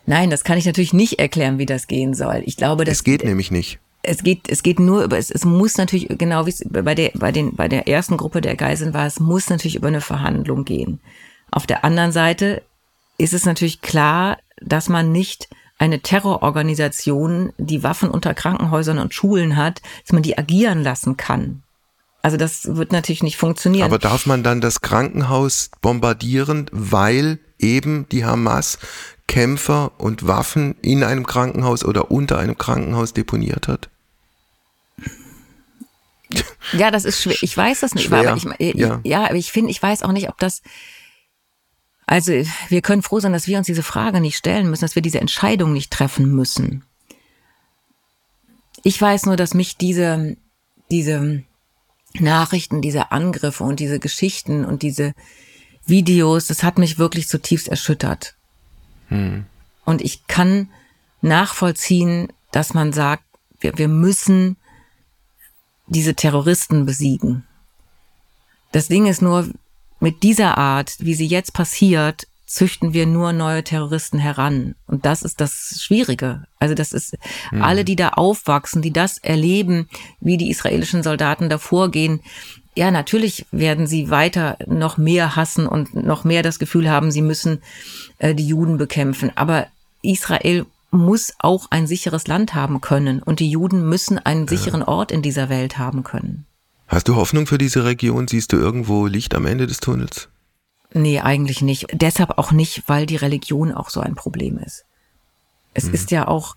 Nein, 0.06 0.30
das 0.30 0.44
kann 0.44 0.58
ich 0.58 0.66
natürlich 0.66 0.94
nicht 0.94 1.20
erklären, 1.20 1.58
wie 1.58 1.66
das 1.66 1.88
gehen 1.88 2.14
soll. 2.14 2.44
Ich 2.46 2.58
glaube, 2.58 2.84
das 2.84 2.98
es 2.98 3.04
geht 3.06 3.24
nämlich 3.24 3.50
nicht. 3.52 3.80
Es 4.04 4.24
geht, 4.24 4.50
es 4.50 4.64
geht 4.64 4.80
nur 4.80 5.04
über, 5.04 5.18
es, 5.18 5.30
es 5.30 5.46
muss 5.46 5.78
natürlich, 5.78 6.08
genau 6.18 6.46
wie 6.46 6.52
es 6.52 6.64
bei 6.68 6.96
der, 6.96 7.12
bei 7.14 7.32
den, 7.32 7.56
bei 7.56 7.68
der 7.68 7.88
ersten 7.88 8.18
Gruppe 8.18 8.42
der 8.42 8.56
Geiseln 8.56 8.94
war, 8.94 9.06
es 9.06 9.20
muss 9.20 9.50
natürlich 9.50 9.76
über 9.76 9.88
eine 9.88 10.02
Verhandlung 10.02 10.66
gehen. 10.66 11.00
Auf 11.52 11.68
der 11.68 11.84
anderen 11.84 12.12
Seite 12.12 12.64
ist 13.18 13.34
es 13.34 13.46
natürlich 13.46 13.82
klar, 13.82 14.38
dass 14.60 14.90
man 14.90 15.12
nicht 15.12 15.50
eine 15.78 16.00
Terrororganisation, 16.00 17.54
die 17.58 17.84
Waffen 17.84 18.10
unter 18.10 18.34
Krankenhäusern 18.34 19.00
und 19.00 19.14
Schulen 19.14 19.58
hat, 19.58 19.82
dass 20.04 20.14
man 20.14 20.24
die 20.24 20.38
agieren 20.38 20.84
lassen 20.84 21.18
kann. 21.18 21.64
Also 22.22 22.38
das 22.38 22.76
wird 22.76 22.92
natürlich 22.92 23.24
nicht 23.24 23.38
funktionieren. 23.38 23.86
Aber 23.86 23.98
darf 23.98 24.28
man 24.28 24.44
dann 24.44 24.62
das 24.62 24.82
Krankenhaus 24.82 25.72
bombardieren, 25.82 26.68
weil 26.72 27.40
eben 27.58 28.08
die 28.10 28.26
Hamas 28.26 28.78
Kämpfer 29.32 29.94
und 29.98 30.28
Waffen 30.28 30.76
in 30.82 31.06
einem 31.06 31.26
Krankenhaus 31.26 31.86
oder 31.86 32.12
unter 32.12 32.38
einem 32.38 32.58
Krankenhaus 32.58 33.14
deponiert 33.14 33.70
hat? 33.70 33.90
Ja, 36.74 36.92
das 36.92 37.06
ist 37.06 37.22
schwer. 37.22 37.38
Ich 37.40 37.56
weiß 37.56 37.80
das 37.80 37.96
nicht. 37.96 38.08
Schwer. 38.08 38.30
Aber 38.30 38.36
ich, 38.36 38.46
ich, 38.60 38.76
ja. 38.76 39.00
ja, 39.06 39.24
aber 39.24 39.36
ich 39.36 39.54
finde, 39.54 39.72
ich 39.72 39.82
weiß 39.82 40.04
auch 40.04 40.12
nicht, 40.12 40.28
ob 40.28 40.38
das. 40.38 40.62
Also, 42.08 42.34
wir 42.68 42.82
können 42.82 43.04
froh 43.04 43.22
sein, 43.22 43.32
dass 43.32 43.48
wir 43.48 43.58
uns 43.58 43.68
diese 43.68 43.84
Frage 43.84 44.20
nicht 44.20 44.36
stellen 44.36 44.70
müssen, 44.70 44.82
dass 44.82 44.96
wir 44.96 45.02
diese 45.02 45.22
Entscheidung 45.22 45.72
nicht 45.72 45.92
treffen 45.94 46.36
müssen. 46.36 46.84
Ich 48.84 49.02
weiß 49.02 49.28
nur, 49.28 49.38
dass 49.38 49.54
mich 49.54 49.78
diese, 49.78 50.36
diese 50.90 51.44
Nachrichten, 52.20 52.82
diese 52.82 53.14
Angriffe 53.14 53.64
und 53.64 53.80
diese 53.80 54.00
Geschichten 54.00 54.66
und 54.66 54.82
diese 54.82 55.14
Videos, 55.86 56.48
das 56.48 56.64
hat 56.64 56.78
mich 56.78 57.00
wirklich 57.00 57.30
zutiefst 57.30 57.70
erschüttert. 57.70 58.36
Hm. 59.12 59.46
Und 59.86 60.02
ich 60.02 60.26
kann 60.28 60.70
nachvollziehen, 61.22 62.32
dass 62.52 62.74
man 62.74 62.94
sagt, 62.94 63.24
wir, 63.60 63.78
wir 63.78 63.88
müssen 63.88 64.58
diese 65.88 66.16
Terroristen 66.16 66.86
besiegen. 66.86 67.46
Das 68.72 68.88
Ding 68.88 69.06
ist 69.06 69.22
nur, 69.22 69.50
mit 70.00 70.24
dieser 70.24 70.58
Art, 70.58 70.96
wie 71.00 71.14
sie 71.14 71.28
jetzt 71.28 71.54
passiert, 71.54 72.26
züchten 72.48 72.94
wir 72.94 73.06
nur 73.06 73.34
neue 73.34 73.64
Terroristen 73.64 74.18
heran. 74.18 74.76
Und 74.88 75.06
das 75.06 75.22
ist 75.22 75.40
das 75.40 75.80
Schwierige. 75.82 76.46
Also 76.60 76.74
das 76.74 76.92
ist 76.92 77.18
mhm. 77.52 77.62
alle, 77.62 77.86
die 77.86 77.96
da 77.96 78.10
aufwachsen, 78.10 78.82
die 78.82 78.92
das 78.92 79.20
erleben, 79.20 79.88
wie 80.20 80.38
die 80.38 80.50
israelischen 80.50 81.04
Soldaten 81.04 81.50
da 81.50 81.58
vorgehen. 81.58 82.22
Ja, 82.76 82.90
natürlich 82.90 83.46
werden 83.52 83.86
sie 83.86 84.10
weiter 84.10 84.58
noch 84.66 84.98
mehr 84.98 85.36
hassen 85.36 85.68
und 85.68 85.94
noch 85.94 86.24
mehr 86.24 86.42
das 86.42 86.58
Gefühl 86.58 86.90
haben, 86.90 87.12
sie 87.12 87.22
müssen 87.22 87.62
äh, 88.18 88.34
die 88.34 88.48
Juden 88.48 88.78
bekämpfen. 88.78 89.32
Aber 89.36 89.68
Israel 90.02 90.66
muss 90.90 91.34
auch 91.40 91.68
ein 91.70 91.88
sicheres 91.88 92.28
Land 92.28 92.54
haben 92.54 92.82
können 92.82 93.22
und 93.22 93.40
die 93.40 93.50
Juden 93.50 93.88
müssen 93.88 94.20
einen 94.20 94.48
sicheren 94.48 94.84
Ort 94.84 95.12
in 95.12 95.22
dieser 95.22 95.50
Welt 95.50 95.78
haben 95.78 96.04
können. 96.04 96.46
Hast 96.88 97.08
du 97.08 97.16
Hoffnung 97.16 97.48
für 97.48 97.58
diese 97.58 97.86
Region? 97.86 98.28
Siehst 98.28 98.52
du 98.52 98.58
irgendwo 98.58 99.08
Licht 99.08 99.34
am 99.34 99.46
Ende 99.46 99.68
des 99.68 99.80
Tunnels? 99.80 100.28
Nee, 100.94 101.22
eigentlich 101.22 101.62
nicht. 101.62 101.88
Deshalb 101.94 102.38
auch 102.38 102.52
nicht, 102.52 102.84
weil 102.88 103.06
die 103.06 103.16
Religion 103.16 103.72
auch 103.72 103.90
so 103.90 104.02
ein 104.02 104.16
Problem 104.16 104.58
ist. 104.58 104.84
Es 105.74 105.86
mhm. 105.86 105.94
ist 105.94 106.12
ja 106.12 106.28
auch. 106.28 106.56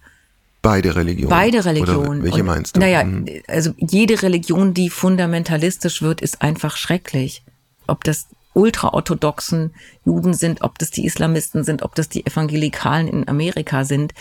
Beide 0.65 0.97
Religionen. 0.97 1.29
Beide 1.31 1.65
Religionen. 1.65 2.21
Oder 2.21 2.23
welche 2.25 2.41
Und, 2.41 2.47
meinst 2.47 2.75
du? 2.75 2.81
Naja, 2.81 3.05
Mhm. 3.05 3.27
also 3.47 3.73
jede 3.77 4.23
Religion, 4.23 4.75
die 4.75 4.89
fundamentalistisch 4.91 6.03
wird, 6.03 6.21
ist 6.23 6.43
einfach 6.43 6.77
schrecklich. 6.77 7.43
Ob 7.87 8.03
das 8.03 8.29
ultraorthodoxen 8.55 9.75
Juden 10.05 10.33
sind, 10.33 10.62
ob 10.62 10.79
das 10.79 10.91
die 10.91 11.05
Islamisten 11.05 11.65
sind, 11.65 11.83
ob 11.83 11.95
das 11.95 12.09
die 12.09 12.25
Evangelikalen 12.27 13.09
in 13.09 13.29
Amerika 13.29 13.85
sind, 13.85 14.15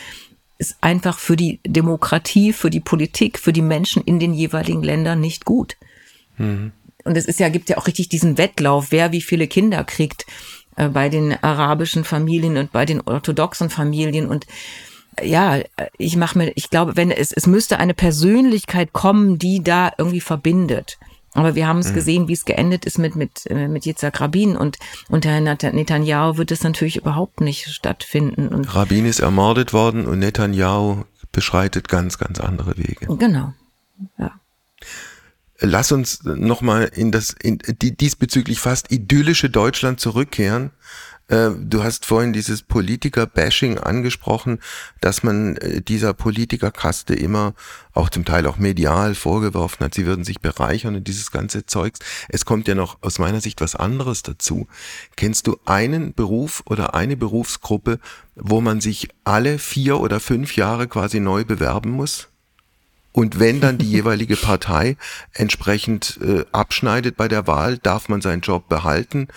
ist 0.58 0.76
einfach 0.82 1.18
für 1.18 1.36
die 1.36 1.60
Demokratie, 1.66 2.52
für 2.54 2.70
die 2.70 2.80
Politik, 2.80 3.40
für 3.40 3.54
die 3.54 3.62
Menschen 3.62 4.04
in 4.04 4.20
den 4.20 4.34
jeweiligen 4.34 4.84
Ländern 4.84 5.20
nicht 5.22 5.46
gut. 5.46 5.78
Und 6.38 7.18
es 7.18 7.26
ist 7.26 7.40
ja, 7.40 7.50
gibt 7.50 7.70
ja 7.70 7.78
auch 7.78 7.88
richtig 7.88 8.10
diesen 8.10 8.38
Wettlauf, 8.38 8.88
wer 8.92 9.12
wie 9.12 9.22
viele 9.22 9.48
Kinder 9.48 9.84
kriegt 9.84 10.26
äh, 10.76 10.90
bei 10.90 11.10
den 11.10 11.32
arabischen 11.44 12.04
Familien 12.04 12.58
und 12.58 12.72
bei 12.72 12.86
den 12.86 13.02
orthodoxen 13.02 13.70
Familien 13.70 14.28
und 14.28 14.48
ja, 15.22 15.58
äh, 15.58 15.66
ich 15.98 16.16
mache 16.16 16.38
mir, 16.38 16.52
ich 16.56 16.70
glaube, 16.70 16.96
wenn 16.96 17.12
es, 17.12 17.32
es 17.32 17.48
müsste 17.48 17.78
eine 17.80 17.94
Persönlichkeit 17.94 18.94
kommen, 18.94 19.38
die 19.38 19.64
da 19.64 19.92
irgendwie 19.98 20.22
verbindet. 20.22 20.98
Aber 21.36 21.56
wir 21.56 21.68
haben 21.68 21.80
es 21.80 21.96
gesehen, 21.96 22.28
wie 22.28 22.34
es 22.34 22.46
geendet 22.46 22.86
ist 22.86 23.00
mit, 23.00 23.16
mit, 23.16 23.48
äh, 23.50 23.68
mit 23.68 23.88
Yitzhak 23.88 24.22
Rabin 24.22 24.56
und 24.56 24.78
unter 25.10 25.42
Nat- 25.42 25.64
Netanyahu 25.74 26.38
wird 26.38 26.52
es 26.52 26.64
natürlich 26.64 26.98
überhaupt 26.98 27.42
nicht 27.42 27.70
stattfinden. 27.70 28.50
Und 28.50 28.76
Rabin 28.76 29.08
ist 29.08 29.20
ermordet 29.20 29.74
worden 29.74 30.06
und 30.06 30.20
Netanyahu 30.20 31.06
beschreitet 31.32 31.90
ganz, 31.90 32.20
ganz 32.20 32.40
andere 32.40 32.78
Wege. 32.78 33.08
genau. 33.18 33.54
Ja. 34.20 34.32
Lass 35.60 35.92
uns 35.92 36.24
nochmal 36.24 36.92
in 36.94 37.12
das 37.12 37.32
in 37.42 37.58
die, 37.82 37.96
diesbezüglich 37.96 38.60
fast 38.60 38.92
idyllische 38.92 39.50
Deutschland 39.50 40.00
zurückkehren. 40.00 40.72
Äh, 41.28 41.52
Du 41.58 41.84
hast 41.84 42.06
vorhin 42.06 42.34
dieses 42.34 42.62
Politiker-Bashing 42.62 43.78
angesprochen, 43.78 44.60
dass 45.02 45.24
man 45.24 45.58
äh, 45.58 45.82
dieser 45.82 46.14
Politikerkaste 46.14 47.14
immer 47.16 47.54
auch 47.94 48.10
zum 48.10 48.26
Teil 48.26 48.48
auch 48.48 48.58
medial 48.58 49.16
vorgeworfen 49.16 49.86
hat, 49.86 49.94
sie 49.94 50.06
würden 50.06 50.26
sich 50.26 50.42
bereichern 50.42 50.96
und 50.96 51.08
dieses 51.08 51.32
ganze 51.32 51.66
Zeugs. 51.66 52.00
Es 52.30 52.46
kommt 52.46 52.68
ja 52.68 52.76
noch 52.76 52.98
aus 53.02 53.20
meiner 53.20 53.42
Sicht 53.42 53.62
was 53.62 53.76
anderes 53.76 54.24
dazu. 54.24 54.68
Kennst 55.16 55.48
du 55.48 55.58
einen 55.66 56.14
Beruf 56.14 56.64
oder 56.66 56.96
eine 56.96 57.18
Berufsgruppe, 57.18 58.00
wo 58.36 58.62
man 58.62 58.82
sich 58.82 59.10
alle 59.24 59.60
vier 59.60 60.00
oder 60.00 60.20
fünf 60.20 60.56
Jahre 60.56 60.88
quasi 60.88 61.20
neu 61.20 61.46
bewerben 61.46 61.92
muss? 61.92 62.30
Und 63.14 63.40
wenn 63.40 63.62
dann 63.62 63.78
die 63.78 63.90
jeweilige 63.90 64.36
Partei 64.36 64.98
entsprechend 65.34 66.20
äh, 66.22 66.44
abschneidet 66.52 67.16
bei 67.16 67.28
der 67.28 67.48
Wahl, 67.48 67.78
darf 67.78 68.10
man 68.10 68.22
seinen 68.22 68.42
Job 68.42 68.68
behalten, 68.68 69.28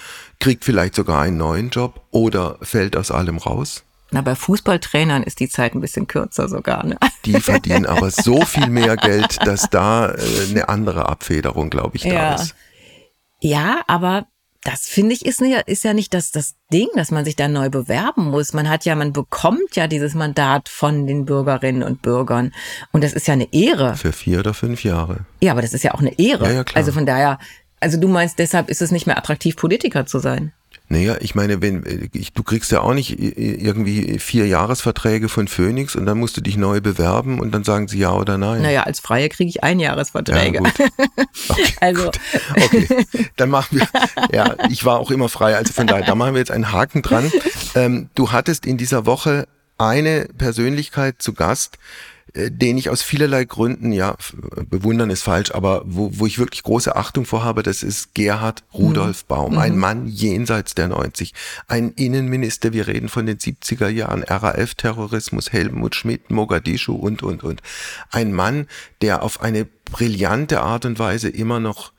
kriegt 0.41 0.64
vielleicht 0.64 0.95
sogar 0.95 1.20
einen 1.22 1.37
neuen 1.37 1.68
Job 1.70 2.01
oder 2.11 2.57
fällt 2.62 2.97
aus 2.97 3.11
allem 3.11 3.37
raus. 3.39 3.85
Na, 4.12 4.22
bei 4.22 4.35
Fußballtrainern 4.35 5.22
ist 5.24 5.41
die 5.41 5.49
Zeit 5.49 5.74
ein 5.74 5.81
bisschen 5.81 6.07
kürzer 6.07 6.49
sogar. 6.49 6.87
Ne? 6.87 6.97
Die 7.24 7.41
verdienen 7.41 7.87
aber 7.87 8.11
so 8.11 8.45
viel 8.45 8.68
mehr 8.70 8.97
Geld, 8.97 9.45
dass 9.47 9.68
da 9.68 10.11
äh, 10.11 10.16
eine 10.51 10.68
andere 10.68 11.09
Abfederung, 11.09 11.70
glaube 11.70 11.97
ich, 11.97 12.03
da 12.03 12.09
Ja. 12.09 12.35
ist. 12.35 12.55
Ja, 13.41 13.83
aber 13.89 14.27
das 14.67 14.89
finde 14.89 15.14
ich 15.14 15.25
ist, 15.25 15.41
nicht, 15.41 15.57
ist 15.67 15.85
ja 15.85 15.95
nicht 15.95 16.12
das, 16.12 16.33
das 16.33 16.57
Ding, 16.73 16.89
dass 16.97 17.12
man 17.12 17.25
sich 17.25 17.37
da 17.37 17.47
neu 17.47 17.71
bewerben 17.71 18.31
muss. 18.31 18.53
Man 18.53 18.69
hat 18.69 18.85
ja, 18.85 18.97
man 18.97 19.12
bekommt 19.12 19.77
ja 19.77 19.87
dieses 19.87 20.14
Mandat 20.14 20.69
von 20.69 21.07
den 21.07 21.25
Bürgerinnen 21.25 21.85
und 21.85 22.03
Bürgern. 22.03 22.53
Und 22.91 23.05
das 23.05 23.12
ist 23.12 23.29
ja 23.29 23.35
eine 23.35 23.53
Ehre. 23.53 23.95
Für 23.95 24.12
vier 24.12 24.41
oder 24.41 24.55
fünf 24.55 24.83
Jahre. 24.83 25.21
Ja, 25.41 25.53
aber 25.53 25.62
das 25.62 25.73
ist 25.73 25.85
ja 25.85 25.95
auch 25.95 26.01
eine 26.01 26.19
Ehre. 26.19 26.47
Ja, 26.47 26.53
ja, 26.53 26.64
klar. 26.64 26.79
Also 26.79 26.91
von 26.91 27.07
daher, 27.07 27.39
also 27.79 28.01
du 28.01 28.09
meinst, 28.09 28.41
deshalb 28.41 28.69
ist 28.69 28.83
es 28.83 28.91
nicht 28.91 29.07
mehr 29.07 29.17
attraktiv, 29.17 29.55
Politiker 29.55 30.05
zu 30.05 30.19
sein. 30.19 30.53
Naja, 30.89 31.16
ich 31.20 31.34
meine, 31.34 31.61
wenn 31.62 31.84
äh, 31.84 32.09
ich, 32.12 32.32
du 32.32 32.43
kriegst 32.45 32.70
ja 32.70 32.80
auch 32.80 32.95
nicht 32.95 33.18
äh, 33.18 33.24
irgendwie 33.55 34.18
vier 34.20 34.47
Jahresverträge 34.47 35.28
von 35.28 35.49
Phoenix 35.49 35.97
und 35.97 36.07
dann 36.07 36.16
musst 36.18 36.37
du 36.37 36.41
dich 36.41 36.57
neu 36.57 36.80
bewerben 36.80 37.41
und 37.41 37.53
dann 37.53 37.64
sagen 37.64 37.89
sie 37.89 37.99
ja 37.99 38.12
oder 38.12 38.39
nein. 38.39 38.62
Naja, 38.62 38.84
als 38.84 39.01
Freie 39.01 39.28
kriege 39.28 39.49
ich 39.49 39.64
Einjahresverträge. 39.64 40.61
Ja. 40.62 40.70
Okay, 41.49 41.74
Also- 41.80 42.05
gut. 42.05 42.20
okay, 42.57 42.89
dann 43.37 43.51
machen 43.51 43.78
wir, 43.78 43.89
ja, 44.32 44.55
ich 44.70 44.84
war 44.84 44.99
auch 44.99 45.11
immer 45.11 45.28
frei, 45.28 45.57
also 45.57 45.72
von 45.72 45.87
daher, 45.87 46.05
da 46.05 46.14
machen 46.14 46.34
wir 46.34 46.39
jetzt 46.41 46.51
einen 46.51 46.72
Haken 46.72 47.03
dran. 47.03 47.30
Ähm, 47.74 48.09
du 48.14 48.32
hattest 48.32 48.66
in 48.66 48.76
dieser 48.76 49.07
Woche 49.07 49.47
eine 49.78 50.26
Persönlichkeit 50.39 51.16
zu 51.20 51.34
Gast, 51.34 51.78
den 52.37 52.76
ich 52.76 52.91
aus 52.91 53.03
vielerlei 53.03 53.45
Gründen, 53.45 53.93
ja, 53.93 54.16
bewundern 54.68 55.11
ist 55.11 55.22
falsch, 55.22 55.53
aber 55.53 55.82
wo, 55.87 56.11
wo 56.12 56.26
ich 56.26 56.39
wirklich 56.39 56.62
große 56.62 56.95
Achtung 56.95 57.24
vorhabe, 57.24 57.62
das 57.62 57.82
ist 57.82 58.14
Gerhard 58.14 58.64
Rudolf 58.74 59.24
Baum, 59.24 59.57
ein 59.59 59.78
Mann 59.78 60.07
jenseits 60.07 60.74
der 60.74 60.89
90, 60.89 61.32
ein 61.66 61.93
Innenminister, 61.93 62.72
wir 62.72 62.87
reden 62.87 63.09
von 63.09 63.24
den 63.26 63.39
70er 63.39 63.89
Jahren, 63.89 64.22
RAF-Terrorismus, 64.22 65.53
Helmut 65.53 65.95
Schmidt, 65.95 66.30
Mogadischu 66.30 66.95
und, 66.95 67.22
und, 67.22 67.43
und. 67.43 67.62
Ein 68.11 68.32
Mann, 68.32 68.66
der 69.01 69.22
auf 69.22 69.41
eine 69.41 69.64
brillante 69.64 70.61
Art 70.61 70.84
und 70.84 70.99
Weise 70.99 71.30
immer 71.30 71.59
noch 71.59 71.93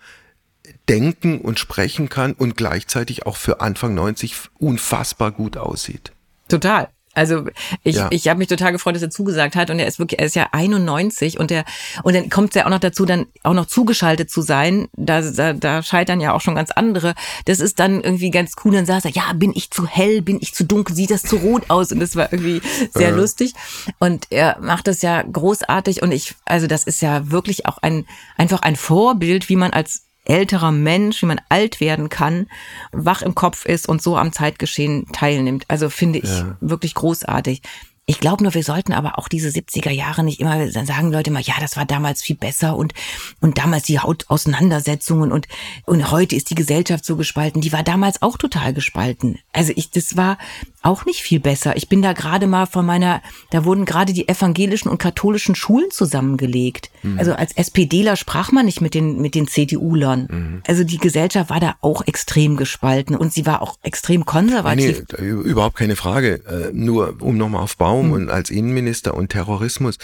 denken 0.88 1.42
und 1.42 1.60
sprechen 1.60 2.10
kann 2.10 2.34
und 2.34 2.56
gleichzeitig 2.56 3.26
auch 3.26 3.38
für 3.38 3.62
Anfang 3.62 3.96
90 3.96 4.36
unfassbar 4.60 5.32
gut 5.32 5.58
aussieht. 5.58 6.12
Total. 6.48 6.90
Also 7.18 7.46
ich, 7.84 7.96
Ja. 7.96 8.08
ich 8.12 8.28
habe 8.28 8.38
mich 8.38 8.48
total 8.48 8.72
gefreut, 8.72 8.96
dass 8.96 9.02
er 9.02 9.10
zugesagt 9.10 9.56
hat 9.56 9.70
und 9.72 9.80
er 9.80 9.88
ist 9.88 9.98
wirklich, 10.00 10.20
er 10.20 10.28
ist 10.28 10.36
ja 10.36 10.50
91 10.52 11.40
und 11.40 11.50
der 11.50 11.66
und 12.04 12.16
dann 12.16 12.30
kommt 12.30 12.50
es 12.50 12.56
ja 12.56 12.66
auch 12.66 12.70
noch 12.70 12.80
dazu, 12.80 13.06
dann 13.06 13.26
auch 13.44 13.54
noch 13.54 13.66
zugeschaltet 13.66 14.30
zu 14.30 14.42
sein. 14.42 14.88
Da, 14.96 15.22
da, 15.22 15.54
da 15.54 15.82
scheitern 15.82 16.22
ja 16.22 16.34
auch 16.34 16.42
schon 16.42 16.56
ganz 16.56 16.72
andere. 16.72 17.16
Das 17.46 17.60
ist 17.60 17.80
dann 17.80 18.02
irgendwie 18.02 18.30
ganz 18.30 18.54
cool. 18.64 18.74
Dann 18.74 18.86
saß 18.86 19.06
er, 19.06 19.12
ja, 19.12 19.34
bin 19.34 19.52
ich 19.56 19.72
zu 19.72 19.88
hell, 19.88 20.22
bin 20.22 20.38
ich 20.42 20.54
zu 20.54 20.64
dunkel, 20.64 20.96
sieht 20.96 21.10
das 21.12 21.24
zu 21.24 21.38
rot 21.38 21.70
aus 21.70 21.92
und 21.92 22.00
das 22.00 22.16
war 22.16 22.32
irgendwie 22.32 22.62
sehr 22.94 23.12
lustig. 23.12 23.54
Und 24.00 24.28
er 24.30 24.60
macht 24.62 24.88
das 24.88 25.02
ja 25.02 25.22
großartig 25.24 26.04
und 26.04 26.12
ich, 26.12 26.36
also 26.46 26.68
das 26.68 26.84
ist 26.84 27.02
ja 27.02 27.32
wirklich 27.32 27.66
auch 27.66 27.80
ein 27.80 28.06
einfach 28.38 28.62
ein 28.62 28.76
Vorbild, 28.76 29.50
wie 29.50 29.56
man 29.56 29.72
als 29.72 30.04
älterer 30.28 30.72
Mensch, 30.72 31.22
wie 31.22 31.28
man 31.28 31.42
alt 31.50 31.80
werden 31.80 32.10
kann, 32.10 32.48
wach 32.92 33.22
im 33.22 33.36
Kopf 33.36 33.66
ist 33.66 33.88
und 33.88 34.02
so 34.02 34.18
am 34.18 34.32
Zeitgeschehen 34.32 35.08
teilnimmt. 35.14 35.66
Also 35.68 35.90
finde 35.90 36.20
ich 36.20 36.30
wirklich 36.62 36.94
großartig. 36.94 37.62
Ich 38.10 38.22
glaube 38.22 38.42
nur, 38.42 38.54
wir 38.54 38.64
sollten 38.64 38.94
aber 38.94 39.20
auch 39.20 39.28
diese 39.28 39.50
70er 39.50 39.92
Jahre 39.92 40.24
nicht 40.24 40.40
immer 40.40 40.66
dann 40.72 40.86
sagen 40.86 41.12
Leute 41.12 41.30
mal, 41.30 41.42
ja, 41.42 41.56
das 41.60 41.76
war 41.76 41.86
damals 41.86 42.24
viel 42.24 42.38
besser 42.38 42.78
und 42.78 42.94
und 43.42 43.58
damals 43.58 43.84
die 43.84 44.00
Hautauseinandersetzungen 44.00 45.34
und 45.34 45.50
und 45.86 46.10
heute 46.10 46.34
ist 46.34 46.50
die 46.50 46.56
Gesellschaft 46.56 47.04
so 47.04 47.18
gespalten. 47.18 47.60
Die 47.60 47.74
war 47.74 47.84
damals 47.84 48.22
auch 48.22 48.38
total 48.38 48.74
gespalten. 48.74 49.40
Also 49.52 49.74
ich, 49.76 49.92
das 49.92 50.16
war 50.16 50.38
auch 50.82 51.06
nicht 51.06 51.22
viel 51.22 51.40
besser. 51.40 51.76
Ich 51.76 51.90
bin 51.90 52.02
da 52.02 52.14
gerade 52.14 52.48
mal 52.48 52.66
von 52.66 52.86
meiner, 52.86 53.22
da 53.52 53.66
wurden 53.66 53.86
gerade 53.86 54.14
die 54.14 54.28
evangelischen 54.28 54.90
und 54.90 54.98
katholischen 54.98 55.56
Schulen 55.56 55.92
zusammengelegt. 55.92 56.92
Also 57.18 57.34
als 57.34 57.54
SPDler 57.54 58.16
sprach 58.16 58.52
man 58.52 58.66
nicht 58.66 58.82
mit 58.82 58.94
den 58.94 59.22
mit 59.22 59.34
den 59.36 59.48
CDU-Lern. 59.48 60.62
Also 60.68 60.84
die 60.84 60.98
Gesellschaft 60.98 61.50
war 61.50 61.60
da 61.60 61.76
auch 61.82 62.06
extrem 62.06 62.58
gespalten 62.58 63.16
und 63.16 63.34
sie 63.34 63.46
war 63.46 63.62
auch 63.62 63.78
extrem 63.84 64.26
konservativ. 64.26 65.04
Nee, 65.20 65.28
überhaupt 65.28 65.76
keine 65.78 65.96
Frage. 65.96 66.42
Äh, 66.46 66.74
nur 66.74 67.18
um 67.22 67.38
nochmal 67.38 67.64
auf 67.64 67.78
Baum 67.78 68.12
und 68.12 68.30
als 68.30 68.50
Innenminister 68.50 69.14
und 69.14 69.30
Terrorismus, 69.30 69.98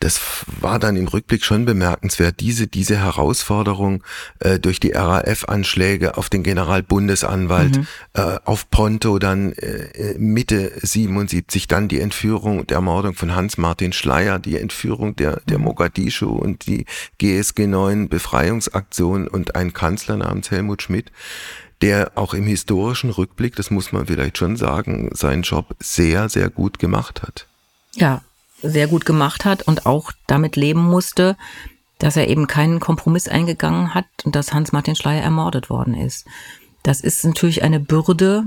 das 0.00 0.18
war 0.60 0.78
dann 0.78 0.96
im 0.96 1.06
Rückblick 1.06 1.44
schon 1.44 1.66
bemerkenswert, 1.66 2.40
diese, 2.40 2.66
diese 2.66 2.96
Herausforderung 2.96 4.02
äh, 4.38 4.58
durch 4.58 4.80
die 4.80 4.92
RAF-Anschläge 4.92 6.16
auf 6.16 6.30
den 6.30 6.42
Generalbundesanwalt, 6.42 7.80
äh, 8.14 8.38
auf 8.44 8.70
Ponto 8.70 9.18
dann 9.18 9.52
äh, 9.52 10.14
Mitte 10.18 10.72
77, 10.82 11.68
dann 11.68 11.88
die 11.88 12.00
Entführung 12.00 12.58
und 12.60 12.72
Ermordung 12.72 13.12
von 13.14 13.34
Hans-Martin 13.34 13.92
Schleyer, 13.92 14.38
die 14.38 14.56
Entführung 14.56 15.16
der, 15.16 15.42
der 15.46 15.58
Mogadischu 15.58 16.30
und 16.30 16.66
die 16.66 16.86
GSG 17.18 17.66
9 17.66 18.08
Befreiungsaktion 18.08 19.28
und 19.28 19.54
ein 19.54 19.74
Kanzler 19.74 20.16
namens 20.16 20.50
Helmut 20.50 20.82
Schmidt 20.82 21.12
der 21.82 22.12
auch 22.14 22.34
im 22.34 22.44
historischen 22.44 23.08
Rückblick, 23.08 23.56
das 23.56 23.70
muss 23.70 23.90
man 23.90 24.04
vielleicht 24.04 24.36
schon 24.36 24.56
sagen, 24.56 25.08
seinen 25.14 25.44
Job 25.44 25.74
sehr, 25.78 26.28
sehr 26.28 26.50
gut 26.50 26.78
gemacht 26.78 27.22
hat. 27.22 27.46
ja, 27.94 28.20
sehr 28.62 28.88
gut 28.88 29.04
gemacht 29.04 29.44
hat 29.44 29.62
und 29.62 29.86
auch 29.86 30.12
damit 30.26 30.56
leben 30.56 30.82
musste, 30.82 31.36
dass 31.98 32.16
er 32.16 32.28
eben 32.28 32.46
keinen 32.46 32.80
Kompromiss 32.80 33.28
eingegangen 33.28 33.94
hat 33.94 34.06
und 34.24 34.34
dass 34.34 34.52
Hans-Martin 34.52 34.96
Schleyer 34.96 35.22
ermordet 35.22 35.70
worden 35.70 35.94
ist. 35.94 36.26
Das 36.82 37.00
ist 37.00 37.24
natürlich 37.24 37.62
eine 37.62 37.78
Bürde, 37.78 38.46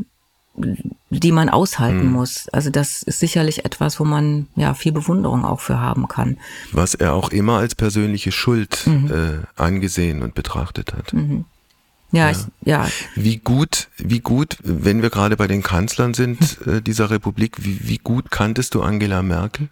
die 1.10 1.32
man 1.32 1.50
aushalten 1.50 2.12
muss. 2.12 2.48
Also 2.50 2.70
das 2.70 3.02
ist 3.04 3.20
sicherlich 3.20 3.66
etwas, 3.66 4.00
wo 4.00 4.04
man 4.04 4.48
ja 4.56 4.74
viel 4.74 4.92
Bewunderung 4.92 5.46
auch 5.46 5.60
für 5.60 5.80
haben 5.80 6.08
kann. 6.08 6.38
Was 6.72 6.94
er 6.94 7.14
auch 7.14 7.30
immer 7.30 7.58
als 7.58 7.76
persönliche 7.76 8.32
Schuld 8.32 8.88
äh, 8.88 9.40
angesehen 9.56 10.22
und 10.22 10.36
betrachtet 10.36 10.94
hat. 10.94 11.14
Ja, 12.12 12.30
ja. 12.30 12.32
Ich, 12.32 12.38
ja. 12.66 12.88
Wie 13.16 13.38
gut, 13.38 13.90
wie 13.98 14.20
gut, 14.20 14.58
wenn 14.64 15.02
wir 15.02 15.10
gerade 15.10 15.36
bei 15.36 15.48
den 15.48 15.64
Kanzlern 15.64 16.14
sind 16.14 16.60
äh, 16.68 16.82
dieser 16.82 17.10
Republik, 17.10 17.64
wie, 17.64 17.80
wie 17.88 17.98
gut 17.98 18.30
kanntest 18.30 18.76
du 18.76 18.82
Angela 18.82 19.24
Merkel? 19.24 19.70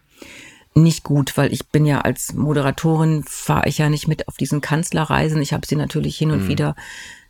Nicht 0.74 1.04
gut, 1.04 1.36
weil 1.36 1.52
ich 1.52 1.68
bin 1.68 1.84
ja 1.84 2.00
als 2.00 2.32
Moderatorin, 2.32 3.24
fahre 3.26 3.68
ich 3.68 3.78
ja 3.78 3.90
nicht 3.90 4.08
mit 4.08 4.28
auf 4.28 4.36
diesen 4.36 4.62
Kanzlerreisen. 4.62 5.42
Ich 5.42 5.52
habe 5.52 5.66
sie 5.66 5.76
natürlich 5.76 6.16
hin 6.16 6.30
und 6.30 6.44
mhm. 6.44 6.48
wieder 6.48 6.74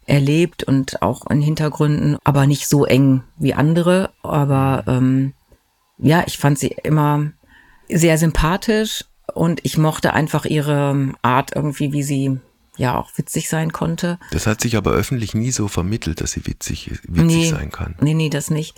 erlebt 0.07 0.63
und 0.65 1.03
auch 1.03 1.29
in 1.29 1.41
Hintergründen, 1.41 2.19
aber 2.25 2.47
nicht 2.47 2.69
so 2.69 2.85
eng 2.85 3.25
wie 3.39 3.55
andere. 3.55 4.11
Aber 4.23 4.85
ähm, 4.87 5.33
ja, 5.99 6.23
ich 6.27 6.39
fand 6.39 6.59
sie 6.59 6.77
immer 6.83 7.33
sehr 7.89 8.19
sympathisch 8.19 9.05
und 9.35 9.61
ich 9.65 9.79
mochte 9.79 10.13
einfach 10.13 10.45
ihre 10.45 11.13
Art 11.23 11.55
irgendwie, 11.55 11.93
wie 11.93 12.03
sie 12.03 12.39
ja 12.77 12.97
auch 12.97 13.11
witzig 13.17 13.49
sein 13.49 13.73
konnte. 13.73 14.19
Das 14.31 14.47
hat 14.47 14.61
sich 14.61 14.77
aber 14.77 14.93
öffentlich 14.93 15.35
nie 15.35 15.51
so 15.51 15.69
vermittelt, 15.69 16.21
dass 16.21 16.33
sie 16.33 16.47
witzig, 16.47 16.91
witzig 17.03 17.25
nee, 17.25 17.51
sein 17.51 17.71
kann. 17.71 17.97
Nee, 18.01 18.15
nee, 18.15 18.31
das 18.31 18.51
nicht. 18.51 18.77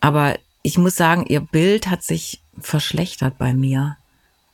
Aber 0.00 0.36
ich 0.62 0.78
muss 0.78 0.96
sagen, 0.96 1.26
ihr 1.26 1.40
Bild 1.40 1.88
hat 1.88 2.02
sich 2.02 2.43
verschlechtert 2.60 3.38
bei 3.38 3.54
mir. 3.54 3.96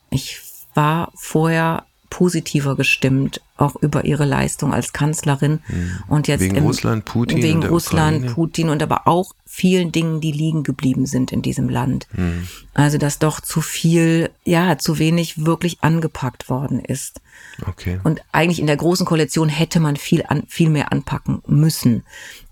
Ich 0.09 0.39
war 0.73 1.11
vorher 1.15 1.85
positiver 2.11 2.75
gestimmt, 2.75 3.41
auch 3.57 3.75
über 3.77 4.05
ihre 4.05 4.25
Leistung 4.25 4.73
als 4.73 4.93
Kanzlerin. 4.93 5.61
Mhm. 5.67 6.03
Und 6.07 6.27
jetzt 6.27 6.41
wegen 6.41 6.57
im, 6.57 6.65
Russland, 6.65 7.05
Putin. 7.05 7.41
Wegen 7.41 7.63
Russland, 7.63 8.17
Ukraine. 8.17 8.35
Putin 8.35 8.69
und 8.69 8.83
aber 8.83 9.07
auch 9.07 9.33
vielen 9.45 9.91
Dingen, 9.91 10.21
die 10.21 10.31
liegen 10.31 10.63
geblieben 10.63 11.05
sind 11.05 11.31
in 11.31 11.41
diesem 11.41 11.69
Land. 11.69 12.07
Mhm. 12.11 12.47
Also, 12.73 12.97
dass 12.97 13.17
doch 13.17 13.39
zu 13.39 13.61
viel, 13.61 14.29
ja, 14.43 14.77
zu 14.77 14.99
wenig 14.99 15.45
wirklich 15.45 15.79
angepackt 15.81 16.49
worden 16.49 16.79
ist. 16.79 17.21
Okay. 17.65 17.99
Und 18.03 18.21
eigentlich 18.31 18.59
in 18.59 18.67
der 18.67 18.77
großen 18.77 19.05
Koalition 19.05 19.49
hätte 19.49 19.79
man 19.79 19.95
viel, 19.95 20.23
an, 20.27 20.43
viel 20.47 20.69
mehr 20.69 20.91
anpacken 20.91 21.41
müssen. 21.47 22.03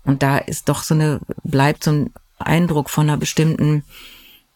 Und 0.04 0.22
da 0.22 0.38
ist 0.38 0.68
doch 0.68 0.82
so 0.82 0.94
eine, 0.94 1.20
bleibt 1.44 1.84
so 1.84 1.92
ein 1.92 2.10
Eindruck 2.38 2.88
von 2.88 3.08
einer 3.08 3.18
bestimmten, 3.18 3.84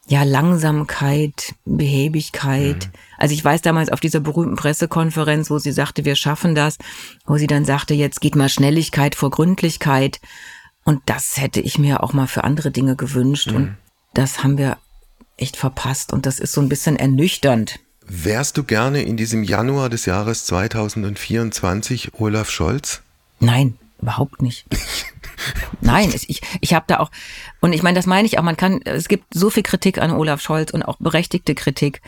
ja, 0.07 0.23
Langsamkeit, 0.23 1.55
Behäbigkeit. 1.65 2.87
Mhm. 2.87 2.99
Also 3.17 3.35
ich 3.35 3.45
weiß 3.45 3.63
damals 3.63 3.89
auf 3.89 4.01
dieser 4.01 4.21
berühmten 4.21 4.57
Pressekonferenz, 4.57 5.51
wo 5.51 5.59
sie 5.59 5.73
sagte, 5.73 6.05
wir 6.05 6.15
schaffen 6.15 6.55
das, 6.55 6.77
wo 7.27 7.39
sie 7.39 7.47
dann 7.47 7.65
sagte, 7.65 7.95
jetzt 7.95 8.21
geht 8.21 8.37
mal 8.37 8.49
Schnelligkeit 8.49 9.15
vor 9.15 9.31
Gründlichkeit. 9.31 10.21
Und 10.85 11.01
das 11.07 11.39
hätte 11.39 11.61
ich 11.61 11.79
mir 11.79 12.03
auch 12.03 12.13
mal 12.13 12.27
für 12.27 12.45
andere 12.45 12.71
Dinge 12.71 12.97
gewünscht. 12.97 13.51
Mhm. 13.51 13.57
Und 13.57 13.77
das 14.13 14.45
haben 14.45 14.59
wir 14.59 14.77
echt 15.37 15.57
verpasst. 15.57 16.13
Und 16.13 16.27
das 16.27 16.39
ist 16.39 16.53
so 16.53 16.61
ein 16.61 16.69
bisschen 16.69 16.97
ernüchternd. 16.97 17.81
Wärst 18.07 18.59
du 18.59 18.65
gerne 18.65 19.03
in 19.03 19.17
diesem 19.17 19.43
Januar 19.43 19.89
des 19.89 20.05
Jahres 20.05 20.45
2024 20.45 22.21
Olaf 22.21 22.51
Scholz? 22.51 23.01
Nein, 23.41 23.79
überhaupt 24.01 24.43
nicht. 24.43 24.67
Nein, 25.81 26.13
ich, 26.13 26.41
ich 26.61 26.75
habe 26.75 26.85
da 26.89 27.01
auch, 27.01 27.11
und 27.61 27.73
ich 27.73 27.83
meine, 27.83 27.97
das 27.97 28.07
meine 28.07 28.27
ich 28.27 28.39
auch, 28.39 28.43
man 28.43 28.57
kann, 28.57 28.81
es 28.85 29.09
gibt 29.09 29.33
so 29.33 29.51
viel 29.51 29.63
Kritik 29.63 29.99
an 29.99 30.13
Olaf 30.13 30.41
Scholz 30.41 30.71
und 30.71 30.83
auch 30.83 30.97
berechtigte 30.99 31.55
Kritik, 31.55 32.03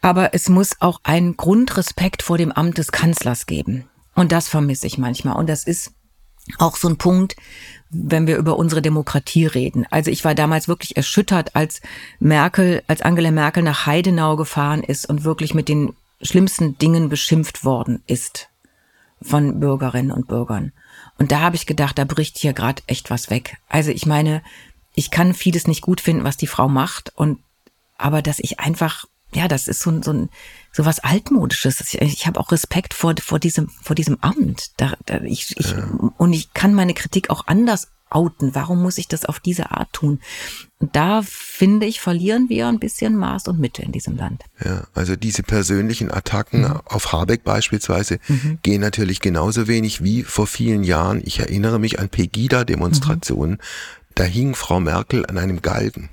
aber 0.00 0.34
es 0.34 0.48
muss 0.48 0.80
auch 0.80 1.00
einen 1.04 1.36
Grundrespekt 1.36 2.22
vor 2.22 2.38
dem 2.38 2.52
Amt 2.52 2.78
des 2.78 2.92
Kanzlers 2.92 3.46
geben. 3.46 3.88
Und 4.14 4.32
das 4.32 4.48
vermisse 4.48 4.86
ich 4.86 4.98
manchmal. 4.98 5.36
Und 5.36 5.48
das 5.48 5.64
ist 5.64 5.92
auch 6.58 6.76
so 6.76 6.88
ein 6.88 6.98
Punkt, 6.98 7.36
wenn 7.90 8.26
wir 8.26 8.36
über 8.36 8.56
unsere 8.56 8.82
Demokratie 8.82 9.46
reden. 9.46 9.86
Also 9.90 10.10
ich 10.10 10.24
war 10.24 10.34
damals 10.34 10.66
wirklich 10.66 10.96
erschüttert, 10.96 11.54
als 11.54 11.80
Merkel, 12.18 12.82
als 12.88 13.02
Angela 13.02 13.30
Merkel 13.30 13.62
nach 13.62 13.86
Heidenau 13.86 14.36
gefahren 14.36 14.82
ist 14.82 15.08
und 15.08 15.24
wirklich 15.24 15.54
mit 15.54 15.68
den 15.68 15.94
schlimmsten 16.20 16.78
Dingen 16.78 17.08
beschimpft 17.08 17.64
worden 17.64 18.02
ist 18.06 18.48
von 19.20 19.60
Bürgerinnen 19.60 20.10
und 20.10 20.26
Bürgern. 20.26 20.72
Und 21.22 21.30
da 21.30 21.38
habe 21.38 21.54
ich 21.54 21.66
gedacht, 21.66 21.98
da 21.98 22.04
bricht 22.04 22.36
hier 22.36 22.52
gerade 22.52 22.82
echt 22.88 23.08
was 23.08 23.30
weg. 23.30 23.58
Also 23.68 23.92
ich 23.92 24.06
meine, 24.06 24.42
ich 24.92 25.12
kann 25.12 25.34
vieles 25.34 25.68
nicht 25.68 25.80
gut 25.80 26.00
finden, 26.00 26.24
was 26.24 26.36
die 26.36 26.48
Frau 26.48 26.68
macht 26.68 27.12
und 27.14 27.38
aber 27.96 28.22
dass 28.22 28.40
ich 28.40 28.58
einfach 28.58 29.04
ja, 29.32 29.46
das 29.46 29.68
ist 29.68 29.80
so, 29.80 30.02
so, 30.02 30.12
ein, 30.12 30.30
so 30.72 30.84
was 30.84 31.00
altmodisches. 31.00 31.80
Ich, 31.80 32.00
ich 32.00 32.26
habe 32.26 32.40
auch 32.40 32.50
Respekt 32.50 32.94
vor, 32.94 33.14
vor 33.22 33.38
diesem 33.38 33.68
vor 33.68 33.94
diesem 33.94 34.18
Amt. 34.20 34.70
Da, 34.78 34.94
da, 35.06 35.20
ich, 35.22 35.54
ich, 35.58 35.70
ja. 35.70 35.86
Und 36.16 36.32
ich 36.32 36.52
kann 36.54 36.74
meine 36.74 36.94
Kritik 36.94 37.30
auch 37.30 37.46
anders 37.46 37.88
outen. 38.14 38.54
Warum 38.54 38.82
muss 38.82 38.98
ich 38.98 39.08
das 39.08 39.24
auf 39.24 39.40
diese 39.40 39.70
Art 39.70 39.92
tun? 39.92 40.20
Und 40.78 40.94
da 40.96 41.22
finde 41.22 41.86
ich, 41.86 42.00
verlieren 42.00 42.48
wir 42.48 42.68
ein 42.68 42.78
bisschen 42.78 43.16
Maß 43.16 43.48
und 43.48 43.58
Mitte 43.58 43.82
in 43.82 43.92
diesem 43.92 44.16
Land. 44.16 44.44
Ja, 44.64 44.86
also 44.94 45.16
diese 45.16 45.42
persönlichen 45.42 46.10
Attacken 46.10 46.62
mhm. 46.62 46.80
auf 46.84 47.12
Habeck 47.12 47.44
beispielsweise 47.44 48.18
mhm. 48.28 48.58
gehen 48.62 48.80
natürlich 48.80 49.20
genauso 49.20 49.68
wenig 49.68 50.02
wie 50.02 50.22
vor 50.22 50.46
vielen 50.46 50.84
Jahren. 50.84 51.22
Ich 51.24 51.38
erinnere 51.38 51.78
mich 51.78 52.00
an 52.00 52.08
Pegida-Demonstrationen. 52.08 53.52
Mhm. 53.52 53.58
Da 54.14 54.24
hing 54.24 54.54
Frau 54.54 54.78
Merkel 54.78 55.24
an 55.26 55.38
einem 55.38 55.62
Galgen. 55.62 56.10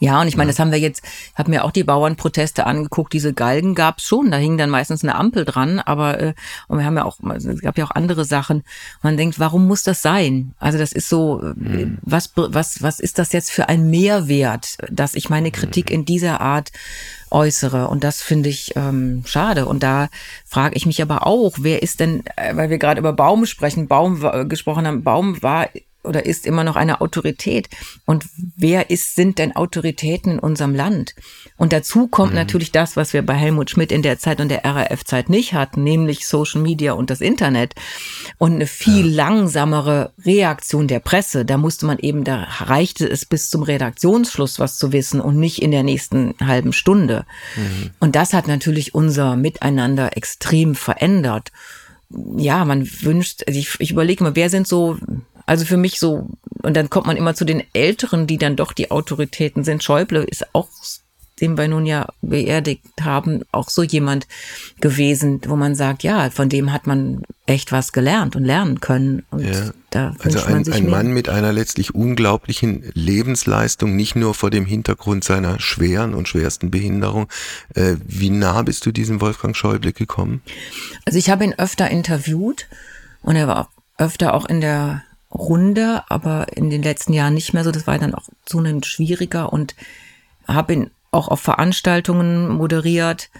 Ja, 0.00 0.22
und 0.22 0.28
ich 0.28 0.36
meine, 0.36 0.50
das 0.50 0.58
haben 0.58 0.72
wir 0.72 0.78
jetzt, 0.78 1.02
haben 1.34 1.50
mir 1.50 1.62
auch 1.62 1.70
die 1.70 1.84
Bauernproteste 1.84 2.66
angeguckt, 2.66 3.12
diese 3.12 3.34
Galgen 3.34 3.74
gab's 3.74 4.04
schon, 4.04 4.30
da 4.30 4.38
hing 4.38 4.56
dann 4.56 4.70
meistens 4.70 5.04
eine 5.04 5.14
Ampel 5.14 5.44
dran, 5.44 5.78
aber 5.78 6.20
äh, 6.20 6.34
und 6.68 6.78
wir 6.78 6.86
haben 6.86 6.96
ja 6.96 7.04
auch, 7.04 7.18
es 7.36 7.60
gab 7.60 7.76
ja 7.76 7.84
auch 7.84 7.90
andere 7.90 8.24
Sachen. 8.24 8.64
Man 9.02 9.18
denkt, 9.18 9.38
warum 9.38 9.66
muss 9.66 9.82
das 9.82 10.00
sein? 10.00 10.54
Also 10.58 10.78
das 10.78 10.92
ist 10.92 11.10
so, 11.10 11.42
mhm. 11.54 11.98
was, 12.00 12.32
was, 12.34 12.82
was 12.82 12.98
ist 12.98 13.18
das 13.18 13.32
jetzt 13.32 13.52
für 13.52 13.68
ein 13.68 13.90
Mehrwert, 13.90 14.78
dass 14.90 15.14
ich 15.14 15.28
meine 15.28 15.50
Kritik 15.50 15.90
mhm. 15.90 15.96
in 15.96 16.04
dieser 16.06 16.40
Art 16.40 16.72
äußere. 17.30 17.88
Und 17.88 18.02
das 18.02 18.22
finde 18.22 18.48
ich 18.48 18.72
ähm, 18.76 19.22
schade. 19.26 19.66
Und 19.66 19.82
da 19.82 20.08
frage 20.46 20.76
ich 20.76 20.86
mich 20.86 21.02
aber 21.02 21.26
auch, 21.26 21.58
wer 21.60 21.82
ist 21.82 22.00
denn, 22.00 22.22
äh, 22.36 22.56
weil 22.56 22.70
wir 22.70 22.78
gerade 22.78 23.00
über 23.00 23.12
Baum 23.12 23.44
sprechen, 23.44 23.86
Baum 23.86 24.24
äh, 24.24 24.46
gesprochen 24.46 24.86
haben, 24.86 25.02
Baum 25.02 25.42
war 25.42 25.68
oder 26.02 26.24
ist 26.24 26.46
immer 26.46 26.64
noch 26.64 26.76
eine 26.76 27.00
Autorität. 27.00 27.68
Und 28.06 28.24
wer 28.56 28.90
ist, 28.90 29.14
sind 29.14 29.38
denn 29.38 29.54
Autoritäten 29.54 30.32
in 30.32 30.38
unserem 30.38 30.74
Land? 30.74 31.14
Und 31.56 31.72
dazu 31.72 32.06
kommt 32.06 32.32
mhm. 32.32 32.38
natürlich 32.38 32.72
das, 32.72 32.96
was 32.96 33.12
wir 33.12 33.22
bei 33.22 33.34
Helmut 33.34 33.70
Schmidt 33.70 33.92
in 33.92 34.02
der 34.02 34.18
Zeit 34.18 34.40
und 34.40 34.48
der 34.48 34.64
RAF-Zeit 34.64 35.28
nicht 35.28 35.52
hatten, 35.52 35.84
nämlich 35.84 36.26
Social 36.26 36.62
Media 36.62 36.92
und 36.92 37.10
das 37.10 37.20
Internet 37.20 37.74
und 38.38 38.54
eine 38.54 38.66
viel 38.66 39.08
ja. 39.08 39.16
langsamere 39.26 40.12
Reaktion 40.24 40.88
der 40.88 41.00
Presse. 41.00 41.44
Da 41.44 41.58
musste 41.58 41.86
man 41.86 41.98
eben, 41.98 42.24
da 42.24 42.44
reichte 42.58 43.06
es 43.06 43.26
bis 43.26 43.50
zum 43.50 43.62
Redaktionsschluss 43.62 44.58
was 44.58 44.78
zu 44.78 44.92
wissen 44.92 45.20
und 45.20 45.36
nicht 45.36 45.60
in 45.60 45.70
der 45.70 45.82
nächsten 45.82 46.34
halben 46.40 46.72
Stunde. 46.72 47.26
Mhm. 47.56 47.90
Und 48.00 48.16
das 48.16 48.32
hat 48.32 48.48
natürlich 48.48 48.94
unser 48.94 49.36
Miteinander 49.36 50.16
extrem 50.16 50.74
verändert 50.74 51.50
ja, 52.36 52.64
man 52.64 52.88
wünscht, 53.02 53.44
also 53.46 53.58
ich, 53.58 53.76
ich 53.78 53.92
überlege 53.92 54.24
mal, 54.24 54.34
wer 54.34 54.50
sind 54.50 54.66
so 54.66 54.98
also 55.50 55.64
für 55.64 55.76
mich 55.76 55.98
so, 55.98 56.28
und 56.62 56.76
dann 56.76 56.90
kommt 56.90 57.08
man 57.08 57.16
immer 57.16 57.34
zu 57.34 57.44
den 57.44 57.64
Älteren, 57.72 58.28
die 58.28 58.38
dann 58.38 58.54
doch 58.54 58.72
die 58.72 58.92
Autoritäten 58.92 59.64
sind. 59.64 59.82
Schäuble 59.82 60.22
ist 60.22 60.54
auch, 60.54 60.68
den 61.40 61.58
wir 61.58 61.66
nun 61.66 61.86
ja 61.86 62.06
beerdigt 62.22 62.84
haben, 63.00 63.42
auch 63.50 63.68
so 63.68 63.82
jemand 63.82 64.28
gewesen, 64.80 65.40
wo 65.48 65.56
man 65.56 65.74
sagt, 65.74 66.04
ja, 66.04 66.30
von 66.30 66.48
dem 66.48 66.72
hat 66.72 66.86
man 66.86 67.22
echt 67.46 67.72
was 67.72 67.92
gelernt 67.92 68.36
und 68.36 68.44
lernen 68.44 68.78
können. 68.78 69.24
Und 69.32 69.42
ja. 69.42 69.72
da 69.90 70.14
also 70.20 70.38
ein, 70.38 70.72
ein 70.72 70.88
Mann 70.88 71.08
mit 71.08 71.28
einer 71.28 71.52
letztlich 71.52 71.96
unglaublichen 71.96 72.88
Lebensleistung, 72.94 73.96
nicht 73.96 74.14
nur 74.14 74.34
vor 74.34 74.50
dem 74.50 74.66
Hintergrund 74.66 75.24
seiner 75.24 75.58
schweren 75.58 76.14
und 76.14 76.28
schwersten 76.28 76.70
Behinderung. 76.70 77.26
Äh, 77.74 77.96
wie 78.06 78.30
nah 78.30 78.62
bist 78.62 78.86
du 78.86 78.92
diesem 78.92 79.20
Wolfgang 79.20 79.56
Schäuble 79.56 79.92
gekommen? 79.92 80.42
Also 81.06 81.18
ich 81.18 81.28
habe 81.28 81.42
ihn 81.42 81.54
öfter 81.58 81.90
interviewt 81.90 82.68
und 83.22 83.34
er 83.34 83.48
war 83.48 83.68
öfter 83.98 84.32
auch 84.34 84.46
in 84.46 84.60
der 84.60 85.02
Runde, 85.32 86.02
aber 86.08 86.56
in 86.56 86.70
den 86.70 86.82
letzten 86.82 87.12
Jahren 87.12 87.34
nicht 87.34 87.52
mehr 87.54 87.64
so. 87.64 87.70
Das 87.70 87.86
war 87.86 87.98
dann 87.98 88.14
auch 88.14 88.28
zunehmend 88.44 88.86
schwieriger 88.86 89.52
und 89.52 89.74
habe 90.46 90.72
ihn 90.72 90.90
auch 91.10 91.28
auf 91.28 91.40
Veranstaltungen 91.40 92.48
moderiert 92.48 93.30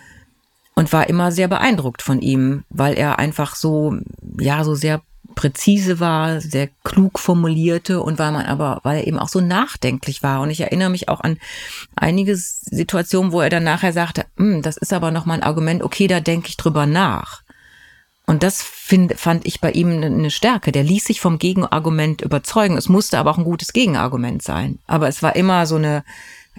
und 0.74 0.92
war 0.92 1.08
immer 1.08 1.32
sehr 1.32 1.48
beeindruckt 1.48 2.02
von 2.02 2.20
ihm, 2.20 2.64
weil 2.70 2.94
er 2.94 3.18
einfach 3.18 3.54
so, 3.54 3.96
ja, 4.38 4.64
so 4.64 4.74
sehr 4.74 5.02
präzise 5.34 6.00
war, 6.00 6.40
sehr 6.40 6.68
klug 6.84 7.18
formulierte 7.18 8.02
und 8.02 8.18
weil 8.18 8.32
man 8.32 8.46
aber, 8.46 8.80
weil 8.82 8.98
er 8.98 9.06
eben 9.06 9.18
auch 9.18 9.28
so 9.28 9.40
nachdenklich 9.40 10.22
war. 10.22 10.40
Und 10.40 10.50
ich 10.50 10.60
erinnere 10.60 10.90
mich 10.90 11.08
auch 11.08 11.20
an 11.20 11.38
einige 11.96 12.36
Situationen, 12.36 13.32
wo 13.32 13.40
er 13.40 13.50
dann 13.50 13.64
nachher 13.64 13.92
sagte, 13.92 14.26
hm, 14.36 14.62
das 14.62 14.76
ist 14.76 14.92
aber 14.92 15.10
nochmal 15.10 15.38
ein 15.38 15.42
Argument, 15.42 15.82
okay, 15.82 16.06
da 16.06 16.20
denke 16.20 16.48
ich 16.48 16.56
drüber 16.56 16.86
nach. 16.86 17.42
Und 18.30 18.44
das 18.44 18.62
find, 18.62 19.18
fand 19.18 19.44
ich 19.44 19.60
bei 19.60 19.72
ihm 19.72 19.90
eine 19.90 20.30
Stärke. 20.30 20.70
Der 20.70 20.84
ließ 20.84 21.02
sich 21.02 21.20
vom 21.20 21.40
Gegenargument 21.40 22.22
überzeugen. 22.22 22.76
Es 22.76 22.88
musste 22.88 23.18
aber 23.18 23.32
auch 23.32 23.38
ein 23.38 23.44
gutes 23.44 23.72
Gegenargument 23.72 24.40
sein. 24.40 24.78
Aber 24.86 25.08
es 25.08 25.20
war 25.20 25.34
immer 25.34 25.66
so 25.66 25.74
eine, 25.74 26.04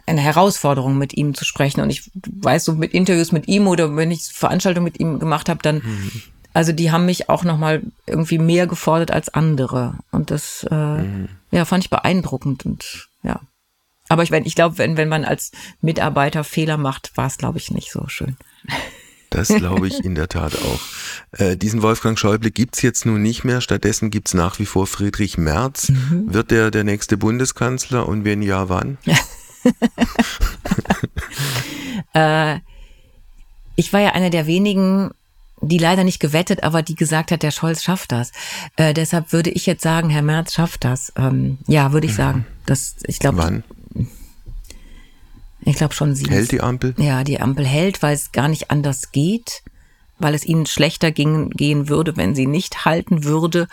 eine 0.06 0.20
Herausforderung, 0.20 0.98
mit 0.98 1.14
ihm 1.16 1.34
zu 1.34 1.46
sprechen. 1.46 1.80
Und 1.80 1.90
ich 1.90 2.12
weiß 2.14 2.66
so 2.66 2.74
mit 2.74 2.94
Interviews 2.94 3.32
mit 3.32 3.48
ihm 3.48 3.70
oder 3.70 3.96
wenn 3.96 4.12
ich 4.12 4.24
Veranstaltungen 4.24 4.84
mit 4.84 5.00
ihm 5.00 5.18
gemacht 5.18 5.48
habe, 5.48 5.62
dann, 5.62 5.78
mhm. 5.78 6.12
also 6.52 6.74
die 6.74 6.92
haben 6.92 7.06
mich 7.06 7.30
auch 7.30 7.46
nochmal 7.46 7.84
irgendwie 8.06 8.38
mehr 8.38 8.68
gefordert 8.68 9.12
als 9.12 9.30
andere. 9.30 9.94
Und 10.12 10.30
das, 10.30 10.68
äh, 10.70 10.76
mhm. 10.76 11.30
ja, 11.52 11.64
fand 11.64 11.86
ich 11.86 11.90
beeindruckend 11.90 12.66
und 12.66 13.08
ja. 13.24 13.40
Aber 14.10 14.24
ich, 14.24 14.32
ich 14.34 14.56
glaube, 14.56 14.78
wenn, 14.78 14.98
wenn 14.98 15.08
man 15.08 15.24
als 15.24 15.54
Mitarbeiter 15.80 16.44
Fehler 16.44 16.76
macht, 16.76 17.16
war 17.16 17.28
es, 17.28 17.38
glaube 17.38 17.60
ich, 17.60 17.72
nicht 17.72 17.94
so 17.94 18.10
schön. 18.10 18.36
Das 19.32 19.48
glaube 19.48 19.88
ich 19.88 20.04
in 20.04 20.14
der 20.14 20.28
Tat 20.28 20.54
auch. 20.56 20.80
Äh, 21.40 21.56
diesen 21.56 21.82
Wolfgang 21.82 22.20
Schäuble 22.20 22.52
gibt's 22.52 22.82
jetzt 22.82 23.06
nun 23.06 23.22
nicht 23.22 23.46
mehr. 23.46 23.62
Stattdessen 23.62 24.12
gibt's 24.12 24.34
nach 24.34 24.60
wie 24.60 24.66
vor 24.66 24.86
Friedrich 24.88 25.38
Merz. 25.38 25.90
Mhm. 25.90 26.34
Wird 26.34 26.52
der 26.52 26.70
der 26.70 26.84
nächste 26.84 27.18
Bundeskanzler 27.18 28.08
und 28.08 28.26
wenn 28.26 28.42
ja, 28.42 28.68
wann? 28.68 28.98
äh, 32.14 32.60
ich 33.78 33.94
war 33.94 34.02
ja 34.02 34.12
einer 34.12 34.30
der 34.30 34.48
wenigen, 34.48 35.12
die 35.62 35.78
leider 35.78 36.04
nicht 36.04 36.20
gewettet, 36.20 36.64
aber 36.64 36.82
die 36.82 36.96
gesagt 36.96 37.32
hat, 37.32 37.42
der 37.42 37.52
Scholz 37.52 37.84
schafft 37.84 38.12
das. 38.12 38.34
Äh, 38.76 38.94
deshalb 38.94 39.32
würde 39.32 39.50
ich 39.50 39.66
jetzt 39.66 39.84
sagen, 39.84 40.10
Herr 40.10 40.24
Merz 40.24 40.54
schafft 40.54 40.84
das. 40.84 41.14
Ähm, 41.16 41.58
ja, 41.68 41.94
würde 41.94 42.06
ich 42.06 42.14
mhm. 42.14 42.18
sagen. 42.18 42.46
Das, 42.66 42.96
ich 43.08 43.20
glaube. 43.20 43.38
Wann? 43.38 43.64
Ich 45.64 45.76
glaube 45.76 45.94
schon 45.94 46.16
sie. 46.16 46.26
Hält 46.30 46.52
die 46.52 46.62
Ampel? 46.62 46.96
Ja, 46.98 47.24
die 47.24 47.40
Ampel 47.40 47.66
hält, 47.66 48.02
weil 48.02 48.16
es 48.16 48.32
gar 48.32 48.48
nicht 48.48 48.72
anders 48.72 49.12
geht, 49.12 49.64
weil 50.18 50.34
es 50.34 50.46
ihnen 50.46 50.66
schlechter 50.66 51.12
ging, 51.12 51.50
gehen 51.52 51.88
würde, 51.90 52.18
wenn 52.18 52.36
sie 52.36 52.48
nicht 52.48 52.86
halten 52.86 53.24
würde. 53.24 53.68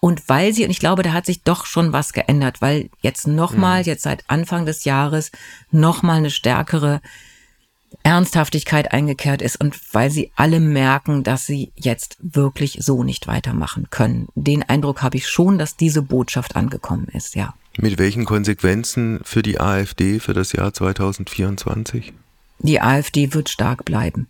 Und 0.00 0.28
weil 0.28 0.52
sie, 0.52 0.64
und 0.64 0.70
ich 0.70 0.78
glaube, 0.78 1.02
da 1.02 1.12
hat 1.12 1.26
sich 1.26 1.42
doch 1.42 1.66
schon 1.66 1.92
was 1.92 2.12
geändert, 2.12 2.62
weil 2.62 2.88
jetzt 3.00 3.26
nochmal, 3.26 3.80
mhm. 3.80 3.86
jetzt 3.86 4.02
seit 4.02 4.24
Anfang 4.28 4.66
des 4.66 4.84
Jahres, 4.84 5.30
nochmal 5.70 6.18
eine 6.18 6.30
stärkere 6.30 7.00
Ernsthaftigkeit 8.02 8.92
eingekehrt 8.92 9.40
ist 9.40 9.60
und 9.60 9.78
weil 9.94 10.10
sie 10.10 10.30
alle 10.36 10.60
merken, 10.60 11.22
dass 11.22 11.46
sie 11.46 11.72
jetzt 11.76 12.16
wirklich 12.20 12.78
so 12.80 13.04
nicht 13.04 13.26
weitermachen 13.26 13.88
können. 13.90 14.28
Den 14.34 14.62
Eindruck 14.62 15.02
habe 15.02 15.16
ich 15.16 15.28
schon, 15.28 15.58
dass 15.58 15.76
diese 15.76 16.02
Botschaft 16.02 16.56
angekommen 16.56 17.08
ist, 17.12 17.34
ja. 17.34 17.54
Mit 17.78 17.98
welchen 17.98 18.24
Konsequenzen 18.24 19.20
für 19.24 19.42
die 19.42 19.60
AfD 19.60 20.20
für 20.20 20.32
das 20.32 20.52
Jahr 20.52 20.72
2024? 20.72 22.12
Die 22.60 22.80
AfD 22.80 23.34
wird 23.34 23.48
stark 23.48 23.84
bleiben 23.84 24.28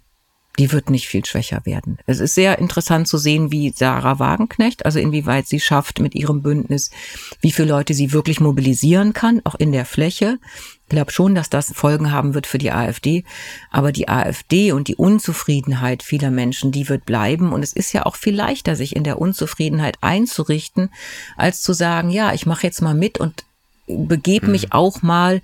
die 0.58 0.70
wird 0.70 0.90
nicht 0.90 1.08
viel 1.08 1.24
schwächer 1.24 1.62
werden. 1.64 1.98
Es 2.06 2.20
ist 2.20 2.34
sehr 2.34 2.58
interessant 2.58 3.08
zu 3.08 3.18
sehen, 3.18 3.50
wie 3.50 3.72
Sarah 3.74 4.18
Wagenknecht, 4.18 4.86
also 4.86 4.98
inwieweit 4.98 5.48
sie 5.48 5.60
schafft 5.60 5.98
mit 5.98 6.14
ihrem 6.14 6.42
Bündnis, 6.42 6.90
wie 7.40 7.50
viele 7.50 7.68
Leute 7.68 7.94
sie 7.94 8.12
wirklich 8.12 8.40
mobilisieren 8.40 9.12
kann, 9.12 9.40
auch 9.44 9.56
in 9.56 9.72
der 9.72 9.84
Fläche. 9.84 10.38
Ich 10.84 10.90
glaube 10.90 11.12
schon, 11.12 11.34
dass 11.34 11.50
das 11.50 11.72
Folgen 11.72 12.12
haben 12.12 12.34
wird 12.34 12.46
für 12.46 12.58
die 12.58 12.70
AfD. 12.70 13.24
Aber 13.70 13.90
die 13.90 14.08
AfD 14.08 14.70
und 14.70 14.86
die 14.86 14.96
Unzufriedenheit 14.96 16.02
vieler 16.02 16.30
Menschen, 16.30 16.72
die 16.72 16.88
wird 16.88 17.06
bleiben. 17.06 17.52
Und 17.52 17.62
es 17.62 17.72
ist 17.72 17.92
ja 17.92 18.06
auch 18.06 18.16
viel 18.16 18.34
leichter, 18.34 18.76
sich 18.76 18.94
in 18.94 19.02
der 19.02 19.18
Unzufriedenheit 19.18 19.96
einzurichten, 20.02 20.90
als 21.36 21.62
zu 21.62 21.72
sagen, 21.72 22.10
ja, 22.10 22.32
ich 22.32 22.46
mache 22.46 22.66
jetzt 22.66 22.82
mal 22.82 22.94
mit 22.94 23.18
und 23.18 23.44
begebe 23.86 24.48
mich 24.48 24.66
mhm. 24.66 24.72
auch 24.72 25.02
mal 25.02 25.42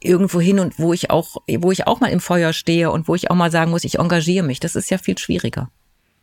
irgendwo 0.00 0.40
hin 0.40 0.60
und 0.60 0.78
wo 0.78 0.92
ich 0.92 1.10
auch, 1.10 1.36
wo 1.58 1.72
ich 1.72 1.86
auch 1.86 2.00
mal 2.00 2.08
im 2.08 2.20
Feuer 2.20 2.52
stehe 2.52 2.90
und 2.90 3.08
wo 3.08 3.14
ich 3.14 3.30
auch 3.30 3.34
mal 3.34 3.50
sagen 3.50 3.70
muss, 3.70 3.84
ich 3.84 3.98
engagiere 3.98 4.44
mich. 4.44 4.60
Das 4.60 4.76
ist 4.76 4.90
ja 4.90 4.98
viel 4.98 5.18
schwieriger. 5.18 5.70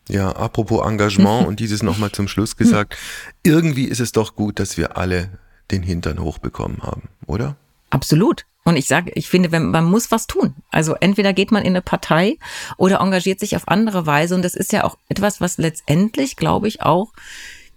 Ja, 0.08 0.32
apropos 0.32 0.86
Engagement 0.86 1.48
und 1.48 1.60
dieses 1.60 1.84
nochmal 1.84 2.12
zum 2.12 2.28
Schluss 2.28 2.56
gesagt. 2.58 2.98
Irgendwie 3.44 3.86
ist 3.86 4.00
es 4.00 4.12
doch 4.12 4.36
gut, 4.36 4.60
dass 4.60 4.78
wir 4.78 4.98
alle 4.98 5.30
den 5.72 5.84
Hintern 5.84 6.20
hochbekommen 6.20 6.84
haben, 6.84 7.10
oder? 7.26 7.56
Absolut. 7.90 8.46
Und 8.68 8.78
ich 8.78 8.88
sage, 8.88 9.12
ich 9.14 9.30
finde, 9.30 9.60
man 9.60 9.86
muss 9.86 10.10
was 10.12 10.26
tun. 10.26 10.56
Also 10.72 10.96
entweder 10.96 11.34
geht 11.34 11.52
man 11.52 11.62
in 11.62 11.70
eine 11.70 11.84
Partei 11.84 12.38
oder 12.78 13.00
engagiert 13.00 13.40
sich 13.40 13.56
auf 13.56 13.68
andere 13.68 14.08
Weise. 14.08 14.34
Und 14.34 14.42
das 14.42 14.56
ist 14.56 14.74
ja 14.74 14.84
auch 14.84 14.98
etwas, 15.08 15.40
was 15.40 15.60
letztendlich, 15.60 16.36
glaube 16.36 16.68
ich, 16.68 16.82
auch 16.82 17.14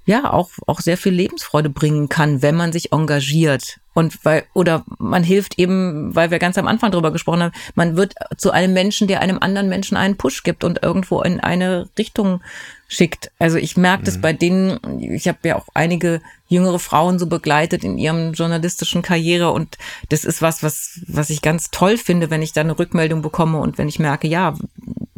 ja 0.09 0.33
auch 0.33 0.51
auch 0.67 0.81
sehr 0.81 0.97
viel 0.97 1.13
Lebensfreude 1.13 1.69
bringen 1.69 2.09
kann, 2.09 2.41
wenn 2.41 2.57
man 2.57 2.73
sich 2.73 2.93
engagiert 2.93 3.79
und 3.93 4.25
weil 4.25 4.45
oder 4.55 4.85
man 4.99 5.23
hilft 5.23 5.59
eben, 5.59 6.15
weil 6.15 6.31
wir 6.31 6.39
ganz 6.39 6.57
am 6.57 6.67
Anfang 6.67 6.91
drüber 6.91 7.13
gesprochen 7.13 7.43
haben, 7.43 7.53
man 7.75 7.97
wird 7.97 8.15
zu 8.39 8.51
einem 8.51 8.73
Menschen, 8.73 9.07
der 9.07 9.21
einem 9.21 9.39
anderen 9.39 9.69
Menschen 9.69 9.97
einen 9.99 10.17
Push 10.17 10.45
gibt 10.45 10.65
und 10.65 10.83
irgendwo 10.83 11.21
in 11.21 11.41
eine 11.41 11.91
Richtung 11.99 12.41
schickt. 12.89 13.31
Also 13.39 13.59
ich 13.59 13.77
merke 13.77 14.03
mhm. 14.03 14.05
das 14.07 14.21
bei 14.21 14.33
denen, 14.33 14.79
ich 14.99 15.29
habe 15.29 15.47
ja 15.47 15.57
auch 15.57 15.67
einige 15.75 16.23
jüngere 16.47 16.79
Frauen 16.79 17.19
so 17.19 17.27
begleitet 17.27 17.85
in 17.85 17.99
ihrem 17.99 18.33
journalistischen 18.33 19.03
Karriere 19.03 19.51
und 19.51 19.77
das 20.09 20.25
ist 20.25 20.41
was, 20.41 20.63
was 20.63 21.01
was 21.07 21.29
ich 21.29 21.43
ganz 21.43 21.71
toll 21.71 21.99
finde, 21.99 22.31
wenn 22.31 22.41
ich 22.41 22.55
da 22.55 22.63
eine 22.63 22.79
Rückmeldung 22.79 23.21
bekomme 23.21 23.59
und 23.59 23.77
wenn 23.77 23.89
ich 23.89 23.99
merke, 23.99 24.27
ja, 24.27 24.55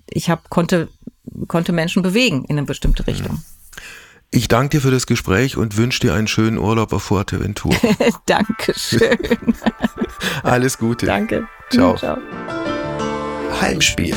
ich 0.09 0.29
habe 0.31 0.43
konnte 0.49 0.89
konnte 1.47 1.73
Menschen 1.73 2.03
bewegen 2.03 2.45
in 2.47 2.59
eine 2.59 2.67
bestimmte 2.67 3.07
Richtung. 3.07 3.37
Mhm. 3.37 3.60
Ich 4.33 4.47
danke 4.47 4.77
dir 4.77 4.81
für 4.81 4.93
das 4.93 5.07
Gespräch 5.07 5.57
und 5.57 5.77
wünsche 5.77 6.01
dir 6.01 6.15
einen 6.15 6.29
schönen 6.29 6.57
Urlaub 6.57 6.93
auf 6.93 7.03
Fuerteventura. 7.03 7.77
Dankeschön. 8.27 9.19
Alles 10.45 10.79
Gute. 10.79 11.07
Danke. 11.07 11.49
Ciao. 11.71 11.97
Ciao. 11.97 12.17
Heimspiel. 13.61 14.15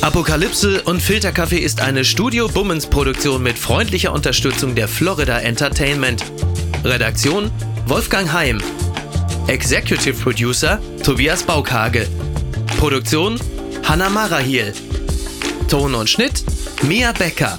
Apokalypse 0.00 0.82
und 0.82 1.02
Filterkaffee 1.02 1.58
ist 1.58 1.80
eine 1.80 2.04
Studio 2.04 2.46
Bummens 2.46 2.86
Produktion 2.86 3.42
mit 3.42 3.58
freundlicher 3.58 4.12
Unterstützung 4.12 4.76
der 4.76 4.86
Florida 4.86 5.40
Entertainment. 5.40 6.24
Redaktion 6.84 7.50
Wolfgang 7.86 8.32
Heim. 8.32 8.60
Executive 9.48 10.14
Producer 10.22 10.80
Tobias 11.02 11.42
Baukage. 11.42 12.06
Produktion 12.78 13.40
Hanna 13.82 14.08
Marahiel. 14.08 14.72
Ton 15.66 15.96
und 15.96 16.08
Schnitt 16.08 16.44
Mia 16.82 17.10
Becker. 17.10 17.58